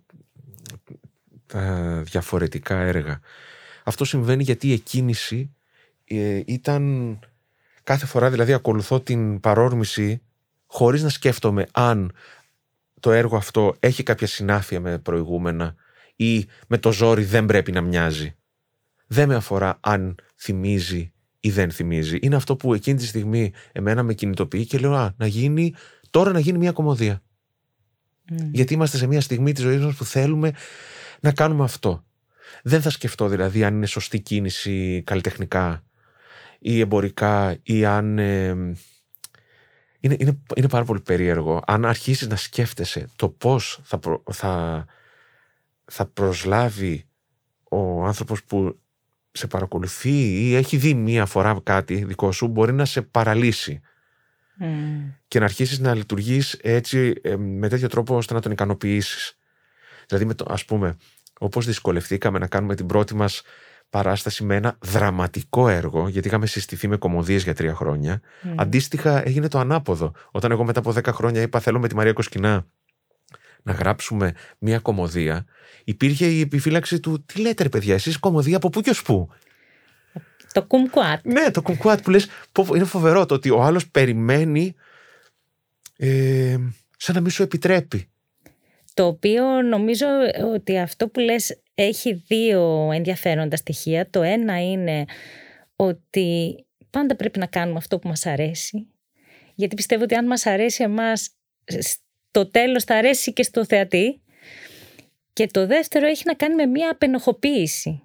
τα 1.46 2.02
διαφορετικά 2.06 2.80
έργα. 2.80 3.20
Αυτό 3.84 4.06
συμβαίνει 4.06 4.44
γιατί 4.44 4.68
η 4.68 4.74
εκκίνηση 4.74 5.56
ε, 6.06 6.42
ήταν 6.46 7.20
κάθε 7.84 8.06
φορά 8.06 8.30
δηλαδή 8.30 8.54
ακολουθώ 8.54 9.02
την 9.02 9.40
παρόρμηση 9.40 10.22
χωρίς 10.68 11.04
να 11.04 11.10
σκέφτομαι 11.10 11.68
αν 11.72 12.14
το 13.06 13.12
έργο 13.12 13.38
αυτό 13.38 13.76
έχει 13.80 14.04
κάποια 14.04 14.28
συνάφεια 14.28 14.80
με 14.80 15.00
προηγούμενα 15.00 15.76
ή 16.16 16.46
με 16.68 16.78
το 16.78 16.92
ζόρι 16.92 17.24
δεν 17.24 17.46
πρέπει 17.46 17.72
να 17.72 17.82
μοιάζει; 17.82 18.36
Δεν 19.08 19.28
με 19.28 19.36
αφορά 19.36 19.78
αν 19.82 20.16
θυμίζει 20.36 21.14
ή 21.40 21.52
δεν 21.52 21.72
θυμίζει. 21.72 22.18
Είναι 22.22 22.36
αυτό 22.36 22.56
που 22.56 22.74
εκείνη 22.74 22.98
τη 22.98 23.06
στιγμή 23.06 23.54
εμένα 23.72 24.04
με 24.04 24.14
κινητοποιεί 24.14 24.66
και 24.66 24.78
λέω 24.78 24.94
α, 24.94 25.14
να 25.18 25.28
γίνει, 25.28 25.74
τώρα 26.10 26.32
να 26.32 26.40
γίνει 26.40 26.58
μια 26.58 26.72
κομμωδία. 26.72 27.22
Γιατί 28.52 28.74
είμαστε 28.74 28.98
σε 28.98 29.08
μια 29.08 29.22
στιγμή 29.22 29.52
της 29.52 29.64
ζωής 29.64 29.84
μας 29.84 29.96
που 29.96 30.06
θέλουμε 30.06 30.52
να 31.20 31.32
κάνουμε 31.32 31.64
αυτό. 31.64 32.06
Δεν 32.64 32.82
θα 32.82 32.90
σκεφτώ 32.90 33.28
δηλαδή 33.28 33.64
αν 33.64 33.76
είναι 33.76 33.86
σωστή 33.86 34.20
κίνηση 34.20 35.02
καλλιτεχνικά 35.06 35.84
ή 36.60 36.80
εμπορικά 36.80 37.58
ή 37.64 37.86
αν, 37.86 38.20
είναι, 40.06 40.16
είναι, 40.20 40.38
είναι 40.56 40.70
πάρα 40.70 40.84
πολύ 40.84 41.00
περίεργο. 41.02 41.62
Αν 41.66 41.86
αρχίσεις 41.86 42.28
να 42.28 42.36
σκέφτεσαι 42.36 43.08
το 43.16 43.30
πώς 43.30 43.80
θα, 43.84 44.00
θα, 44.32 44.86
θα 45.86 46.06
προσλάβει 46.06 47.08
ο 47.70 48.06
άνθρωπος 48.06 48.44
που 48.44 48.80
σε 49.32 49.48
παρακολουθεί 49.48 50.48
ή 50.48 50.56
έχει 50.56 50.78
δει 50.78 50.94
μία 50.94 51.26
φορά 51.26 51.60
κάτι 51.64 52.04
δικό 52.04 52.32
σου, 52.32 52.48
μπορεί 52.48 52.74
να 52.74 52.86
σε 52.86 53.02
παραλύσει. 53.02 53.82
Και 55.28 55.40
να 55.40 55.46
αρχίσεις 55.46 55.80
να 55.80 55.94
λειτουργείς 55.94 56.54
έτσι 56.54 57.14
ε, 57.22 57.36
με 57.36 57.68
τέτοιο 57.70 57.88
τρόπο 57.88 58.16
ώστε 58.16 58.34
να 58.34 58.42
τον 58.42 58.52
ικανοποιήσεις. 58.52 59.38
Δηλαδή, 60.08 60.26
με 60.26 60.34
το, 60.34 60.46
ας 60.50 60.66
πούμε, 60.66 60.98
όπως 61.40 61.66
δυσκολευτήκαμε 61.66 62.40
να 62.40 62.48
κάνουμε 62.48 62.76
την 62.76 62.86
πρώτη 62.86 63.16
μας 63.16 63.42
παράσταση 63.90 64.44
με 64.44 64.56
ένα 64.56 64.78
δραματικό 64.82 65.70
έργο, 65.70 66.08
γιατί 66.08 66.28
είχαμε 66.28 66.46
συστηθεί 66.46 66.88
με 66.88 66.98
κομμωδίες 66.98 67.44
για 67.44 67.54
τρία 67.54 67.76
χρόνια. 67.76 68.22
Αντίστοιχα 68.56 69.28
έγινε 69.28 69.48
το 69.48 69.60
ανάποδο. 69.60 70.12
Όταν 70.32 70.52
εγώ 70.52 70.64
μετά 70.64 70.80
από 70.80 70.92
δέκα 70.92 71.12
χρόνια 71.12 71.42
είπα 71.42 71.60
θέλω 71.60 71.80
με 71.80 71.88
τη 71.88 71.96
Μαρία 71.96 72.14
Κοσκινά 72.14 72.66
να 73.64 73.74
γράψουμε 73.74 74.34
μια 74.58 74.80
κομμωδία, 74.80 75.46
υπήρχε 75.84 76.26
η 76.26 76.40
επιφύλαξη 76.40 77.00
του 77.00 77.24
τι 77.26 77.42
λέτε 77.42 77.64
ρε 77.64 77.70
παιδιά, 77.70 77.94
εσείς 77.94 78.18
κομμωδία 78.18 78.58
από 78.58 78.70
πού 78.70 78.82
και 78.82 78.90
ως 78.90 79.02
πού; 79.02 79.30
Το 80.54 80.64
κουμκουάτ. 80.64 81.26
Ναι, 81.26 81.52
το 81.52 81.62
κουμκουάτ 81.62 82.02
που 82.02 82.10
λες, 82.10 82.28
είναι 82.76 82.84
φοβερό 82.84 83.26
το 83.26 83.34
ότι 83.34 83.50
ο 83.50 83.62
άλλος 83.62 83.90
περιμένει 83.90 84.76
ε, 85.98 86.58
σαν 86.98 87.16
να 87.16 87.22
μην 87.22 87.30
σου 87.30 87.44
επιτρέπει. 87.44 88.10
Το 88.94 89.06
οποίο 89.06 89.62
νομίζω 89.62 90.06
ότι 90.54 90.78
αυτό 90.80 91.08
που 91.08 91.20
λες 91.20 91.62
έχει 91.76 92.14
δύο 92.28 92.92
ενδιαφέροντα 92.94 93.56
στοιχεία. 93.56 94.10
Το 94.10 94.22
ένα 94.22 94.72
είναι 94.72 95.06
ότι 95.76 96.56
πάντα 96.90 97.16
πρέπει 97.16 97.40
να 97.40 97.46
κάνουμε 97.46 97.78
αυτό 97.78 98.00
που 98.00 98.08
μας 98.08 98.26
αρέσει. 98.26 98.88
Γιατί 99.56 99.76
πιστεύω 99.76 100.04
ότι 100.04 100.16
αν 100.16 100.26
μας 100.26 100.46
αρέσει 100.46 100.84
εμάς, 100.84 101.30
το 102.32 102.50
τέλος 102.50 102.84
θα 102.84 102.96
αρέσει 102.96 103.34
και 103.34 103.44
στο 103.44 103.66
θεατή. 103.66 104.22
Και 105.34 105.48
το 105.48 105.68
δεύτερο 105.68 106.08
έχει 106.08 106.24
να 106.26 106.34
κάνει 106.34 106.56
με 106.56 106.66
μια 106.66 106.90
απενοχοποίηση. 106.92 108.02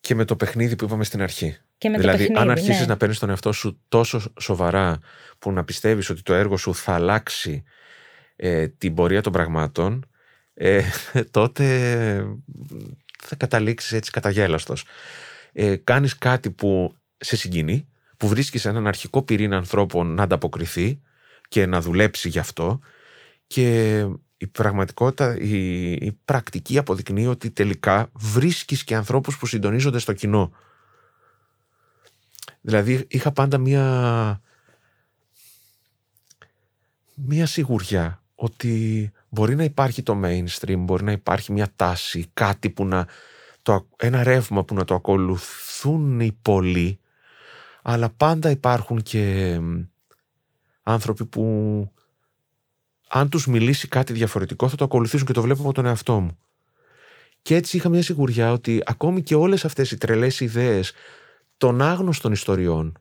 Και 0.00 0.14
με 0.14 0.24
το 0.24 0.36
παιχνίδι 0.36 0.76
που 0.76 0.84
είπαμε 0.84 1.04
στην 1.04 1.22
αρχή. 1.22 1.56
Και 1.78 1.88
με 1.88 1.98
δηλαδή, 1.98 2.16
το 2.18 2.22
παιχνίδι, 2.22 2.42
αν 2.42 2.50
αρχίσεις 2.50 2.80
ναι. 2.80 2.86
να 2.86 2.96
παίρνεις 2.96 3.18
τον 3.18 3.30
εαυτό 3.30 3.52
σου 3.52 3.80
τόσο 3.88 4.32
σοβαρά 4.40 4.98
που 5.38 5.52
να 5.52 5.64
πιστεύεις 5.64 6.10
ότι 6.10 6.22
το 6.22 6.34
έργο 6.34 6.56
σου 6.56 6.74
θα 6.74 6.94
αλλάξει 6.94 7.62
ε, 8.36 8.68
την 8.68 8.94
πορεία 8.94 9.20
των 9.20 9.32
πραγμάτων, 9.32 10.10
ε, 10.60 10.82
τότε 11.30 11.66
θα 13.22 13.36
καταλήξεις 13.36 13.92
έτσι 13.92 14.10
καταγέλαστος. 14.10 14.84
Ε, 15.52 15.76
κάνεις 15.76 16.18
κάτι 16.18 16.50
που 16.50 16.94
σε 17.16 17.36
συγκινεί, 17.36 17.88
που 18.16 18.28
βρίσκεις 18.28 18.64
έναν 18.64 18.86
αρχικό 18.86 19.22
πυρήνα 19.22 19.56
ανθρώπων 19.56 20.14
να 20.14 20.22
ανταποκριθεί 20.22 21.00
και 21.48 21.66
να 21.66 21.80
δουλέψει 21.80 22.28
γι' 22.28 22.38
αυτό 22.38 22.80
και 23.46 23.98
η 24.36 24.46
πραγματικότητα, 24.46 25.36
η, 25.38 25.92
η 25.92 26.18
πρακτική 26.24 26.78
αποδεικνύει 26.78 27.26
ότι 27.26 27.50
τελικά 27.50 28.10
βρίσκεις 28.14 28.84
και 28.84 28.94
ανθρώπους 28.94 29.38
που 29.38 29.46
συντονίζονται 29.46 29.98
στο 29.98 30.12
κοινό. 30.12 30.52
Δηλαδή 32.60 33.04
είχα 33.08 33.32
πάντα 33.32 33.58
μία 33.58 34.40
μία 37.14 37.46
σιγουριά 37.46 38.22
ότι 38.34 39.12
μπορεί 39.28 39.54
να 39.54 39.64
υπάρχει 39.64 40.02
το 40.02 40.20
mainstream, 40.24 40.78
μπορεί 40.78 41.04
να 41.04 41.12
υπάρχει 41.12 41.52
μια 41.52 41.68
τάση, 41.76 42.30
κάτι 42.34 42.70
που 42.70 42.84
να, 42.84 43.06
το, 43.62 43.88
ένα 43.96 44.22
ρεύμα 44.22 44.64
που 44.64 44.74
να 44.74 44.84
το 44.84 44.94
ακολουθούν 44.94 46.20
οι 46.20 46.38
πολλοί, 46.42 47.00
αλλά 47.82 48.10
πάντα 48.10 48.50
υπάρχουν 48.50 49.02
και 49.02 49.58
άνθρωποι 50.82 51.24
που 51.24 51.92
αν 53.08 53.28
τους 53.28 53.46
μιλήσει 53.46 53.88
κάτι 53.88 54.12
διαφορετικό 54.12 54.68
θα 54.68 54.76
το 54.76 54.84
ακολουθήσουν 54.84 55.26
και 55.26 55.32
το 55.32 55.42
βλέπω 55.42 55.62
από 55.62 55.72
τον 55.72 55.86
εαυτό 55.86 56.20
μου. 56.20 56.38
Και 57.42 57.54
έτσι 57.54 57.76
είχα 57.76 57.88
μια 57.88 58.02
σιγουριά 58.02 58.52
ότι 58.52 58.82
ακόμη 58.84 59.22
και 59.22 59.34
όλες 59.34 59.64
αυτές 59.64 59.90
οι 59.90 59.96
τρελές 59.96 60.40
ιδέες 60.40 60.92
των 61.56 61.82
άγνωστων 61.82 62.32
ιστοριών 62.32 62.98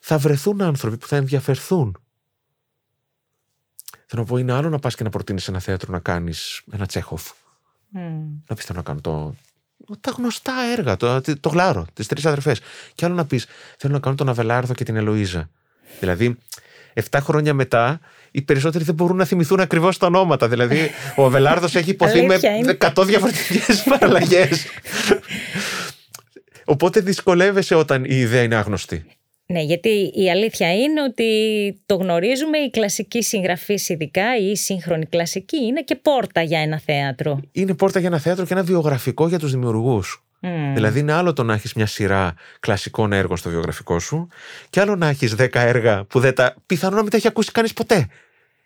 θα 0.00 0.18
βρεθούν 0.18 0.62
άνθρωποι 0.62 0.96
που 0.96 1.06
θα 1.06 1.16
ενδιαφερθούν 1.16 1.96
Θέλω 4.12 4.22
να 4.22 4.28
πω, 4.28 4.36
είναι 4.36 4.52
άλλο 4.52 4.68
να 4.68 4.78
πας 4.78 4.94
και 4.94 5.04
να 5.04 5.10
προτείνεις 5.10 5.48
ένα 5.48 5.60
θέατρο 5.60 5.92
να 5.92 5.98
κάνεις 5.98 6.62
ένα 6.72 6.86
Τσέχοφ. 6.86 7.22
Mm. 7.94 7.98
Να 8.46 8.54
πεις 8.56 8.64
θέλω 8.64 8.78
να 8.78 8.84
κάνω 8.84 9.00
το. 9.00 9.34
Τα 10.00 10.10
γνωστά 10.16 10.52
έργα, 10.78 10.96
το, 10.96 11.20
το, 11.20 11.40
το 11.40 11.48
γλάρο, 11.48 11.86
τις 11.92 12.06
τρεις 12.06 12.26
αδερφές. 12.26 12.60
Και 12.94 13.04
άλλο 13.04 13.14
να 13.14 13.26
πεις 13.26 13.46
θέλω 13.76 13.92
να 13.92 13.98
κάνω 13.98 14.14
τον 14.14 14.28
Αβελάρδο 14.28 14.74
και 14.74 14.84
την 14.84 14.96
Ελοίζα. 14.96 15.50
Δηλαδή, 16.00 16.38
7 17.10 17.18
χρόνια 17.22 17.54
μετά, 17.54 18.00
οι 18.30 18.42
περισσότεροι 18.42 18.84
δεν 18.84 18.94
μπορούν 18.94 19.16
να 19.16 19.24
θυμηθούν 19.24 19.60
ακριβώς 19.60 19.98
τα 19.98 20.06
ονόματα. 20.06 20.48
Δηλαδή, 20.48 20.90
ο 21.16 21.24
Αβελάρδος 21.24 21.74
έχει 21.74 21.90
υποθεί 21.90 22.26
με 22.26 22.38
100 22.78 23.04
διαφορετικές 23.06 23.82
παραλλαγές. 23.90 24.66
Οπότε 26.64 27.00
δυσκολεύεσαι 27.00 27.74
όταν 27.74 28.04
η 28.04 28.14
ιδέα 28.14 28.42
είναι 28.42 28.54
άγνωστη. 28.54 29.04
Ναι, 29.50 29.60
γιατί 29.60 30.12
η 30.14 30.30
αλήθεια 30.30 30.74
είναι 30.74 31.02
ότι 31.02 31.28
το 31.86 31.94
γνωρίζουμε, 31.94 32.58
η 32.58 32.70
κλασική 32.70 33.22
συγγραφή 33.22 33.78
ειδικά 33.86 34.36
ή 34.38 34.50
η 34.50 34.56
σύγχρονη 34.56 35.06
κλασική 35.06 35.56
είναι 35.56 35.82
και 35.82 35.94
πόρτα 35.94 36.42
για 36.42 36.60
ένα 36.60 36.80
θέατρο. 36.84 37.40
Είναι 37.52 37.74
πόρτα 37.74 37.98
για 37.98 38.08
ένα 38.08 38.18
θέατρο 38.18 38.44
και 38.44 38.52
ένα 38.52 38.62
βιογραφικό 38.62 39.28
για 39.28 39.38
τους 39.38 39.50
δημιουργούς. 39.50 40.24
Mm. 40.42 40.46
Δηλαδή 40.74 40.98
είναι 40.98 41.12
άλλο 41.12 41.32
το 41.32 41.42
να 41.42 41.54
έχεις 41.54 41.72
μια 41.72 41.86
σειρά 41.86 42.34
κλασικών 42.60 43.12
έργων 43.12 43.36
στο 43.36 43.50
βιογραφικό 43.50 43.98
σου 43.98 44.28
και 44.70 44.80
άλλο 44.80 44.96
να 44.96 45.08
έχεις 45.08 45.34
δέκα 45.34 45.60
έργα 45.60 46.04
που 46.04 46.20
δεν 46.20 46.34
τα, 46.34 46.54
πιθανόν 46.66 46.96
να 46.96 47.02
μην 47.02 47.10
τα 47.10 47.16
έχει 47.16 47.26
ακούσει 47.26 47.50
κανείς 47.52 47.72
ποτέ. 47.72 48.08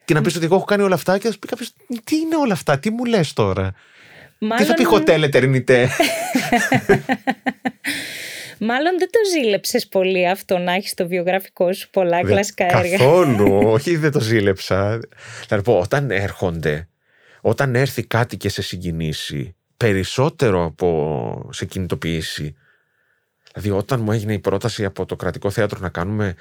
Και 0.04 0.14
να 0.14 0.20
πεις 0.20 0.36
ότι 0.36 0.44
εγώ 0.44 0.54
έχω 0.54 0.64
κάνει 0.64 0.82
όλα 0.82 0.94
αυτά 0.94 1.18
και 1.18 1.28
θα 1.28 1.36
πει 1.40 1.46
κάποιος 1.46 1.72
τι 2.04 2.16
είναι 2.16 2.36
όλα 2.36 2.52
αυτά, 2.52 2.78
τι 2.78 2.90
μου 2.90 3.04
λες 3.04 3.32
τώρα; 3.32 3.72
Μάλλον... 4.38 4.56
Τι 4.58 4.64
θα 4.64 4.74
πει 4.74 4.84
χοτέλ 4.84 5.22
ετερνητέ. 5.22 5.88
Μάλλον 8.60 8.98
δεν 8.98 9.10
το 9.10 9.18
ζήλεψες 9.32 9.88
πολύ 9.88 10.28
αυτό 10.28 10.58
να 10.58 10.72
έχεις 10.72 10.94
το 10.94 11.08
βιογραφικό 11.08 11.72
σου 11.72 11.90
πολλά 11.90 12.20
Δε, 12.22 12.30
κλασικά 12.30 12.64
έργα. 12.64 12.96
Καθόλου, 12.96 13.58
όχι 13.76 13.96
δεν 13.96 14.10
το 14.10 14.20
ζήλεψα. 14.20 15.00
Θα 15.46 15.62
πω, 15.62 15.78
όταν 15.78 16.10
έρχονται, 16.10 16.88
όταν 17.40 17.74
έρθει 17.74 18.02
κάτι 18.06 18.36
και 18.36 18.48
σε 18.48 18.62
συγκινήσει, 18.62 19.54
περισσότερο 19.76 20.64
από 20.64 21.48
σε 21.52 21.64
κινητοποιήσει. 21.64 22.56
Δηλαδή, 23.52 23.70
όταν 23.70 24.00
μου 24.00 24.12
έγινε 24.12 24.32
η 24.32 24.38
πρόταση 24.38 24.84
από 24.84 25.06
το 25.06 25.16
κρατικό 25.16 25.50
θέατρο 25.50 25.78
να 25.80 25.88
κάνουμε 25.88 26.34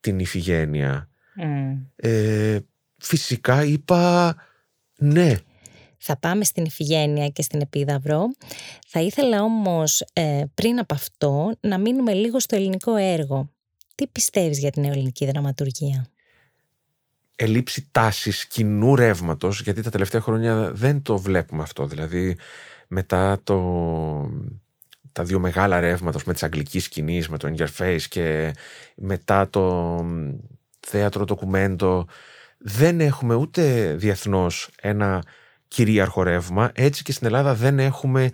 την 0.00 0.18
ηφηγένεια, 0.18 1.08
mm. 1.42 1.78
ε, 1.96 2.58
φυσικά 2.98 3.64
είπα 3.64 4.34
ναι. 4.98 5.34
Θα 5.98 6.18
πάμε 6.18 6.44
στην 6.44 6.64
Ιφηγένεια 6.64 7.28
και 7.28 7.42
στην 7.42 7.60
Επίδαυρο. 7.60 8.24
Θα 8.86 9.00
ήθελα 9.00 9.42
όμως 9.42 10.04
ε, 10.12 10.42
πριν 10.54 10.78
από 10.78 10.94
αυτό 10.94 11.52
να 11.60 11.78
μείνουμε 11.78 12.12
λίγο 12.12 12.40
στο 12.40 12.56
ελληνικό 12.56 12.96
έργο. 12.96 13.50
Τι 13.94 14.06
πιστεύεις 14.06 14.58
για 14.58 14.70
την 14.70 14.84
ελληνική 14.84 15.26
δραματουργία; 15.26 16.06
Ελήψη 17.36 17.88
τάσης 17.90 18.46
κοινού 18.46 18.94
ρεύματος, 18.94 19.60
γιατί 19.60 19.82
τα 19.82 19.90
τελευταία 19.90 20.20
χρόνια 20.20 20.72
δεν 20.72 21.02
το 21.02 21.18
βλέπουμε 21.18 21.62
αυτό. 21.62 21.86
Δηλαδή 21.86 22.36
μετά 22.88 23.40
το, 23.44 23.60
τα 25.12 25.24
δύο 25.24 25.38
μεγάλα 25.38 25.80
ρεύματα 25.80 26.20
με 26.26 26.32
τις 26.32 26.42
αγγλικής 26.42 26.84
σκηνής, 26.84 27.28
με 27.28 27.38
το 27.38 27.54
Interface 27.56 28.02
και 28.08 28.54
μετά 28.94 29.50
το 29.50 30.04
θέατρο 30.80 31.24
ντοκουμέντο 31.24 32.06
δεν 32.58 33.00
έχουμε 33.00 33.34
ούτε 33.34 33.94
διεθνώς 33.94 34.70
ένα 34.80 35.22
κυρίαρχο 35.68 36.22
ρεύμα. 36.22 36.70
Έτσι 36.74 37.02
και 37.02 37.12
στην 37.12 37.26
Ελλάδα 37.26 37.54
δεν 37.54 37.78
έχουμε 37.78 38.30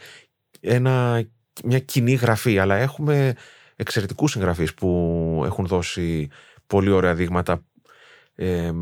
ένα, 0.60 1.24
μια 1.64 1.78
κοινή 1.78 2.12
γραφή, 2.12 2.58
αλλά 2.58 2.76
έχουμε 2.76 3.34
εξαιρετικούς 3.76 4.30
συγγραφείς 4.30 4.74
που 4.74 5.42
έχουν 5.44 5.66
δώσει 5.66 6.28
πολύ 6.66 6.90
ωραία 6.90 7.14
δείγματα 7.14 7.64
ε, 8.34 8.72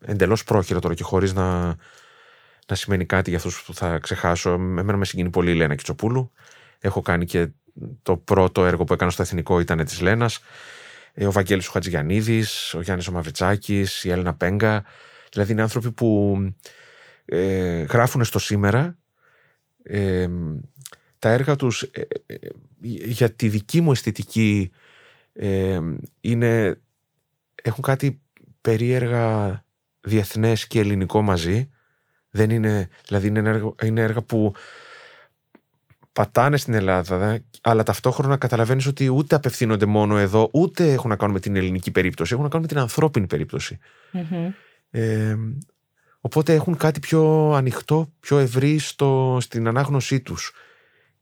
εντελώς 0.00 0.44
πρόχειρα 0.44 0.78
τώρα 0.78 0.94
και 0.94 1.02
χωρίς 1.02 1.32
να, 1.32 1.76
να 2.66 2.74
σημαίνει 2.74 3.04
κάτι 3.04 3.28
για 3.30 3.38
αυτούς 3.38 3.62
που 3.62 3.74
θα 3.74 3.98
ξεχάσω. 3.98 4.50
Εμένα 4.50 4.96
με 4.96 5.04
συγκινεί 5.04 5.30
πολύ 5.30 5.50
η 5.50 5.54
Λένα 5.54 5.74
Κιτσοπούλου. 5.74 6.32
Έχω 6.78 7.02
κάνει 7.02 7.24
και 7.24 7.48
το 8.02 8.16
πρώτο 8.16 8.66
έργο 8.66 8.84
που 8.84 8.92
έκανα 8.92 9.10
στο 9.10 9.22
Εθνικό 9.22 9.60
ήταν 9.60 9.84
της 9.84 10.00
Λένας. 10.00 10.40
Ε, 11.12 11.26
ο 11.26 11.32
Βαγγέλης 11.32 11.68
ο 11.68 11.70
Χατζηγιαννίδης, 11.70 12.74
ο 12.74 12.80
Γιάννης 12.80 13.08
ο 13.08 13.12
Μαυριτζάκης, 13.12 14.04
η 14.04 14.10
Έλληνα 14.10 14.34
Πέγκα. 14.34 14.84
Δηλαδή 15.32 15.52
είναι 15.52 15.62
άνθρωποι 15.62 15.92
που 15.92 16.38
ε, 17.30 17.82
γράφουν 17.82 18.24
στο 18.24 18.38
σήμερα 18.38 18.98
ε, 19.82 20.28
τα 21.18 21.28
έργα 21.28 21.56
τους 21.56 21.82
ε, 21.82 22.06
ε, 22.26 22.36
για 23.04 23.30
τη 23.30 23.48
δική 23.48 23.80
μου 23.80 23.90
αισθητική 23.90 24.70
είναι, 26.20 26.80
έχουν 27.62 27.82
κάτι 27.82 28.20
περίεργα 28.60 29.64
διεθνές 30.00 30.66
και 30.66 30.78
ελληνικό 30.78 31.22
μαζί 31.22 31.70
δεν 32.30 32.50
είναι, 32.50 32.88
δηλαδή 33.06 33.26
είναι 33.26 33.48
έργα, 33.48 33.72
είναι 33.82 34.00
έργα 34.00 34.22
που 34.22 34.54
πατάνε 36.12 36.56
στην 36.56 36.74
Ελλάδα, 36.74 37.40
αλλά 37.60 37.82
ταυτόχρονα 37.82 38.36
καταλαβαίνεις 38.36 38.86
ότι 38.86 39.08
ούτε 39.08 39.34
απευθύνονται 39.34 39.86
μόνο 39.86 40.18
εδώ, 40.18 40.48
ούτε 40.52 40.92
έχουν 40.92 41.10
να 41.10 41.16
κάνουν 41.16 41.34
με 41.34 41.40
την 41.40 41.56
ελληνική 41.56 41.90
περίπτωση, 41.90 42.32
έχουν 42.32 42.44
να 42.44 42.50
κάνουν 42.50 42.66
με 42.66 42.72
την 42.72 42.82
ανθρώπινη 42.82 43.26
περίπτωση. 43.26 43.78
Μμμ. 44.12 44.52
Ε, 44.90 45.36
οπότε 46.20 46.54
έχουν 46.54 46.76
κάτι 46.76 47.00
πιο 47.00 47.52
ανοιχτό, 47.52 48.12
πιο 48.20 48.38
ευρύ 48.38 48.78
στο, 48.78 49.38
στην 49.40 49.66
ανάγνωσή 49.68 50.20
τους 50.20 50.52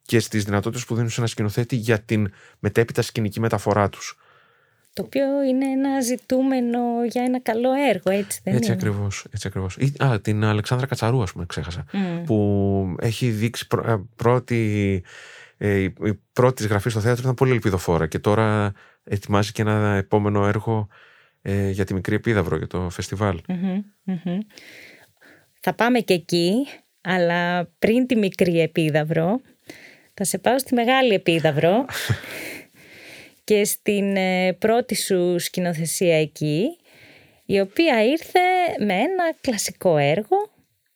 και 0.03 0.19
στις 0.19 0.45
δυνατότητες 0.45 0.85
που 0.85 0.95
δίνουν 0.95 1.11
σε 1.11 1.21
ένα 1.21 1.29
σκηνοθέτη 1.29 1.77
για 1.77 2.01
την 2.01 2.33
μετέπειτα 2.59 3.03
σκηνική 3.03 3.41
μεταφορά 3.41 3.89
τους. 3.89 4.19
Το 4.93 5.03
οποίο 5.03 5.43
είναι 5.43 5.67
ένα 5.67 6.01
ζητούμενο 6.01 6.79
για 7.11 7.23
ένα 7.23 7.41
καλό 7.41 7.69
έργο, 7.89 8.11
έτσι 8.11 8.41
δεν 8.45 8.55
έτσι 8.55 8.73
είναι; 8.73 8.81
ακριβώς, 8.81 9.27
έτσι 9.31 9.47
ακριβώς. 9.47 9.77
Ή, 9.77 9.93
α, 10.05 10.21
την 10.21 10.45
Αλεξάνδρα 10.45 10.87
Κατσαρού 10.87 11.23
ας 11.23 11.33
πούμε 11.33 11.47
ξέχασα. 11.47 11.85
Μμ. 11.93 12.23
Που 12.25 12.97
έχει 13.01 13.31
δείξει 13.31 13.67
πρω- 13.67 13.87
ε, 13.89 14.05
πρώτη, 14.17 15.03
ε, 15.57 15.79
η 15.79 15.95
η 16.05 16.21
πρώτη 16.33 16.55
της 16.55 16.67
γραφή 16.67 16.91
στο 16.91 17.01
θέατρο 17.01 17.23
ήταν 17.23 17.35
πολύ 17.35 17.51
ελπιδοφόρα 17.53 18.07
και 18.07 18.19
τώρα 18.19 18.73
ετοιμάζει 19.05 19.53
και 19.53 19.63
ένα 19.63 19.95
επόμενο 19.97 20.47
έργο 20.47 20.89
ε, 21.43 21.71
για 21.71 21.85
τη 21.85 21.95
Μικρή 21.95 22.15
Επίδαυρο 22.15 22.57
για 22.57 22.67
το 22.67 22.91
φεστιβάλ. 22.91 23.41
Μμμ, 23.49 23.83
μμμ. 24.03 24.39
Θα 25.69 25.75
πάμε 25.75 26.01
και 26.01 26.15
εκεί, 26.15 26.67
αλλά 27.01 27.71
πριν 27.79 28.07
τη 28.07 28.17
μικρή 28.17 28.61
επίδαυρο, 28.61 29.41
θα 30.15 30.25
σε 30.25 30.39
πάω 30.39 30.59
στη 30.59 30.75
μεγάλη 30.75 31.15
επίδαυρο 31.15 31.85
και 33.45 33.65
στην 33.65 34.17
ε, 34.17 34.53
πρώτη 34.53 34.95
σου 34.95 35.39
σκηνοθεσία 35.39 36.21
εκεί, 36.21 36.67
η 37.47 37.61
οποία 37.61 38.05
ήρθε 38.05 38.41
με 38.79 38.95
ένα 38.95 39.35
κλασικό 39.41 39.97
έργο. 39.97 40.37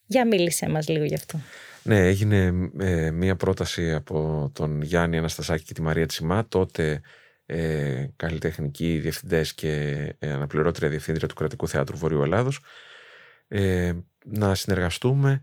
Για 0.06 0.26
μίλησέ 0.26 0.68
μας 0.68 0.88
λίγο 0.88 1.04
γι' 1.04 1.14
αυτό. 1.14 1.40
Ναι, 1.82 2.06
έγινε 2.06 2.70
ε, 2.78 3.10
μία 3.10 3.36
πρόταση 3.36 3.92
από 3.92 4.50
τον 4.54 4.82
Γιάννη 4.82 5.16
Αναστασάκη 5.16 5.64
και 5.64 5.74
τη 5.74 5.82
Μαρία 5.82 6.06
Τσιμά, 6.06 6.48
τότε 6.48 7.00
ε, 7.46 8.06
καλλιτεχνικοί 8.16 8.98
διευθυντές 8.98 9.54
και 9.54 9.72
ε, 10.18 10.32
αναπληρώτρια 10.32 10.88
διευθύντρια 10.88 11.28
του 11.28 11.34
Κρατικού 11.34 11.68
Θεάτρου 11.68 11.96
Βορείου 11.96 12.22
Ελλάδος, 12.22 12.60
ε, 13.48 13.92
να 14.24 14.54
συνεργαστούμε. 14.54 15.42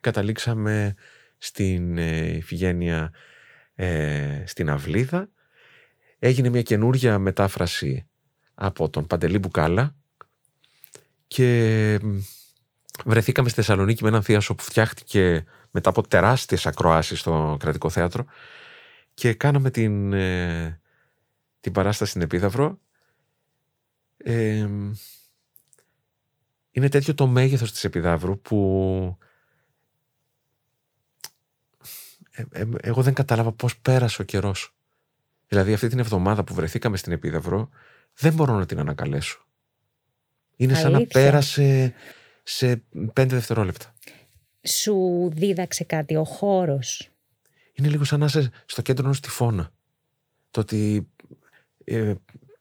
Καταλήξαμε 0.00 0.94
στην 1.38 1.98
ε, 1.98 2.36
Ιφηγένεια 2.36 3.12
ε, 3.74 4.42
στην 4.46 4.70
Αυλίδα. 4.70 5.28
Έγινε 6.18 6.48
μια 6.48 6.62
καινούρια 6.62 7.18
μετάφραση 7.18 8.06
από 8.54 8.90
τον 8.90 9.06
Παντελή 9.06 9.38
Μπουκάλα 9.38 9.94
και 11.26 11.98
μ, 12.02 12.18
βρεθήκαμε 13.04 13.48
στη 13.48 13.56
Θεσσαλονίκη 13.60 14.02
με 14.02 14.08
έναν 14.08 14.22
θείασο 14.22 14.54
που 14.54 14.62
φτιάχτηκε 14.62 15.44
μετά 15.70 15.88
από 15.90 16.08
τεράστιες 16.08 16.66
ακροάσεις 16.66 17.20
στο 17.20 17.56
Κρατικό 17.60 17.90
Θέατρο 17.90 18.24
και 19.14 19.34
κάναμε 19.34 19.70
την, 19.70 20.12
ε, 20.12 20.80
την 21.60 21.72
παράσταση 21.72 22.10
στην 22.10 22.22
Επίδαυρο. 22.22 22.80
Ε, 24.16 24.68
είναι 26.70 26.88
τέτοιο 26.88 27.14
το 27.14 27.26
μέγεθος 27.26 27.72
της 27.72 27.84
Επιδαύρου 27.84 28.40
που 28.40 29.18
ε, 32.30 32.44
ε, 32.50 32.68
εγώ 32.80 33.02
δεν 33.02 33.14
κατάλαβα 33.14 33.52
πώς 33.52 33.78
πέρασε 33.78 34.22
ο 34.22 34.24
καιρός. 34.24 34.74
Δηλαδή 35.48 35.72
αυτή 35.72 35.88
την 35.88 35.98
εβδομάδα 35.98 36.44
που 36.44 36.54
βρεθήκαμε 36.54 36.96
στην 36.96 37.12
Επίδαυρο 37.12 37.68
δεν 38.14 38.34
μπορώ 38.34 38.58
να 38.58 38.66
την 38.66 38.78
ανακαλέσω. 38.78 39.44
Είναι 40.56 40.74
σαν 40.74 40.90
να 40.90 40.96
Αλήθεια. 40.96 41.20
πέρασε 41.20 41.94
σε 42.42 42.82
πέντε 43.12 43.34
δευτερόλεπτα. 43.34 43.94
Σου 44.62 45.28
δίδαξε 45.32 45.84
κάτι 45.84 46.16
ο 46.16 46.24
χώρος. 46.24 47.10
Είναι 47.72 47.88
λίγο 47.88 48.04
σαν 48.04 48.20
να 48.20 48.26
είσαι 48.26 48.50
στο 48.66 48.82
κέντρο 48.82 49.04
ενός 49.04 49.20
τυφώνα. 49.20 49.72
Το 50.50 50.60
ότι 50.60 51.08
ε, 51.84 52.14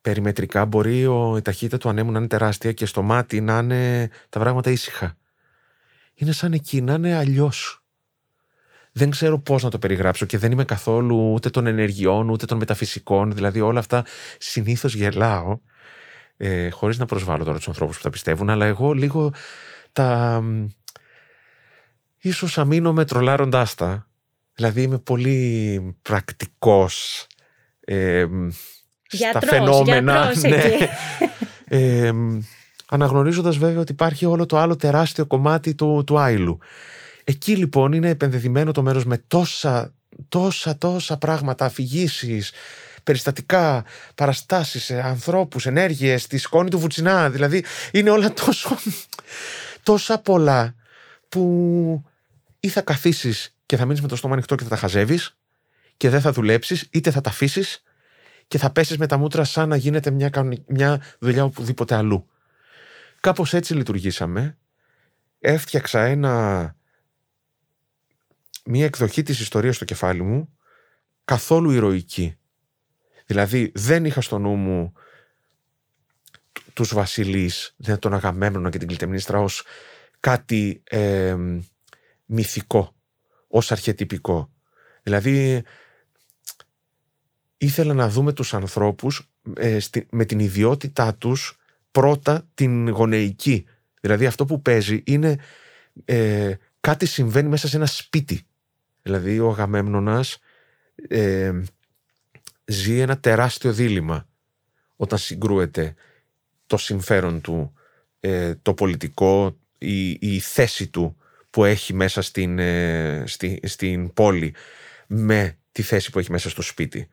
περιμετρικά 0.09 0.65
μπορεί 0.65 1.05
ο, 1.05 1.37
η 1.37 1.41
ταχύτητα 1.41 1.77
του 1.77 1.89
ανέμου 1.89 2.11
να 2.11 2.17
είναι 2.17 2.27
τεράστια 2.27 2.71
και 2.71 2.85
στο 2.85 3.01
μάτι 3.01 3.41
να 3.41 3.57
είναι 3.57 4.09
τα 4.29 4.39
πράγματα 4.39 4.71
ήσυχα. 4.71 5.17
Είναι 6.13 6.31
σαν 6.31 6.53
εκεί, 6.53 6.81
να 6.81 6.93
είναι 6.93 7.15
αλλιώς. 7.15 7.83
Δεν 8.91 9.09
ξέρω 9.09 9.39
πώς 9.39 9.63
να 9.63 9.69
το 9.69 9.79
περιγράψω 9.79 10.25
και 10.25 10.37
δεν 10.37 10.51
είμαι 10.51 10.65
καθόλου 10.65 11.31
ούτε 11.31 11.49
των 11.49 11.67
ενεργειών 11.67 12.29
ούτε 12.29 12.45
των 12.45 12.57
μεταφυσικών. 12.57 13.33
Δηλαδή 13.33 13.61
όλα 13.61 13.79
αυτά 13.79 14.05
συνήθως 14.37 14.95
γελάω 14.95 15.59
ε, 16.37 16.69
χωρίς 16.69 16.97
να 16.97 17.05
προσβάλλω 17.05 17.43
τώρα 17.43 17.57
τους 17.57 17.67
ανθρώπους 17.67 17.97
που 17.97 18.03
τα 18.03 18.09
πιστεύουν 18.09 18.49
αλλά 18.49 18.65
εγώ 18.65 18.93
λίγο 18.93 19.33
τα... 19.91 20.39
μ, 20.41 20.67
Ίσως 22.17 22.57
αμήνω 22.57 22.93
με 22.93 23.05
τρολάροντάς 23.05 23.75
τα. 23.75 24.07
Δηλαδή 24.53 24.81
είμαι 24.81 24.97
πολύ 24.99 25.95
πρακτικός 26.01 27.27
ε, 27.79 28.25
μ, 29.13 29.15
στα 29.17 29.39
Γιατρός, 29.39 29.49
φαινόμενα. 29.49 30.31
γιατρός 30.31 30.41
ναι. 30.43 30.55
εκεί. 30.55 30.87
Ε, 31.71 32.11
μ, 32.11 32.39
αναγνωρίζοντας 32.89 33.57
βέβαια 33.57 33.79
ότι 33.79 33.91
υπάρχει 33.91 34.25
όλο 34.25 34.45
το 34.45 34.57
άλλο 34.57 34.75
τεράστιο 34.75 35.25
κομμάτι 35.25 35.75
του, 35.75 36.03
του 36.05 36.19
άϊλου. 36.19 36.57
Εκεί 37.23 37.55
λοιπόν 37.55 37.93
είναι 37.93 38.09
επενδεδημένο 38.09 38.71
το 38.71 38.81
μέρος 38.81 39.05
με 39.05 39.23
τόσα, 39.27 39.93
τόσα, 40.29 40.77
τόσα 40.77 41.17
πράγματα, 41.17 41.65
αφηγήσεις, 41.65 42.51
περιστατικά, 43.03 43.83
παραστάσεις, 44.15 44.89
ε, 44.89 45.01
ανθρώπους, 45.01 45.65
ενέργειες, 45.65 46.27
τη 46.27 46.37
σκόνη 46.37 46.69
του 46.69 46.79
Βουτσινά. 46.79 47.29
Δηλαδή 47.29 47.63
είναι 47.91 48.09
όλα 48.09 48.33
τόσο, 48.33 48.77
τόσα 49.83 50.19
πολλά 50.19 50.75
που 51.29 52.03
ή 52.59 52.67
θα 52.67 52.81
καθίσεις 52.81 53.55
και 53.65 53.77
θα 53.77 53.85
μείνεις 53.85 54.01
με 54.01 54.07
το 54.07 54.15
στόμα 54.15 54.33
ανοιχτό 54.33 54.55
και 54.55 54.63
θα 54.63 54.69
τα 54.69 54.75
χαζεύεις 54.75 55.37
και 55.97 56.09
δεν 56.09 56.21
θα 56.21 56.31
δουλέψεις, 56.31 56.87
είτε 56.91 57.11
θα 57.11 57.21
τα 57.21 57.29
αφήσεις 57.29 57.83
και 58.49 58.57
θα 58.57 58.71
πέσεις 58.71 58.97
με 58.97 59.07
τα 59.07 59.17
μούτρα 59.17 59.43
σαν 59.43 59.69
να 59.69 59.75
γίνεται 59.75 60.11
μια, 60.11 60.29
κανονι- 60.29 60.63
μια 60.67 61.01
δουλειά 61.19 61.43
οπουδήποτε 61.43 61.95
αλλού. 61.95 62.29
Κάπως 63.19 63.53
έτσι 63.53 63.73
λειτουργήσαμε. 63.73 64.57
Έφτιαξα 65.39 66.01
ένα, 66.05 66.75
μια 68.65 68.85
εκδοχή 68.85 69.23
της 69.23 69.39
ιστορίας 69.39 69.75
στο 69.75 69.85
κεφάλι 69.85 70.21
μου 70.21 70.57
καθόλου 71.25 71.71
ηρωική. 71.71 72.37
Δηλαδή 73.25 73.71
δεν 73.75 74.05
είχα 74.05 74.21
στο 74.21 74.39
νου 74.39 74.55
μου 74.55 74.93
τ- 76.51 76.73
τους 76.73 76.93
βασιλείς, 76.93 77.73
δεν 77.77 77.99
τον 77.99 78.13
Αγαμέμνονα 78.13 78.69
και 78.69 78.77
την 78.77 78.87
Κλητεμνίστρα 78.87 79.39
ως 79.39 79.63
κάτι 80.19 80.81
ε, 80.83 81.35
μυθικό, 82.25 82.95
ως 83.47 83.71
αρχετυπικό. 83.71 84.51
Δηλαδή 85.03 85.63
ήθελα 87.59 87.93
να 87.93 88.09
δούμε 88.09 88.33
τους 88.33 88.53
ανθρώπους 88.53 89.29
ε, 89.55 89.79
στη- 89.79 90.07
με 90.11 90.25
την 90.25 90.39
ιδιότητά 90.39 91.15
τους 91.15 91.57
πρώτα 91.91 92.47
την 92.53 92.89
γονεϊκή. 92.89 93.65
Δηλαδή 94.01 94.25
αυτό 94.25 94.45
που 94.45 94.61
παίζει 94.61 95.01
είναι 95.05 95.39
ε, 96.05 96.53
κάτι 96.79 97.05
συμβαίνει 97.05 97.49
μέσα 97.49 97.67
σε 97.67 97.75
ένα 97.77 97.85
σπίτι. 97.85 98.41
Δηλαδή 99.01 99.39
ο 99.39 99.49
Αγαμέμνονας 99.49 100.39
ε, 101.07 101.61
ζει 102.65 102.99
ένα 102.99 103.19
τεράστιο 103.19 103.73
δίλημα 103.73 104.27
όταν 104.95 105.17
συγκρούεται 105.19 105.93
το 106.67 106.77
συμφέρον 106.77 107.41
του, 107.41 107.73
ε, 108.19 108.55
το 108.55 108.73
πολιτικό, 108.73 109.57
η, 109.77 110.09
η 110.09 110.39
θέση 110.39 110.87
του 110.87 111.17
που 111.49 111.65
έχει 111.65 111.93
μέσα 111.93 112.21
στην, 112.21 112.59
ε, 112.59 113.23
στη, 113.25 113.59
στην 113.63 114.13
πόλη 114.13 114.53
με 115.07 115.57
τη 115.71 115.81
θέση 115.81 116.11
που 116.11 116.19
έχει 116.19 116.31
μέσα 116.31 116.49
στο 116.49 116.61
σπίτι. 116.61 117.07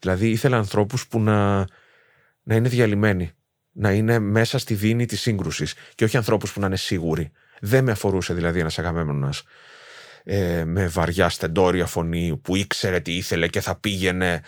Δηλαδή 0.00 0.30
ήθελα 0.30 0.56
ανθρώπους 0.56 1.06
που 1.06 1.20
να, 1.20 1.66
να 2.42 2.54
είναι 2.54 2.68
διαλυμένοι, 2.68 3.30
να 3.72 3.92
είναι 3.92 4.18
μέσα 4.18 4.58
στη 4.58 4.74
δίνη 4.74 5.06
της 5.06 5.20
σύγκρουσης 5.20 5.74
και 5.94 6.04
όχι 6.04 6.16
ανθρώπους 6.16 6.52
που 6.52 6.60
να 6.60 6.66
είναι 6.66 6.76
σίγουροι. 6.76 7.30
Δεν 7.60 7.84
με 7.84 7.90
αφορούσε 7.90 8.34
δηλαδή 8.34 8.60
ένας 8.60 8.78
Αγαμέμνονας 8.78 9.42
ε, 10.24 10.64
με 10.64 10.86
βαριά 10.86 11.28
στεντόρια 11.28 11.86
φωνή 11.86 12.36
που 12.42 12.56
ήξερε 12.56 13.00
τι 13.00 13.16
ήθελε 13.16 13.48
και 13.48 13.60
θα 13.60 13.74
πήγαινε 13.74 14.42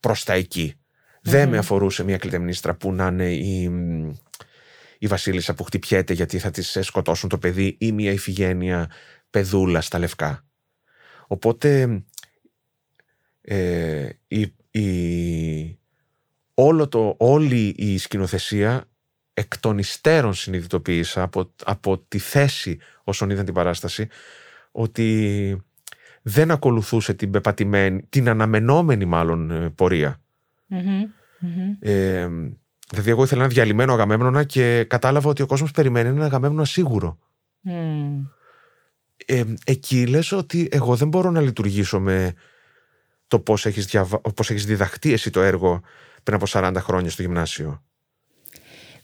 προς 0.00 0.24
τα 0.24 0.32
εκεί. 0.32 0.74
Δεν 1.22 1.48
με 1.48 1.58
αφορούσε 1.58 2.04
μια 2.04 2.16
κλητεμνίστρα 2.16 2.74
που 2.74 2.92
να 2.92 3.06
είναι 3.06 3.32
η, 3.32 3.70
η 4.98 5.06
βασίλισσα 5.06 5.54
που 5.54 5.64
χτυπιέται 5.64 6.12
γιατί 6.12 6.38
θα 6.38 6.50
της 6.50 6.78
σκοτώσουν 6.80 7.28
το 7.28 7.38
παιδί 7.38 7.76
ή 7.80 7.92
μια 7.92 8.12
ηφηγένεια 8.12 8.90
παιδούλας 9.30 9.86
στα 9.86 9.98
λευκά. 9.98 10.44
Οπότε 11.26 12.02
ε, 13.40 14.08
η, 14.28 14.54
η, 14.78 15.78
όλο 16.54 16.88
το, 16.88 17.14
όλη 17.18 17.74
η 17.76 17.98
σκηνοθεσία 17.98 18.84
εκ 19.34 19.58
των 19.58 19.78
υστέρων 19.78 20.34
συνειδητοποίησα 20.34 21.22
από, 21.22 21.52
από 21.64 21.98
τη 21.98 22.18
θέση 22.18 22.78
όσων 23.04 23.30
είδαν 23.30 23.44
την 23.44 23.54
παράσταση 23.54 24.08
ότι 24.70 25.56
δεν 26.22 26.50
ακολουθούσε 26.50 27.14
την 27.14 27.30
πεπατημένη, 27.30 28.02
την 28.08 28.28
αναμενόμενη 28.28 29.04
μάλλον 29.04 29.50
ε, 29.50 29.70
πορεία. 29.70 30.20
Μμμ, 30.66 30.80
μμμ. 31.38 31.76
Ε, 31.78 32.28
δηλαδή 32.90 33.10
εγώ 33.10 33.22
ήθελα 33.22 33.42
ένα 33.42 33.50
διαλυμένο 33.52 33.92
Αγαμέμνονα 33.92 34.44
και 34.44 34.84
κατάλαβα 34.84 35.30
ότι 35.30 35.42
ο 35.42 35.46
κόσμος 35.46 35.70
περιμένει 35.70 36.08
ένα 36.08 36.24
Αγαμέμνονα 36.24 36.64
σίγουρο. 36.64 37.18
Μμ. 37.60 38.24
Ε, 39.26 39.44
εκεί 39.64 40.06
λες 40.06 40.32
ότι 40.32 40.68
εγώ 40.70 40.96
δεν 40.96 41.08
μπορώ 41.08 41.30
να 41.30 41.40
λειτουργήσω 41.40 42.00
με, 42.00 42.34
το 43.28 43.40
πώς 43.40 43.66
έχεις, 43.66 43.86
διαβα... 43.86 44.20
πώς 44.20 44.50
έχεις 44.50 44.66
διδαχτεί 44.66 45.12
εσύ 45.12 45.30
το 45.30 45.40
έργο 45.40 45.80
πριν 46.22 46.36
από 46.36 46.46
40 46.48 46.74
χρόνια 46.78 47.10
στο 47.10 47.22
γυμνάσιο; 47.22 47.82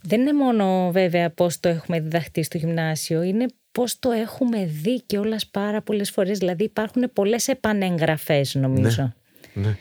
Δεν 0.03 0.21
είναι 0.21 0.33
μόνο 0.33 0.91
βέβαια 0.93 1.31
πώς 1.31 1.61
το 1.61 1.69
έχουμε 1.69 2.01
διδαχτεί 2.01 2.43
στο 2.43 2.59
γυμνάσιο, 2.59 3.23
είναι 3.23 3.47
πώς 3.73 3.99
το 3.99 4.11
έχουμε 4.11 4.65
δει 4.65 5.03
και 5.03 5.19
όλας 5.19 5.47
πάρα 5.47 5.83
πολλές 5.83 6.11
φορές. 6.11 6.39
Δηλαδή 6.39 6.65
υπάρχουν 6.65 7.11
πολλές 7.13 7.49
επανεγγραφές 7.49 8.55
νομίζω. 8.55 9.15
Ναι, 9.53 9.67
ναι. 9.67 9.77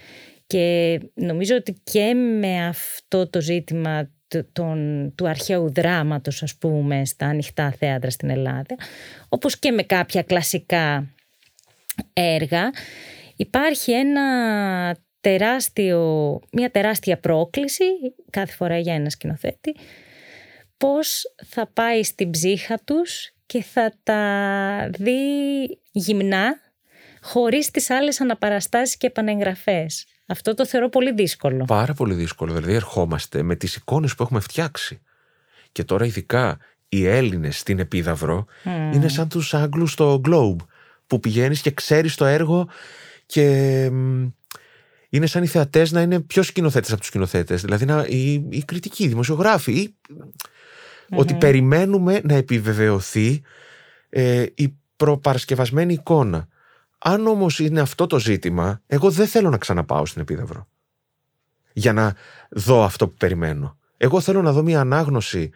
Και 0.47 0.99
νομίζω 1.13 1.55
ότι 1.55 1.81
και 1.83 2.13
με 2.13 2.67
αυτό 2.67 3.29
το 3.29 3.41
ζήτημα 3.41 4.09
τον, 4.51 5.11
του 5.15 5.27
αρχαίου 5.27 5.71
δράματος 5.71 6.43
ας 6.43 6.55
πούμε 6.55 7.05
στα 7.05 7.25
ανοιχτά 7.25 7.71
θέατρα 7.71 8.09
στην 8.09 8.29
Ελλάδα 8.29 8.75
όπως 9.29 9.59
και 9.59 9.71
με 9.71 9.83
κάποια 9.83 10.21
κλασικά 10.21 11.07
έργα 12.13 12.71
υπάρχει 13.41 13.91
ένα 13.91 14.25
τεράστιο, 15.21 16.39
μια 16.51 16.71
τεράστια 16.71 17.19
πρόκληση 17.19 17.83
κάθε 18.29 18.51
φορά 18.53 18.77
για 18.77 18.93
ένα 18.93 19.09
σκηνοθέτη 19.09 19.75
πώς 20.77 21.23
θα 21.45 21.67
πάει 21.73 22.03
στην 22.03 22.29
ψύχα 22.29 22.79
τους 22.85 23.31
και 23.45 23.63
θα 23.63 23.93
τα 24.03 24.89
δει 24.97 25.13
γυμνά 25.91 26.55
χωρίς 27.21 27.71
τις 27.71 27.89
άλλες 27.89 28.21
αναπαραστάσεις 28.21 28.97
και 28.97 29.07
επανεγγραφές. 29.07 30.05
Αυτό 30.25 30.53
το 30.53 30.65
θεωρώ 30.65 30.89
πολύ 30.89 31.13
δύσκολο. 31.13 31.65
Πάρα 31.65 31.93
πολύ 31.93 32.13
δύσκολο. 32.13 32.53
Δηλαδή 32.53 32.73
ερχόμαστε 32.73 33.41
με 33.41 33.55
τις 33.55 33.75
εικόνες 33.75 34.15
που 34.15 34.23
έχουμε 34.23 34.39
φτιάξει. 34.39 35.01
Και 35.71 35.83
τώρα 35.83 36.05
ειδικά 36.05 36.57
οι 36.89 37.07
Έλληνες 37.07 37.59
στην 37.59 37.79
Επίδαυρο 37.79 38.45
είναι 38.93 39.07
σαν 39.07 39.29
τους 39.29 39.53
Άγγλους 39.53 39.91
στο 39.91 40.21
Globe 40.27 40.65
που 41.07 41.19
πηγαίνεις 41.19 41.61
και 41.61 41.71
ξέρεις 41.71 42.15
το 42.15 42.25
έργο 42.25 42.69
και 43.31 43.83
είναι 45.09 45.25
σαν 45.25 45.43
οι 45.43 45.47
θεατές 45.47 45.91
να 45.91 46.01
είναι 46.01 46.19
πιο 46.19 46.43
σκηνοθέτες 46.43 46.89
από 46.89 46.99
τους 46.99 47.07
σκηνοθέτες. 47.07 47.61
Δηλαδή 47.61 47.85
να, 47.85 48.05
οι, 48.07 48.33
οι 48.49 48.63
κριτικοί, 48.65 49.03
οι 49.03 49.07
δημοσιογράφοι. 49.07 49.93
Ότι 51.09 51.33
περιμένουμε 51.33 52.21
να 52.23 52.33
επιβεβαιωθεί 52.33 53.41
ε, 54.09 54.45
η 54.55 54.75
προπαρασκευασμένη 54.95 55.93
εικόνα. 55.93 56.47
Αν 56.97 57.27
όμως 57.27 57.59
είναι 57.59 57.79
αυτό 57.79 58.07
το 58.07 58.19
ζήτημα, 58.19 58.81
εγώ 58.87 59.09
δεν 59.11 59.27
θέλω 59.27 59.49
να 59.49 59.57
ξαναπάω 59.57 60.05
στην 60.05 60.21
Επίδαυρο. 60.21 60.67
Για 61.73 61.93
να 61.93 62.15
δω 62.49 62.83
αυτό 62.83 63.07
που 63.07 63.15
περιμένω. 63.17 63.77
Εγώ 63.97 64.21
θέλω 64.21 64.41
να 64.41 64.51
δω 64.51 64.63
μια 64.63 64.79
ανάγνωση 64.79 65.51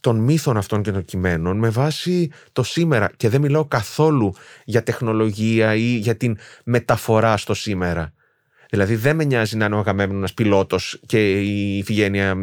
των 0.00 0.18
μύθων 0.18 0.56
αυτών 0.56 0.82
και 0.82 0.92
των 0.92 1.04
κειμένων 1.04 1.58
με 1.58 1.68
βάση 1.68 2.30
το 2.52 2.62
σήμερα. 2.62 3.10
Και 3.16 3.28
δεν 3.28 3.40
μιλάω 3.40 3.64
καθόλου 3.64 4.34
για 4.64 4.82
τεχνολογία 4.82 5.74
ή 5.74 5.96
για 5.96 6.16
την 6.16 6.38
μεταφορά 6.64 7.36
στο 7.36 7.54
σήμερα. 7.54 8.12
Δηλαδή 8.70 8.94
δεν 8.94 9.16
με 9.16 9.24
νοιάζει 9.24 9.56
να 9.56 9.64
είναι 9.64 9.74
ο 9.74 9.78
Αγαμέμνο 9.78 10.26
πιλότος 10.34 11.00
και 11.06 11.40
η 11.40 11.78
Ιφηγένεια 11.78 12.36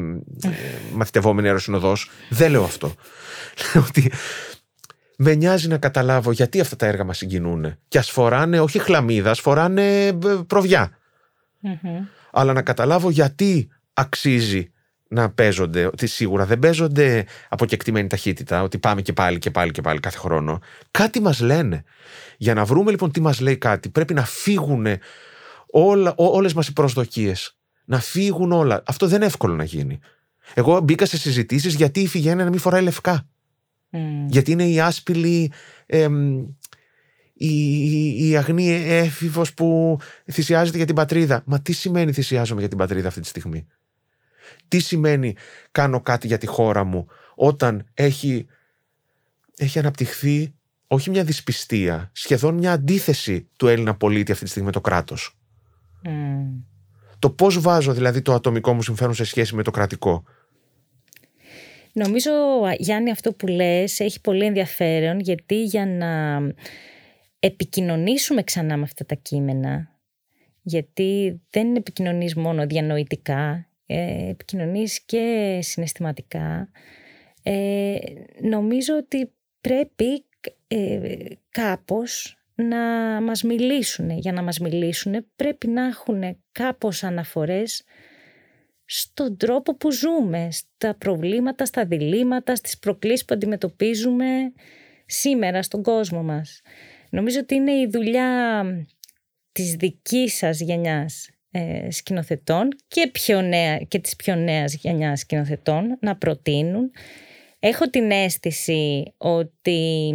ε, 0.43 0.49
μαθητευόμενη 0.93 1.47
αεροσυνοδός. 1.47 2.10
Δεν 2.30 2.51
λέω 2.51 2.64
αυτό. 2.64 2.93
Λέω 3.74 3.84
ότι 3.88 4.12
με 5.18 5.36
νοιάζει 5.36 5.68
να 5.68 5.78
καταλάβω 5.78 6.32
γιατί 6.32 6.60
αυτά 6.60 6.76
τα 6.76 6.86
έργα 6.86 7.03
μας 7.03 7.18
συγκινούν. 7.18 7.76
Και 7.88 7.97
ας 7.97 8.12
φοράνε 8.12 8.60
όχι 8.60 8.80
χλαμίδα, 8.80 9.34
φοράνε 9.36 10.08
ε, 10.08 10.16
προβιά. 10.47 10.97
Αλλά 12.32 12.53
να 12.53 12.62
καταλάβω 12.62 13.10
γιατί 13.10 13.70
αξίζει 13.93 14.72
να 15.10 15.30
παίζονται, 15.30 15.86
ότι 15.86 16.08
σίγουρα 16.08 16.45
δεν 16.45 16.60
παίζονται 16.60 17.26
από 17.49 17.66
κεκτημένη 17.66 18.08
ταχύτητα, 18.08 18.62
ότι 18.62 18.78
πάμε 18.78 19.01
και 19.01 19.14
πάλι 19.14 19.39
και 19.39 19.51
πάλι 19.51 19.72
και 19.72 19.82
πάλι 19.82 19.99
κάθε 19.99 20.18
χρόνο. 20.18 20.60
Κάτι 20.91 21.22
μας 21.22 21.39
λένε. 21.39 21.84
Για 22.38 22.53
να 22.53 22.66
βρούμε 22.66 22.91
λοιπόν 22.91 23.12
τι 23.12 23.22
μας 23.22 23.39
λέει 23.39 23.58
κάτι, 23.58 23.89
πρέπει 23.89 24.14
να 24.14 24.26
φύγουν 24.26 24.88
όλα, 25.68 26.14
όλες 26.16 26.53
μας 26.53 26.68
οι 26.68 26.74
προσδοκίες. 26.74 27.58
Να 27.86 27.99
φύγουν 27.99 28.51
όλα. 28.51 28.84
Αυτό 28.86 29.08
δεν 29.08 29.16
είναι 29.16 29.26
εύκολο 29.26 29.55
να 29.55 29.64
γίνει. 29.64 29.99
Εγώ 30.53 30.80
μπήκα 30.80 31.05
σε 31.05 31.18
συζητήσεις 31.18 31.76
γιατί 31.76 31.99
η 31.99 32.08
Φιγένεια 32.08 32.43
να 32.43 32.49
μην 32.49 32.60
φοράει 32.60 32.82
λευκά. 32.82 33.28
Γιατί 34.28 34.51
είναι 34.51 34.68
η 34.68 34.80
άσπηλη, 34.80 35.51
η, 37.34 38.30
η 38.30 38.38
αγνή 38.38 38.70
έφηβος 38.88 39.53
που 39.53 39.97
θυσιάζεται 40.32 40.78
για 40.78 40.86
την 40.86 40.95
πατρίδα. 40.95 41.41
Μα 41.45 41.62
τι 41.62 41.72
σημαίνει 41.72 42.12
θυσιάζομαι 42.12 42.60
για 42.60 42.70
την 42.70 42.78
πατρίδα 42.78 43.08
αυτή 43.08 43.22
τη 43.22 43.28
στιγμή; 43.28 43.68
Τι 44.68 44.80
σημαίνει 44.80 45.36
κάνω 45.72 46.02
κάτι 46.02 46.28
για 46.28 46.38
τη 46.38 46.45
χώρα 46.45 46.84
μου 46.84 47.08
όταν 47.36 47.86
έχει, 47.93 48.45
έχει 49.58 49.80
αναπτυχθεί 49.80 50.54
όχι 50.88 51.10
μια 51.10 51.24
δυσπιστία, 51.24 52.10
σχεδόν 52.14 52.54
μια 52.54 52.72
αντίθεση 52.72 53.50
του 53.58 53.68
Έλληνα 53.68 53.95
πολίτη 53.95 54.32
αυτή 54.32 54.43
τη 54.43 54.50
στιγμή 54.50 54.68
με 54.68 54.74
το 54.74 54.82
κράτος. 54.82 55.38
Το 57.20 57.30
πώς 57.30 57.60
βάζω 57.60 57.93
δηλαδή 57.93 58.22
το 58.22 58.34
ατομικό 58.34 58.74
μου 58.74 58.82
συμφέρον 58.82 59.14
σε 59.14 59.24
σχέση 59.24 59.56
με 59.56 59.64
το 59.64 59.72
κρατικό; 59.72 60.24
Νομίζω, 61.93 62.32
Γιάννη, 62.78 63.12
αυτό 63.12 63.34
που 63.34 63.48
λες 63.48 64.00
έχει 64.00 64.22
πολύ 64.22 64.45
ενδιαφέρον 64.45 65.20
γιατί 65.20 65.64
για 65.64 65.86
να 65.86 66.41
επικοινωνήσουμε 67.39 68.43
ξανά 68.43 68.78
με 68.78 68.84
αυτά 68.84 69.06
τα 69.06 69.16
κείμενα 69.16 69.98
γιατί 70.62 71.41
δεν 71.50 71.76
επικοινωνείς 71.76 72.36
μόνο 72.36 72.66
διανοητικά, 72.66 73.66
ε, 73.88 74.30
επικοινωνείς 74.30 75.02
και 75.02 75.58
συναισθηματικά. 75.62 76.70
Ε, 77.44 77.96
νομίζω 78.42 78.96
ότι 78.96 79.32
πρέπει 79.62 80.26
ε, 80.68 81.16
κάπως 81.50 82.38
να 82.56 82.78
μας 83.22 83.44
μιλήσουν. 83.44 84.10
Για 84.10 84.32
να 84.32 84.42
μας 84.42 84.60
μιλήσουν 84.60 85.26
πρέπει 85.36 85.68
να 85.68 85.86
έχουν 85.86 86.38
κάπως 86.52 87.04
αναφορές 87.04 87.84
στον 88.86 89.38
τρόπο 89.38 89.76
που 89.76 89.92
ζούμε, 89.92 90.48
στα 90.52 90.96
προβλήματα, 90.96 91.66
στα 91.66 91.86
διλήμματα, 91.86 92.56
στις 92.56 92.80
προκλήσεις 92.80 93.26
που 93.26 93.34
αντιμετωπίζουμε 93.34 94.54
σήμερα 95.06 95.62
στον 95.62 95.84
κόσμο 95.84 96.24
μας. 96.24 96.62
Νομίζω 97.10 97.40
ότι 97.40 97.56
είναι 97.56 97.72
η 97.72 97.88
δουλειά 97.88 98.64
της 99.52 99.74
δικής 99.74 100.36
σας 100.36 100.60
γενιάς 100.60 101.30
ε, 101.58 101.91
σκηνοθετών 101.91 102.70
και, 102.88 103.10
πιο 103.12 103.41
νέα, 103.41 103.78
και 103.78 103.99
της 103.99 104.16
πιο 104.16 104.36
νέας 104.36 104.74
γενιάς 104.74 105.20
σκηνοθετών 105.20 105.97
να 105.99 106.16
προτείνουν. 106.16 106.91
Έχω 107.60 107.89
την 107.89 108.12
αίσθηση 108.12 109.14
ότι 109.18 110.14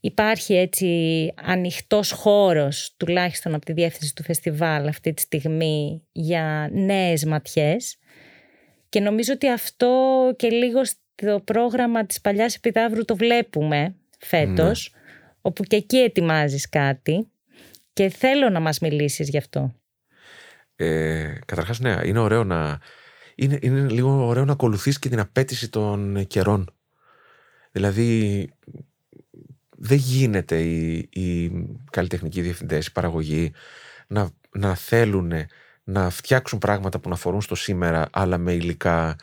υπάρχει 0.00 0.54
έτσι 0.54 1.32
ανοιχτός 1.42 2.10
χώρος 2.10 2.94
τουλάχιστον 2.96 3.54
από 3.54 3.64
τη 3.64 3.72
διεύθυνση 3.72 4.14
του 4.14 4.22
φεστιβάλ 4.22 4.88
αυτή 4.88 5.14
τη 5.14 5.22
στιγμή 5.22 6.02
για 6.12 6.68
νέες 6.72 7.24
ματιές 7.24 7.96
και 8.88 9.00
νομίζω 9.00 9.32
ότι 9.32 9.48
αυτό 9.48 9.90
και 10.36 10.48
λίγο 10.48 10.84
στο 10.84 11.40
πρόγραμμα 11.44 12.06
της 12.06 12.20
παλιάς 12.20 12.54
Επιδαύρου 12.54 13.04
το 13.04 13.16
βλέπουμε 13.16 13.94
φέτος 14.18 14.92
ναι. 14.94 15.00
όπου 15.40 15.62
και 15.62 15.76
εκεί 15.76 15.96
ετοιμάζεις 15.96 16.68
κάτι 16.68 17.26
και 17.92 18.08
θέλω 18.08 18.48
να 18.48 18.60
μας 18.60 18.78
μιλήσεις 18.78 19.28
γι' 19.28 19.36
αυτό. 19.36 19.74
Ε, 20.76 21.32
καταρχάς 21.46 21.80
ναι, 21.80 22.00
είναι 22.04 22.18
ωραίο 22.18 22.44
να 22.44 22.78
είναι, 23.34 23.58
είναι 23.60 23.88
λίγο 23.88 24.26
ωραίο 24.26 24.44
να 24.44 24.52
ακολουθείς 24.52 24.98
και 24.98 25.08
την 25.08 25.20
απέτηση 25.20 25.68
των 25.68 26.26
καιρών. 26.26 26.70
Δηλαδή 27.72 28.50
δεν 29.76 29.96
γίνεται 29.96 30.60
οι, 30.60 31.08
οι 31.10 31.52
καλλιτεχνικοί 31.90 32.40
διευθυντές, 32.40 32.86
οι 32.86 32.92
παραγωγοί 32.92 33.52
να, 34.06 34.30
να 34.50 34.74
θέλουν 34.74 35.32
να 35.84 36.10
φτιάξουν 36.10 36.58
πράγματα 36.58 36.98
που 36.98 37.08
να 37.08 37.14
αφορούν 37.14 37.42
στο 37.42 37.54
σήμερα 37.54 38.08
αλλά 38.12 38.38
με 38.38 38.52
υλικά 38.52 39.16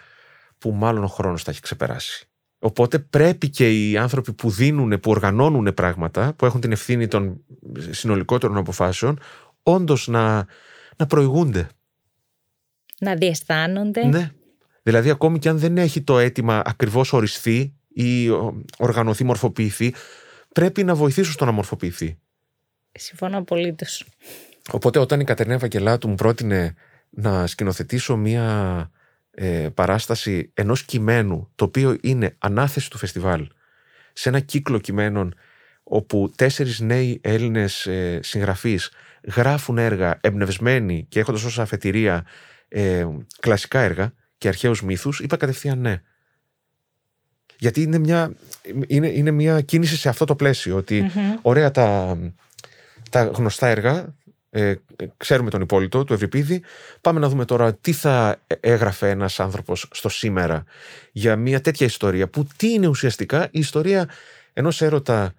που 0.58 0.72
μάλλον 0.72 1.04
ο 1.04 1.08
χρόνος 1.08 1.44
θα 1.44 1.52
έχει 1.52 1.62
ξεπεράσει. 1.62 2.28
Οπότε 2.60 3.00
πρέπει 3.00 3.50
και 3.50 3.90
οι 3.90 3.98
άνθρωποι 3.98 4.34
που 4.34 4.50
δίνουν, 4.50 5.00
που 5.00 5.12
οργανώνουν 5.12 5.74
πράγματα, 5.74 6.34
που 6.34 6.46
έχουν 6.46 6.62
την 6.62 6.72
ευθύνη 6.72 7.08
των 7.08 7.44
συνολικότερων 7.90 8.58
αποφάσεων, 8.58 9.20
όντως 9.64 10.08
να, 10.08 10.48
να 11.00 11.06
προηγούνται. 11.06 11.68
Να 13.00 13.16
διαισθάνονται. 13.16 14.06
Ναι. 14.06 14.32
Δηλαδή, 14.84 15.10
ακόμη 15.10 15.40
και 15.40 15.50
αν 15.50 15.58
δεν 15.60 15.78
έχει 15.78 16.02
το 16.02 16.20
αίτημα 16.20 16.62
ακριβώς 16.66 17.14
οριστεί 17.14 17.74
ή 17.88 18.30
οργανωθεί, 18.78 19.24
μορφοποιηθεί, 19.24 19.94
πρέπει 20.54 20.84
να 20.84 20.96
βοηθήσουν 20.96 21.34
στο 21.34 21.46
να 21.46 21.52
μορφοποιηθεί. 21.52 22.20
Συμφωνώ 22.92 23.38
απολύτως. 23.38 24.06
Οπότε 24.72 25.00
όταν 25.00 25.20
η 25.20 25.24
Κατερίνα 25.24 25.58
Βαγγελάτου 25.58 26.10
μου 26.10 26.16
πρότεινε 26.16 26.74
να 27.10 27.48
σκηνοθετήσω 27.48 28.16
μία 28.16 28.90
ε, 29.32 29.70
παράσταση 29.74 30.52
ενός 30.54 30.84
κειμένου 30.84 31.52
το 31.56 31.66
οποίο 31.66 31.98
είναι 32.02 32.36
ανάθεση 32.38 32.90
του 32.90 32.98
φεστιβάλ 32.98 33.48
σε 34.14 34.30
ένα 34.30 34.40
κύκλο 34.40 34.80
κειμένων 34.80 35.36
όπου 35.90 36.32
τέσσερις 36.36 36.80
νέοι 36.80 37.20
Έλληνες 37.24 37.86
ε, 37.86 38.20
συγγραφείς 38.24 38.92
γράφουν 39.36 39.78
έργα 39.78 40.20
εμπνευσμένοι 40.22 41.06
και 41.10 41.20
έχοντας 41.20 41.44
ως 41.44 41.60
αφετηρία 41.60 42.26
ε, 42.68 43.08
κλασικά 43.40 43.80
έργα 43.80 44.14
και 44.38 44.48
αρχαίους 44.48 44.84
μύθους, 44.84 45.20
είπα 45.20 45.38
κατευθείαν 45.38 45.80
ναι. 45.80 46.02
Γιατί 47.58 47.82
είναι 47.82 47.98
μια, 47.98 48.34
είναι, 48.88 49.08
είναι 49.08 49.32
μια 49.32 49.62
κίνηση 49.62 49.98
σε 49.98 50.10
αυτό 50.10 50.26
το 50.26 50.36
πλαίσιο. 50.36 50.84
ωραία 51.42 51.72
τα, 51.72 52.18
τα 53.10 53.24
γνωστά 53.24 53.68
έργα 53.68 54.18
Ε, 54.52 54.76
ξέρουμε 55.18 55.50
τον 55.50 55.62
υπόλοιπο 55.62 56.04
του 56.04 56.14
Ευρυπίδη. 56.14 56.64
Πάμε 57.02 57.20
να 57.20 57.30
δούμε 57.30 57.46
τώρα 57.46 57.74
τι 57.74 57.92
θα 57.92 58.42
έγραφε 58.60 59.10
ένας 59.10 59.40
άνθρωπος 59.40 59.88
στο 59.92 60.10
σήμερα 60.10 60.64
για 61.12 61.36
μια 61.36 61.62
τέτοια 61.62 61.86
ιστορία 61.86 62.28
που 62.28 62.48
τι 62.56 62.70
είναι 62.74 62.88
ουσιαστικά 62.88 63.44
η 63.52 63.60
ιστορία 63.60 64.10
ενός 64.54 64.82
έρωτα 64.82 65.34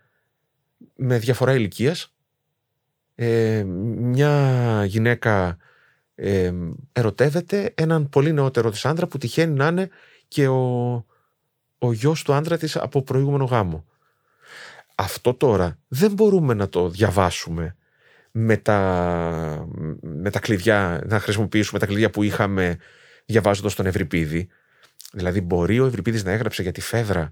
με 1.02 1.18
διαφορά 1.18 1.54
ηλικίας 1.54 2.14
ε, 3.14 3.62
μια 3.96 4.84
γυναίκα 4.84 5.56
ε, 6.14 6.52
ερωτεύεται 6.92 7.72
έναν 7.74 8.08
πολύ 8.08 8.32
νεότερο 8.32 8.70
της 8.70 8.84
άντρα 8.84 9.06
που 9.06 9.18
τυχαίνει 9.18 9.54
να 9.54 9.66
είναι 9.66 9.88
και 10.28 10.48
ο, 10.48 10.94
ο 11.78 11.92
γιος 11.92 12.22
του 12.22 12.32
άντρα 12.32 12.56
της 12.58 12.76
από 12.76 13.02
προηγούμενο 13.02 13.44
γάμο. 13.44 13.84
Αυτό 14.94 15.34
τώρα 15.34 15.78
δεν 15.88 16.12
μπορούμε 16.12 16.54
να 16.54 16.68
το 16.68 16.88
διαβάσουμε 16.88 17.76
με 18.30 18.56
τα, 18.56 19.68
με 20.00 20.30
τα 20.30 20.40
κλειδιά, 20.40 21.02
να 21.06 21.20
χρησιμοποιήσουμε 21.20 21.78
τα 21.78 21.86
κλειδιά 21.86 22.10
που 22.10 22.22
είχαμε 22.22 22.78
διαβάζοντας 23.24 23.74
τον 23.74 23.86
Ευρυπίδη. 23.86 24.48
Δηλαδή 25.12 25.40
μπορεί 25.40 25.80
ο 25.80 25.86
Ευρυπίδης 25.86 26.24
να 26.24 26.30
έγραψε 26.30 26.62
για 26.62 26.72
τη 26.72 26.80
Φέδρα 26.80 27.30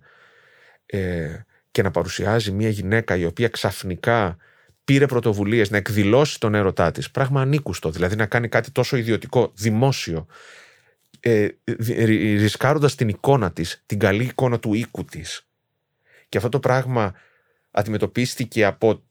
ε, 0.86 1.38
και 1.70 1.82
να 1.82 1.90
παρουσιάζει 1.90 2.50
μια 2.52 2.68
γυναίκα 2.68 3.16
η 3.16 3.24
οποία 3.24 3.48
ξαφνικά 3.48 4.36
πήρε 4.84 5.06
πρωτοβουλίες 5.06 5.70
να 5.70 5.76
εκδηλώσει 5.76 6.40
τον 6.40 6.54
έρωτά 6.54 6.90
της, 6.90 7.10
πράγμα 7.10 7.40
ανήκουστο, 7.40 7.90
δηλαδή 7.90 8.16
να 8.16 8.26
κάνει 8.26 8.48
κάτι 8.48 8.70
τόσο 8.70 8.96
ιδιωτικό, 8.96 9.52
δημόσιο, 9.54 10.26
ε, 11.20 11.48
ρισκάροντας 12.36 12.94
την 12.94 13.08
εικόνα 13.08 13.52
της, 13.52 13.82
την 13.86 13.98
καλή 13.98 14.24
εικόνα 14.24 14.58
του 14.58 14.74
οίκου 14.74 15.04
της. 15.04 15.48
Και 16.28 16.36
αυτό 16.36 16.48
το 16.48 16.60
πράγμα 16.60 17.14
αντιμετωπίστηκε 17.70 18.64
από, 18.64 19.02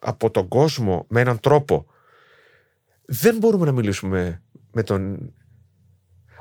από 0.00 0.30
τον 0.30 0.48
κόσμο 0.48 1.06
με 1.08 1.20
έναν 1.20 1.40
τρόπο. 1.40 1.86
Δεν 3.04 3.36
μπορούμε 3.36 3.66
να 3.66 3.72
μιλήσουμε 3.72 4.42
με 4.72 4.82
τον. 4.82 5.32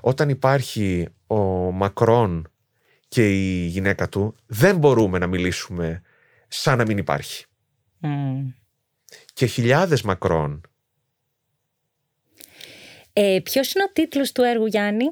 Όταν 0.02 0.30
υπάρχει 0.30 1.08
ο 1.28 1.72
Μακρόν 1.72 2.52
και 3.12 3.30
η 3.30 3.66
γυναίκα 3.66 4.10
του, 4.10 4.36
δεν 4.46 4.78
μπορούμε 4.78 5.18
να 5.18 5.28
μιλήσουμε 5.28 6.02
σαν 6.48 6.78
να 6.78 6.86
μην 6.86 6.98
υπάρχει. 6.98 7.46
Και 9.34 9.46
χιλιάδες 9.46 10.02
Μακρόν. 10.02 10.62
Ε, 13.14 13.40
ποιος 13.44 13.74
είναι 13.74 13.84
ο 13.84 13.92
τίτλος 13.94 14.32
του 14.32 14.42
έργου 14.42 14.66
Γιάννη; 14.66 15.06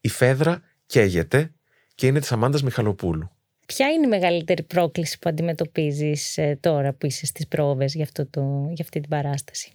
Η 0.00 0.08
Φέδρα 0.08 0.62
καίγεται 0.86 1.52
και 1.94 2.06
είναι 2.06 2.20
της 2.20 2.32
Αμάντας 2.32 2.62
Μιχαλοπούλου. 2.62 3.30
Ποια 3.66 3.88
είναι 3.90 4.06
η 4.06 4.08
μεγαλύτερη 4.08 4.62
πρόκληση 4.62 5.18
που 5.18 5.28
αντιμετωπίζεις 5.28 6.36
ε, 6.38 6.58
τώρα 6.60 6.92
που 6.92 7.06
είσαι 7.06 7.26
στις 7.26 7.46
πρόβες 7.48 7.94
για, 7.94 8.04
αυτό 8.04 8.26
το, 8.26 8.40
για 8.70 8.84
αυτή 8.84 9.00
την 9.00 9.08
παράσταση; 9.08 9.72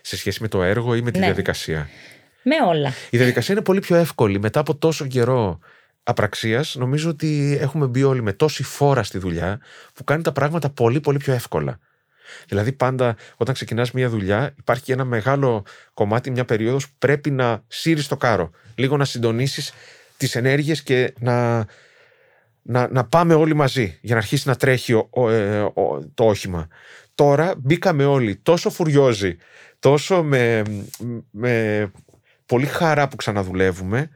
Σε 0.00 0.16
σχέση 0.16 0.42
με 0.42 0.48
το 0.48 0.62
έργο 0.62 0.94
ή 0.94 1.02
με 1.02 1.10
τη 1.10 1.18
Ναι. 1.18 1.24
διαδικασία; 1.24 1.88
Με 2.42 2.54
όλα. 2.66 2.92
Η 3.10 3.16
διαδικασία 3.16 3.54
είναι 3.54 3.64
πολύ 3.64 3.80
πιο 3.80 3.96
εύκολη. 3.96 4.38
Μετά 4.40 4.60
από 4.60 4.76
τόσο 4.76 5.06
καιρό 5.06 5.58
απραξίας, 6.02 6.74
νομίζω 6.74 7.10
ότι 7.10 7.58
έχουμε 7.60 7.86
μπει 7.86 8.02
όλοι 8.02 8.22
με 8.22 8.32
τόση 8.32 8.62
φόρα 8.62 9.02
στη 9.02 9.18
δουλειά 9.18 9.60
που 9.94 10.04
κάνει 10.04 10.22
τα 10.22 10.32
πράγματα 10.32 10.70
πολύ 10.70 11.00
πολύ 11.00 11.18
πιο 11.18 11.32
εύκολα. 11.32 11.78
Δηλαδή 12.48 12.72
πάντα 12.72 13.16
όταν 13.36 13.54
ξεκινάς 13.54 13.90
μια 13.92 14.08
δουλειά 14.08 14.54
υπάρχει 14.58 14.82
και 14.82 14.92
ένα 14.92 15.04
μεγάλο 15.04 15.64
κομμάτι, 15.94 16.30
μια 16.30 16.44
περίοδος 16.44 16.88
που 16.88 16.94
πρέπει 16.98 17.30
να 17.30 17.62
σύρεις 17.66 18.08
το 18.08 18.16
κάρο. 18.16 18.50
Λίγο 18.74 18.96
να 18.96 19.04
συντονίσεις 19.04 19.72
τις 20.16 20.34
ενέργειες 20.36 20.82
και 20.82 21.14
να, 21.18 21.66
να, 22.62 22.88
να 22.90 23.04
πάμε 23.04 23.34
όλοι 23.34 23.54
μαζί 23.54 23.98
για 24.00 24.14
να 24.14 24.20
αρχίσει 24.20 24.48
να 24.48 24.54
τρέχει 24.56 24.92
ο- 24.92 25.08
ο- 25.10 25.30
ε, 25.30 25.60
ο- 25.60 26.10
το 26.14 26.24
όχημα. 26.24 26.68
Τώρα 27.14 27.54
μπήκαμε 27.58 28.04
όλοι 28.04 28.36
τόσο 28.36 28.70
φουριόζοι, 28.70 29.36
τόσο 29.78 30.22
με, 30.22 30.62
με 31.30 31.90
πολύ 32.46 32.66
χαρά 32.66 33.08
που 33.08 33.16
ξαναδουλεύουμε, 33.16 34.10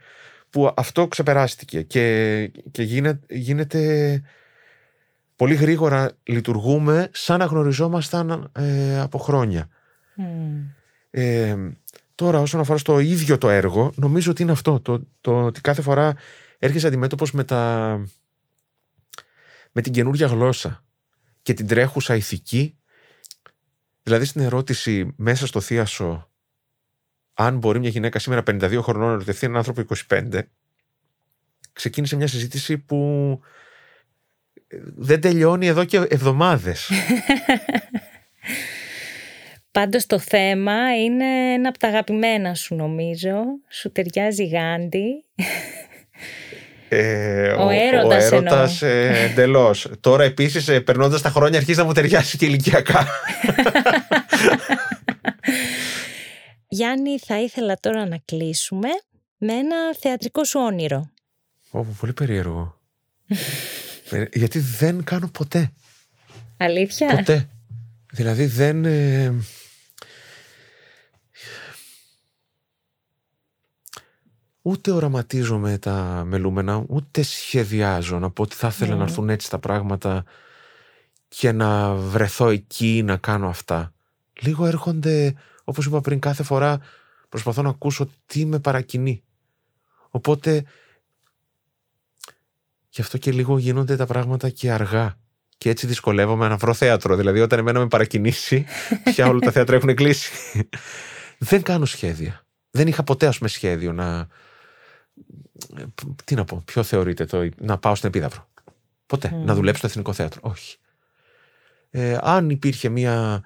που 0.57 0.73
αυτό 0.77 1.09
ξεπεράστηκε 1.09 1.83
και, 1.83 2.47
και 2.71 2.83
γίνεται, 2.83 3.35
γίνεται 3.37 4.23
πολύ 5.37 5.55
γρήγορα 5.55 6.13
λειτουργούμε 6.23 7.11
σαν 7.13 7.39
να 7.39 7.45
γνωριζόμασταν 7.45 8.51
ε, 8.53 9.01
από 9.01 9.19
χρόνια. 9.19 9.69
Μμ. 10.15 10.25
Ε, 11.11 11.57
τώρα 12.15 12.41
όσον 12.41 12.61
αφορά 12.61 12.79
στο 12.79 12.99
ίδιο 12.99 13.39
το 13.39 13.49
έργο, 13.49 13.93
νομίζω 13.97 14.31
ότι 14.31 14.43
είναι 14.43 14.53
αυτό, 14.53 14.81
το, 14.81 15.07
το 15.21 15.45
ότι 15.45 15.61
κάθε 15.61 15.83
φορά 15.83 16.15
έρχεσαι 16.59 16.87
αντιμέτωπος 16.87 17.33
με, 17.33 17.45
τα, 17.45 18.01
με 19.73 19.83
την 19.83 19.93
καινούργια 19.93 20.27
γλώσσα 20.27 20.85
και 21.43 21.55
την 21.55 21.67
τρέχουσα 21.67 22.17
ηθική. 22.17 22.79
Δηλαδή 24.03 24.25
στην 24.25 24.41
ερώτηση 24.41 25.13
μέσα 25.17 25.47
στο 25.47 25.61
θίασο 25.61 26.31
αν 27.39 27.59
μπορεί 27.59 27.79
μια 27.79 27.89
γυναίκα 27.89 28.19
σήμερα 28.19 28.43
52 28.47 28.79
χρονών 28.83 29.07
να 29.09 29.15
ερωτευτεί 29.15 29.47
έναν 29.47 29.59
άνθρωπο 29.59 29.83
25 30.09 30.41
ξεκίνησε 31.73 32.17
μια 32.17 32.27
συζήτηση 32.27 32.79
που 32.79 32.97
ε, 34.69 34.77
δεν 34.97 35.21
τελειώνει 35.21 35.67
εδώ 35.67 35.85
και 35.85 35.97
εβδομάδες. 35.97 36.91
Πάντως 39.71 40.07
το 40.07 40.19
θέμα 40.19 41.03
είναι 41.05 41.53
ένα 41.53 41.69
από 41.69 41.79
τα 41.79 41.89
αγαπημένα 41.89 42.55
σου 42.55 42.75
νομίζω. 42.75 43.43
Σου 43.69 43.93
ταιριάζει 43.93 44.47
γάντι. 44.47 45.25
Ε, 46.89 47.49
Ο 47.49 47.69
έρωτας 47.69 48.33
ο 48.33 48.35
έρωτας 48.35 48.83
ε, 48.83 49.29
εντελώς. 49.31 49.91
Τώρα 50.01 50.25
επίσης 50.25 50.69
ε, 50.69 50.81
περνώντας 50.81 51.23
τα 51.23 51.31
χρόνια 51.31 51.59
αρχίζει 51.59 51.79
να 51.79 51.85
μου 51.85 51.93
ταιριάσει 51.93 52.37
και 52.37 52.47
ηλικιακά. 52.47 53.07
Γιάννη 56.77 57.19
θα 57.19 57.41
ήθελα 57.41 57.77
τώρα 57.81 58.07
να 58.07 58.19
κλείσουμε 58.25 58.89
με 59.39 59.53
ένα 59.53 59.77
θεατρικό 60.01 60.45
σου 60.45 60.61
όνειρο. 60.61 61.11
Ω, 61.71 61.83
πολύ 61.85 62.13
περίεργο. 62.13 62.75
Ε, 64.11 64.25
Γιατί 64.33 64.59
δεν 64.59 65.05
κάνω 65.05 65.29
ποτέ. 65.29 65.73
Αλήθεια; 66.57 67.17
Ποτέ. 67.17 67.49
Δηλαδή 68.13 68.47
δεν... 68.47 68.85
ε, 68.85 69.35
Ούτε 74.63 74.91
οραματίζομαι 74.91 75.79
τα 75.79 76.23
μελούμενα, 76.27 76.85
ούτε 76.89 77.23
σχεδιάζω 77.23 78.19
να 78.19 78.31
πω 78.31 78.43
ότι 78.43 78.55
θα 78.57 78.67
ήθελα 78.69 78.91
Ναι. 78.91 78.97
να 78.97 79.03
έρθουν 79.03 79.29
έτσι 79.29 79.51
τα 79.51 79.59
πράγματα 79.59 80.25
και 81.29 81.53
να 81.53 81.95
βρεθώ 81.95 82.49
εκεί 82.49 83.03
να 83.05 83.17
κάνω 83.17 83.49
αυτά. 83.49 83.93
Λίγο 84.41 84.67
έρχονται, 84.67 85.35
όπως 85.69 85.87
είπα 85.87 86.01
πριν, 86.01 86.19
κάθε 86.19 86.43
φορά 86.43 86.81
προσπαθώ 87.29 87.63
να 87.63 87.69
ακούσω 87.69 88.09
τι 88.27 88.47
με 88.47 88.59
παρακινεί. 88.59 89.23
Οπότε, 90.11 90.65
γι' 92.89 93.01
αυτό 93.01 93.19
και 93.19 93.33
λίγο 93.33 93.59
γίνονται 93.59 93.97
τα 93.97 94.07
πράγματα 94.07 94.49
και 94.51 94.73
αργά. 94.73 95.19
Και 95.59 95.71
έτσι 95.71 95.87
δυσκολεύομαι 95.87 96.49
να 96.49 96.57
βρω 96.57 96.75
θέατρο. 96.75 97.17
Δηλαδή, 97.17 97.41
όταν 97.41 97.59
εμένα 97.59 97.79
με 97.79 97.89
παρακινήσει, 97.89 98.67
πια 99.05 99.29
όλα 99.29 99.39
τα 99.39 99.51
θέατρα 99.51 99.77
έχουν 99.77 99.95
κλείσει. 99.95 100.33
Δεν 101.39 101.63
κάνω 101.63 101.85
σχέδια. 101.85 102.45
Δεν 102.71 102.87
είχα 102.87 103.03
ποτέ, 103.03 103.27
ας 103.27 103.37
πούμε, 103.37 103.49
σχέδιο 103.49 103.93
να. 103.93 104.29
Τι 106.25 106.35
να 106.35 106.45
πω, 106.45 106.63
ποιο 106.65 106.83
θεωρείτε 106.83 107.25
το. 107.25 107.49
να 107.59 107.79
πάω 107.79 107.95
στην 107.95 108.09
Επίδαυρο. 108.09 108.49
Ποτέ. 109.07 109.31
Μμμ. 109.33 109.45
Να 109.45 109.55
δουλέψω 109.55 109.79
στο 109.79 109.87
Εθνικό 109.87 110.13
Θέατρο. 110.13 110.41
Όχι. 110.45 110.77
Ε, 111.91 112.19
αν 112.21 112.51
υπήρχε 112.51 112.89
μία. 112.89 113.43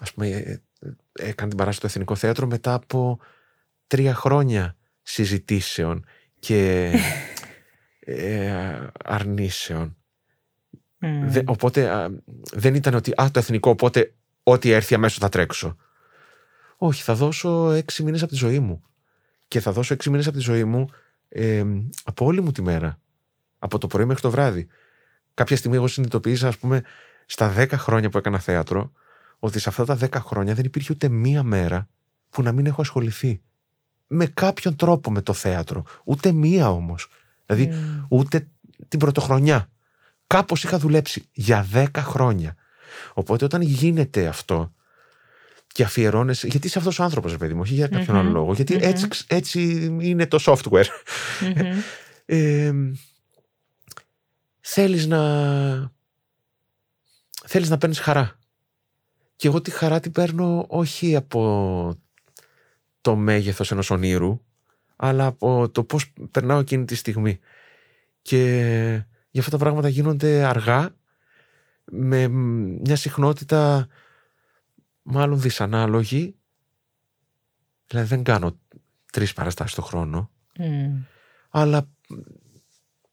Ας 0.00 0.12
πούμε, 0.12 0.28
ε, 0.28 0.62
ε, 0.80 1.28
έκανε 1.28 1.48
την 1.48 1.58
παράσταση 1.58 1.76
στο 1.76 1.86
Εθνικό 1.86 2.14
Θέατρο 2.14 2.46
μετά 2.46 2.74
από 2.74 3.18
τρία 3.86 4.14
χρόνια 4.14 4.76
συζητήσεων 5.02 6.04
και 6.38 6.92
ε, 8.00 8.86
αρνήσεων. 9.04 9.96
Μμ. 10.98 11.28
Δε- 11.28 11.42
οπότε 11.46 11.88
α, 11.90 12.10
δεν 12.52 12.74
ήταν 12.74 12.94
ότι 12.94 13.12
α, 13.22 13.30
το 13.30 13.38
εθνικό, 13.38 13.70
οπότε 13.70 14.14
ό,τι 14.42 14.70
έρθει 14.70 14.94
αμέσως 14.94 15.18
θα 15.18 15.28
τρέξω. 15.28 15.76
Όχι, 16.76 17.02
θα 17.02 17.14
δώσω 17.14 17.70
έξι 17.70 18.02
μήνες 18.02 18.22
από 18.22 18.30
τη 18.30 18.36
ζωή 18.36 18.58
μου. 18.58 18.82
Και 19.48 19.60
θα 19.60 19.72
δώσω 19.72 19.94
έξι 19.94 20.10
μήνες 20.10 20.26
από 20.26 20.36
τη 20.36 20.42
ζωή 20.42 20.64
μου 20.64 20.88
ε, 21.28 21.64
από 22.04 22.24
όλη 22.24 22.40
μου 22.40 22.52
τη 22.52 22.62
μέρα. 22.62 23.00
Από 23.58 23.78
το 23.78 23.86
πρωί 23.86 24.04
μέχρι 24.04 24.22
το 24.22 24.30
βράδυ. 24.30 24.66
Κάποια 25.34 25.56
στιγμή 25.56 25.76
εγώ 25.76 25.86
συνειδητοποίησα, 25.86 26.48
ας 26.48 26.58
πούμε, 26.58 26.82
στα 27.26 27.48
δέκα 27.48 27.78
χρόνια 27.78 28.08
που 28.08 28.18
έκανα 28.18 28.38
θέατρο, 28.38 28.92
ότι 29.40 29.58
σε 29.58 29.68
αυτά 29.68 29.84
τα 29.84 29.94
δέκα 29.94 30.20
χρόνια 30.20 30.54
δεν 30.54 30.64
υπήρχε 30.64 30.92
ούτε 30.92 31.08
μία 31.08 31.42
μέρα 31.42 31.88
που 32.30 32.42
να 32.42 32.52
μην 32.52 32.66
έχω 32.66 32.80
ασχοληθεί. 32.80 33.40
Με 34.06 34.26
κάποιον 34.26 34.76
τρόπο 34.76 35.10
με 35.10 35.22
το 35.22 35.32
θέατρο. 35.32 35.84
Ούτε 36.04 36.32
μία 36.32 36.70
όμως. 36.70 37.08
Δηλαδή, 37.46 37.76
Μμ. 37.76 38.04
ούτε 38.08 38.48
την 38.88 38.98
πρωτοχρονιά. 38.98 39.70
Κάπως 40.26 40.64
είχα 40.64 40.78
δουλέψει 40.78 41.28
για 41.32 41.66
10 41.72 41.86
χρόνια. 41.96 42.54
Οπότε 43.14 43.44
όταν 43.44 43.60
γίνεται 43.60 44.26
αυτό 44.26 44.72
και 45.66 45.82
αφιερώνεσαι. 45.82 46.46
Γιατί 46.46 46.66
είσαι 46.66 46.78
αυτός 46.78 46.98
ο 46.98 47.02
άνθρωπος, 47.02 47.32
ρε 47.32 47.38
παιδί 47.38 47.54
μου, 47.54 47.60
όχι 47.60 47.74
για 47.74 47.88
κάποιον 47.88 48.16
Μμμ. 48.16 48.22
άλλο 48.22 48.30
λόγο. 48.30 48.52
Γιατί 48.52 48.74
Μμμ. 48.74 48.82
έτσι, 48.82 49.08
έτσι 49.26 49.60
είναι 50.00 50.26
το 50.26 50.38
software. 50.40 50.86
Μμμ. 51.40 51.78
Ε, 52.32 52.72
θέλεις 54.60 55.06
να 55.06 55.92
θέλεις 57.46 57.68
να 57.68 57.78
παίρνεις 57.78 57.98
χαρά. 57.98 58.38
Και 59.40 59.48
εγώ 59.48 59.60
τη 59.60 59.70
χαρά 59.70 60.00
την 60.00 60.12
παίρνω 60.12 60.64
όχι 60.68 61.16
από 61.16 62.00
το 63.00 63.16
μέγεθος 63.16 63.70
ενός 63.70 63.90
ονείρου, 63.90 64.40
αλλά 64.96 65.26
από 65.26 65.70
το 65.70 65.84
πώς 65.84 66.12
περνάω 66.30 66.58
εκείνη 66.58 66.84
τη 66.84 66.94
στιγμή. 66.94 67.38
Και 68.22 68.44
για 69.30 69.40
αυτά 69.40 69.50
τα 69.50 69.58
πράγματα 69.58 69.88
γίνονται 69.88 70.44
αργά, 70.44 70.96
με 71.84 72.28
μια 72.28 72.96
συχνότητα 72.96 73.88
μάλλον 75.02 75.40
δυσανάλογη. 75.40 76.36
Δηλαδή 77.86 78.08
δεν 78.08 78.22
κάνω 78.22 78.58
τρεις 79.12 79.32
παραστάσεις 79.32 79.74
το 79.74 79.82
χρόνο. 79.82 80.30
Αλλά 81.50 81.88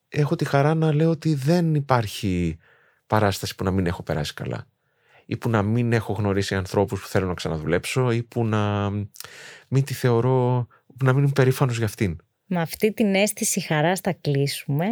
έχω 0.07 0.35
τη 0.35 0.45
χαρά 0.45 0.73
να 0.73 0.93
λέω 0.93 1.09
ότι 1.09 1.33
δεν 1.33 1.75
υπάρχει 1.75 2.57
παράσταση 3.07 3.55
που 3.55 3.63
να 3.63 3.71
μην 3.71 3.85
έχω 3.85 4.03
περάσει 4.03 4.33
καλά 4.33 4.67
ή 5.29 5.37
που 5.37 5.49
να 5.49 5.61
μην 5.61 5.93
έχω 5.93 6.13
γνωρίσει 6.13 6.55
ανθρώπους 6.55 7.01
που 7.01 7.07
θέλω 7.07 7.27
να 7.27 7.33
ξαναδουλέψω 7.33 8.11
ή 8.11 8.23
που 8.23 8.45
να 8.45 8.89
μην 9.67 9.83
τη 9.83 9.93
θεωρώ, 9.93 10.67
που 10.97 11.05
να 11.05 11.13
μην 11.13 11.23
είμαι 11.23 11.31
περήφανος 11.35 11.77
για 11.77 11.85
αυτήν. 11.85 12.17
Με 12.45 12.61
αυτή 12.61 12.93
την 12.93 13.15
αίσθηση 13.15 13.59
χαράς 13.59 13.99
θα 13.99 14.13
κλείσουμε. 14.13 14.85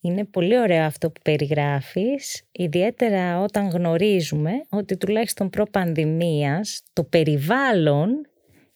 Είναι 0.00 0.24
πολύ 0.24 0.58
ωραίο 0.58 0.84
αυτό 0.84 1.10
που 1.10 1.20
περιγράφεις, 1.24 2.42
ιδιαίτερα 2.52 3.40
όταν 3.40 3.68
γνωρίζουμε 3.68 4.50
ότι 4.68 4.96
τουλάχιστον 4.96 5.50
προ-πανδημίας 5.50 6.82
το 6.92 7.04
περιβάλλον 7.04 8.08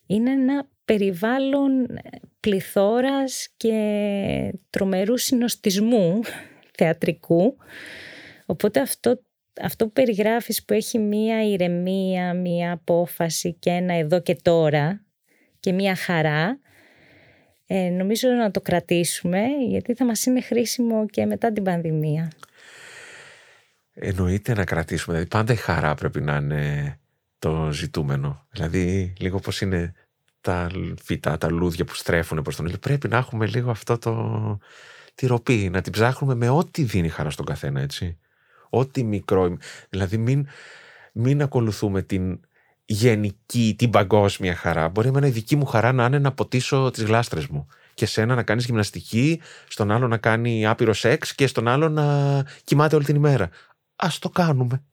είναι 0.05 0.31
ένα 0.31 0.67
περιβάλλον 0.85 1.71
πληθώρας 2.39 3.53
και 3.57 4.53
τρομερού 4.69 5.17
συνοστισμού 5.17 6.19
θεατρικού. 6.77 7.57
Οπότε 8.45 8.79
αυτό, 8.79 9.21
αυτό 9.61 9.85
που 9.85 9.91
περιγράφεις 9.91 10.65
που 10.65 10.73
έχει 10.73 10.99
μία 10.99 11.43
ηρεμία, 11.43 12.33
μία 12.33 12.71
απόφαση 12.71 13.53
και 13.53 13.69
ένα 13.69 13.93
εδώ 13.93 14.21
και 14.21 14.35
τώρα 14.41 15.01
και 15.59 15.71
μία 15.71 15.95
χαρά, 15.95 16.59
ε, 17.65 17.89
νομίζω 17.89 18.29
να 18.29 18.51
το 18.51 18.61
κρατήσουμε 18.61 19.45
γιατί 19.67 19.93
θα 19.93 20.05
μας 20.05 20.25
είναι 20.25 20.41
χρήσιμο 20.41 21.05
και 21.05 21.25
μετά 21.25 21.51
την 21.51 21.63
πανδημία. 21.63 22.31
Εννοείται 23.93 24.53
να 24.53 24.63
κρατήσουμε, 24.63 25.15
δηλαδή 25.15 25.29
πάντα 25.29 25.53
η 25.53 25.55
χαρά 25.55 25.95
πρέπει 25.95 26.21
να 26.21 26.35
είναι 26.35 26.97
το 27.39 27.71
ζητούμενο. 27.71 28.47
Δηλαδή 28.51 29.13
λίγο 29.19 29.39
πως 29.39 29.61
είναι 29.61 29.93
τα 30.41 30.69
φυτά, 31.03 31.37
τα 31.37 31.51
λούδια 31.51 31.85
που 31.85 31.95
στρέφουν 31.95 32.41
προς 32.41 32.55
τον 32.55 32.65
ήλιο. 32.65 32.77
Πρέπει 32.77 33.07
να 33.07 33.17
έχουμε 33.17 33.47
λίγο 33.47 33.71
αυτό 33.71 33.97
το, 33.97 34.57
τη 35.15 35.25
ροπή, 35.27 35.69
να 35.69 35.81
την 35.81 35.91
ψάχνουμε 35.91 36.35
με 36.35 36.49
ό,τι 36.49 36.83
δίνει 36.83 37.09
χαρά 37.09 37.29
στον 37.29 37.45
καθένα, 37.45 37.81
έτσι. 37.81 38.17
Ό,τι 38.75 39.03
μικρό. 39.03 39.57
Δηλαδή 39.89 40.17
μην, 40.17 40.47
μην 41.13 41.41
ακολουθούμε 41.41 42.01
την 42.01 42.39
γενική, 42.85 43.75
την 43.77 43.89
παγκόσμια 43.89 44.55
χαρά. 44.55 44.89
Μπορεί 44.89 45.07
εμένα 45.07 45.27
η 45.27 45.29
δική 45.29 45.55
μου 45.55 45.65
χαρά 45.65 45.91
να 45.91 46.05
είναι 46.05 46.19
να 46.19 46.31
ποτίσω 46.31 46.91
τις 46.91 47.03
γλάστρες 47.03 47.47
μου 47.47 47.67
και 47.93 48.05
σένα 48.05 48.35
να 48.35 48.43
κάνεις 48.43 48.65
γυμναστική, 48.65 49.41
στον 49.67 49.91
άλλο 49.91 50.07
να 50.07 50.17
κάνει 50.17 50.65
άπειρο 50.67 50.93
σεξ 50.93 51.35
και 51.35 51.47
στον 51.47 51.67
άλλο 51.67 51.89
να 51.89 52.05
κοιμάται 52.63 52.95
όλη 52.95 53.05
την 53.05 53.15
ημέρα. 53.15 53.49
Ας 53.95 54.19
το 54.19 54.29
κάνουμε. 54.29 54.83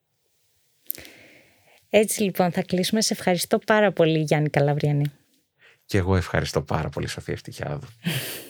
Έτσι 1.89 2.23
λοιπόν 2.23 2.52
θα 2.52 2.62
κλείσουμε. 2.62 3.01
Σε 3.01 3.12
ευχαριστώ 3.12 3.59
πάρα 3.59 3.93
πολύ 3.93 4.19
Γιάννη 4.19 4.48
Καλαβριανή. 4.48 5.12
Και 5.85 5.98
εγώ 5.98 6.16
ευχαριστώ 6.16 6.62
πάρα 6.62 6.89
πολύ 6.89 7.09
Σοφία 7.09 7.35
Ευτυχιάδου. 7.35 7.86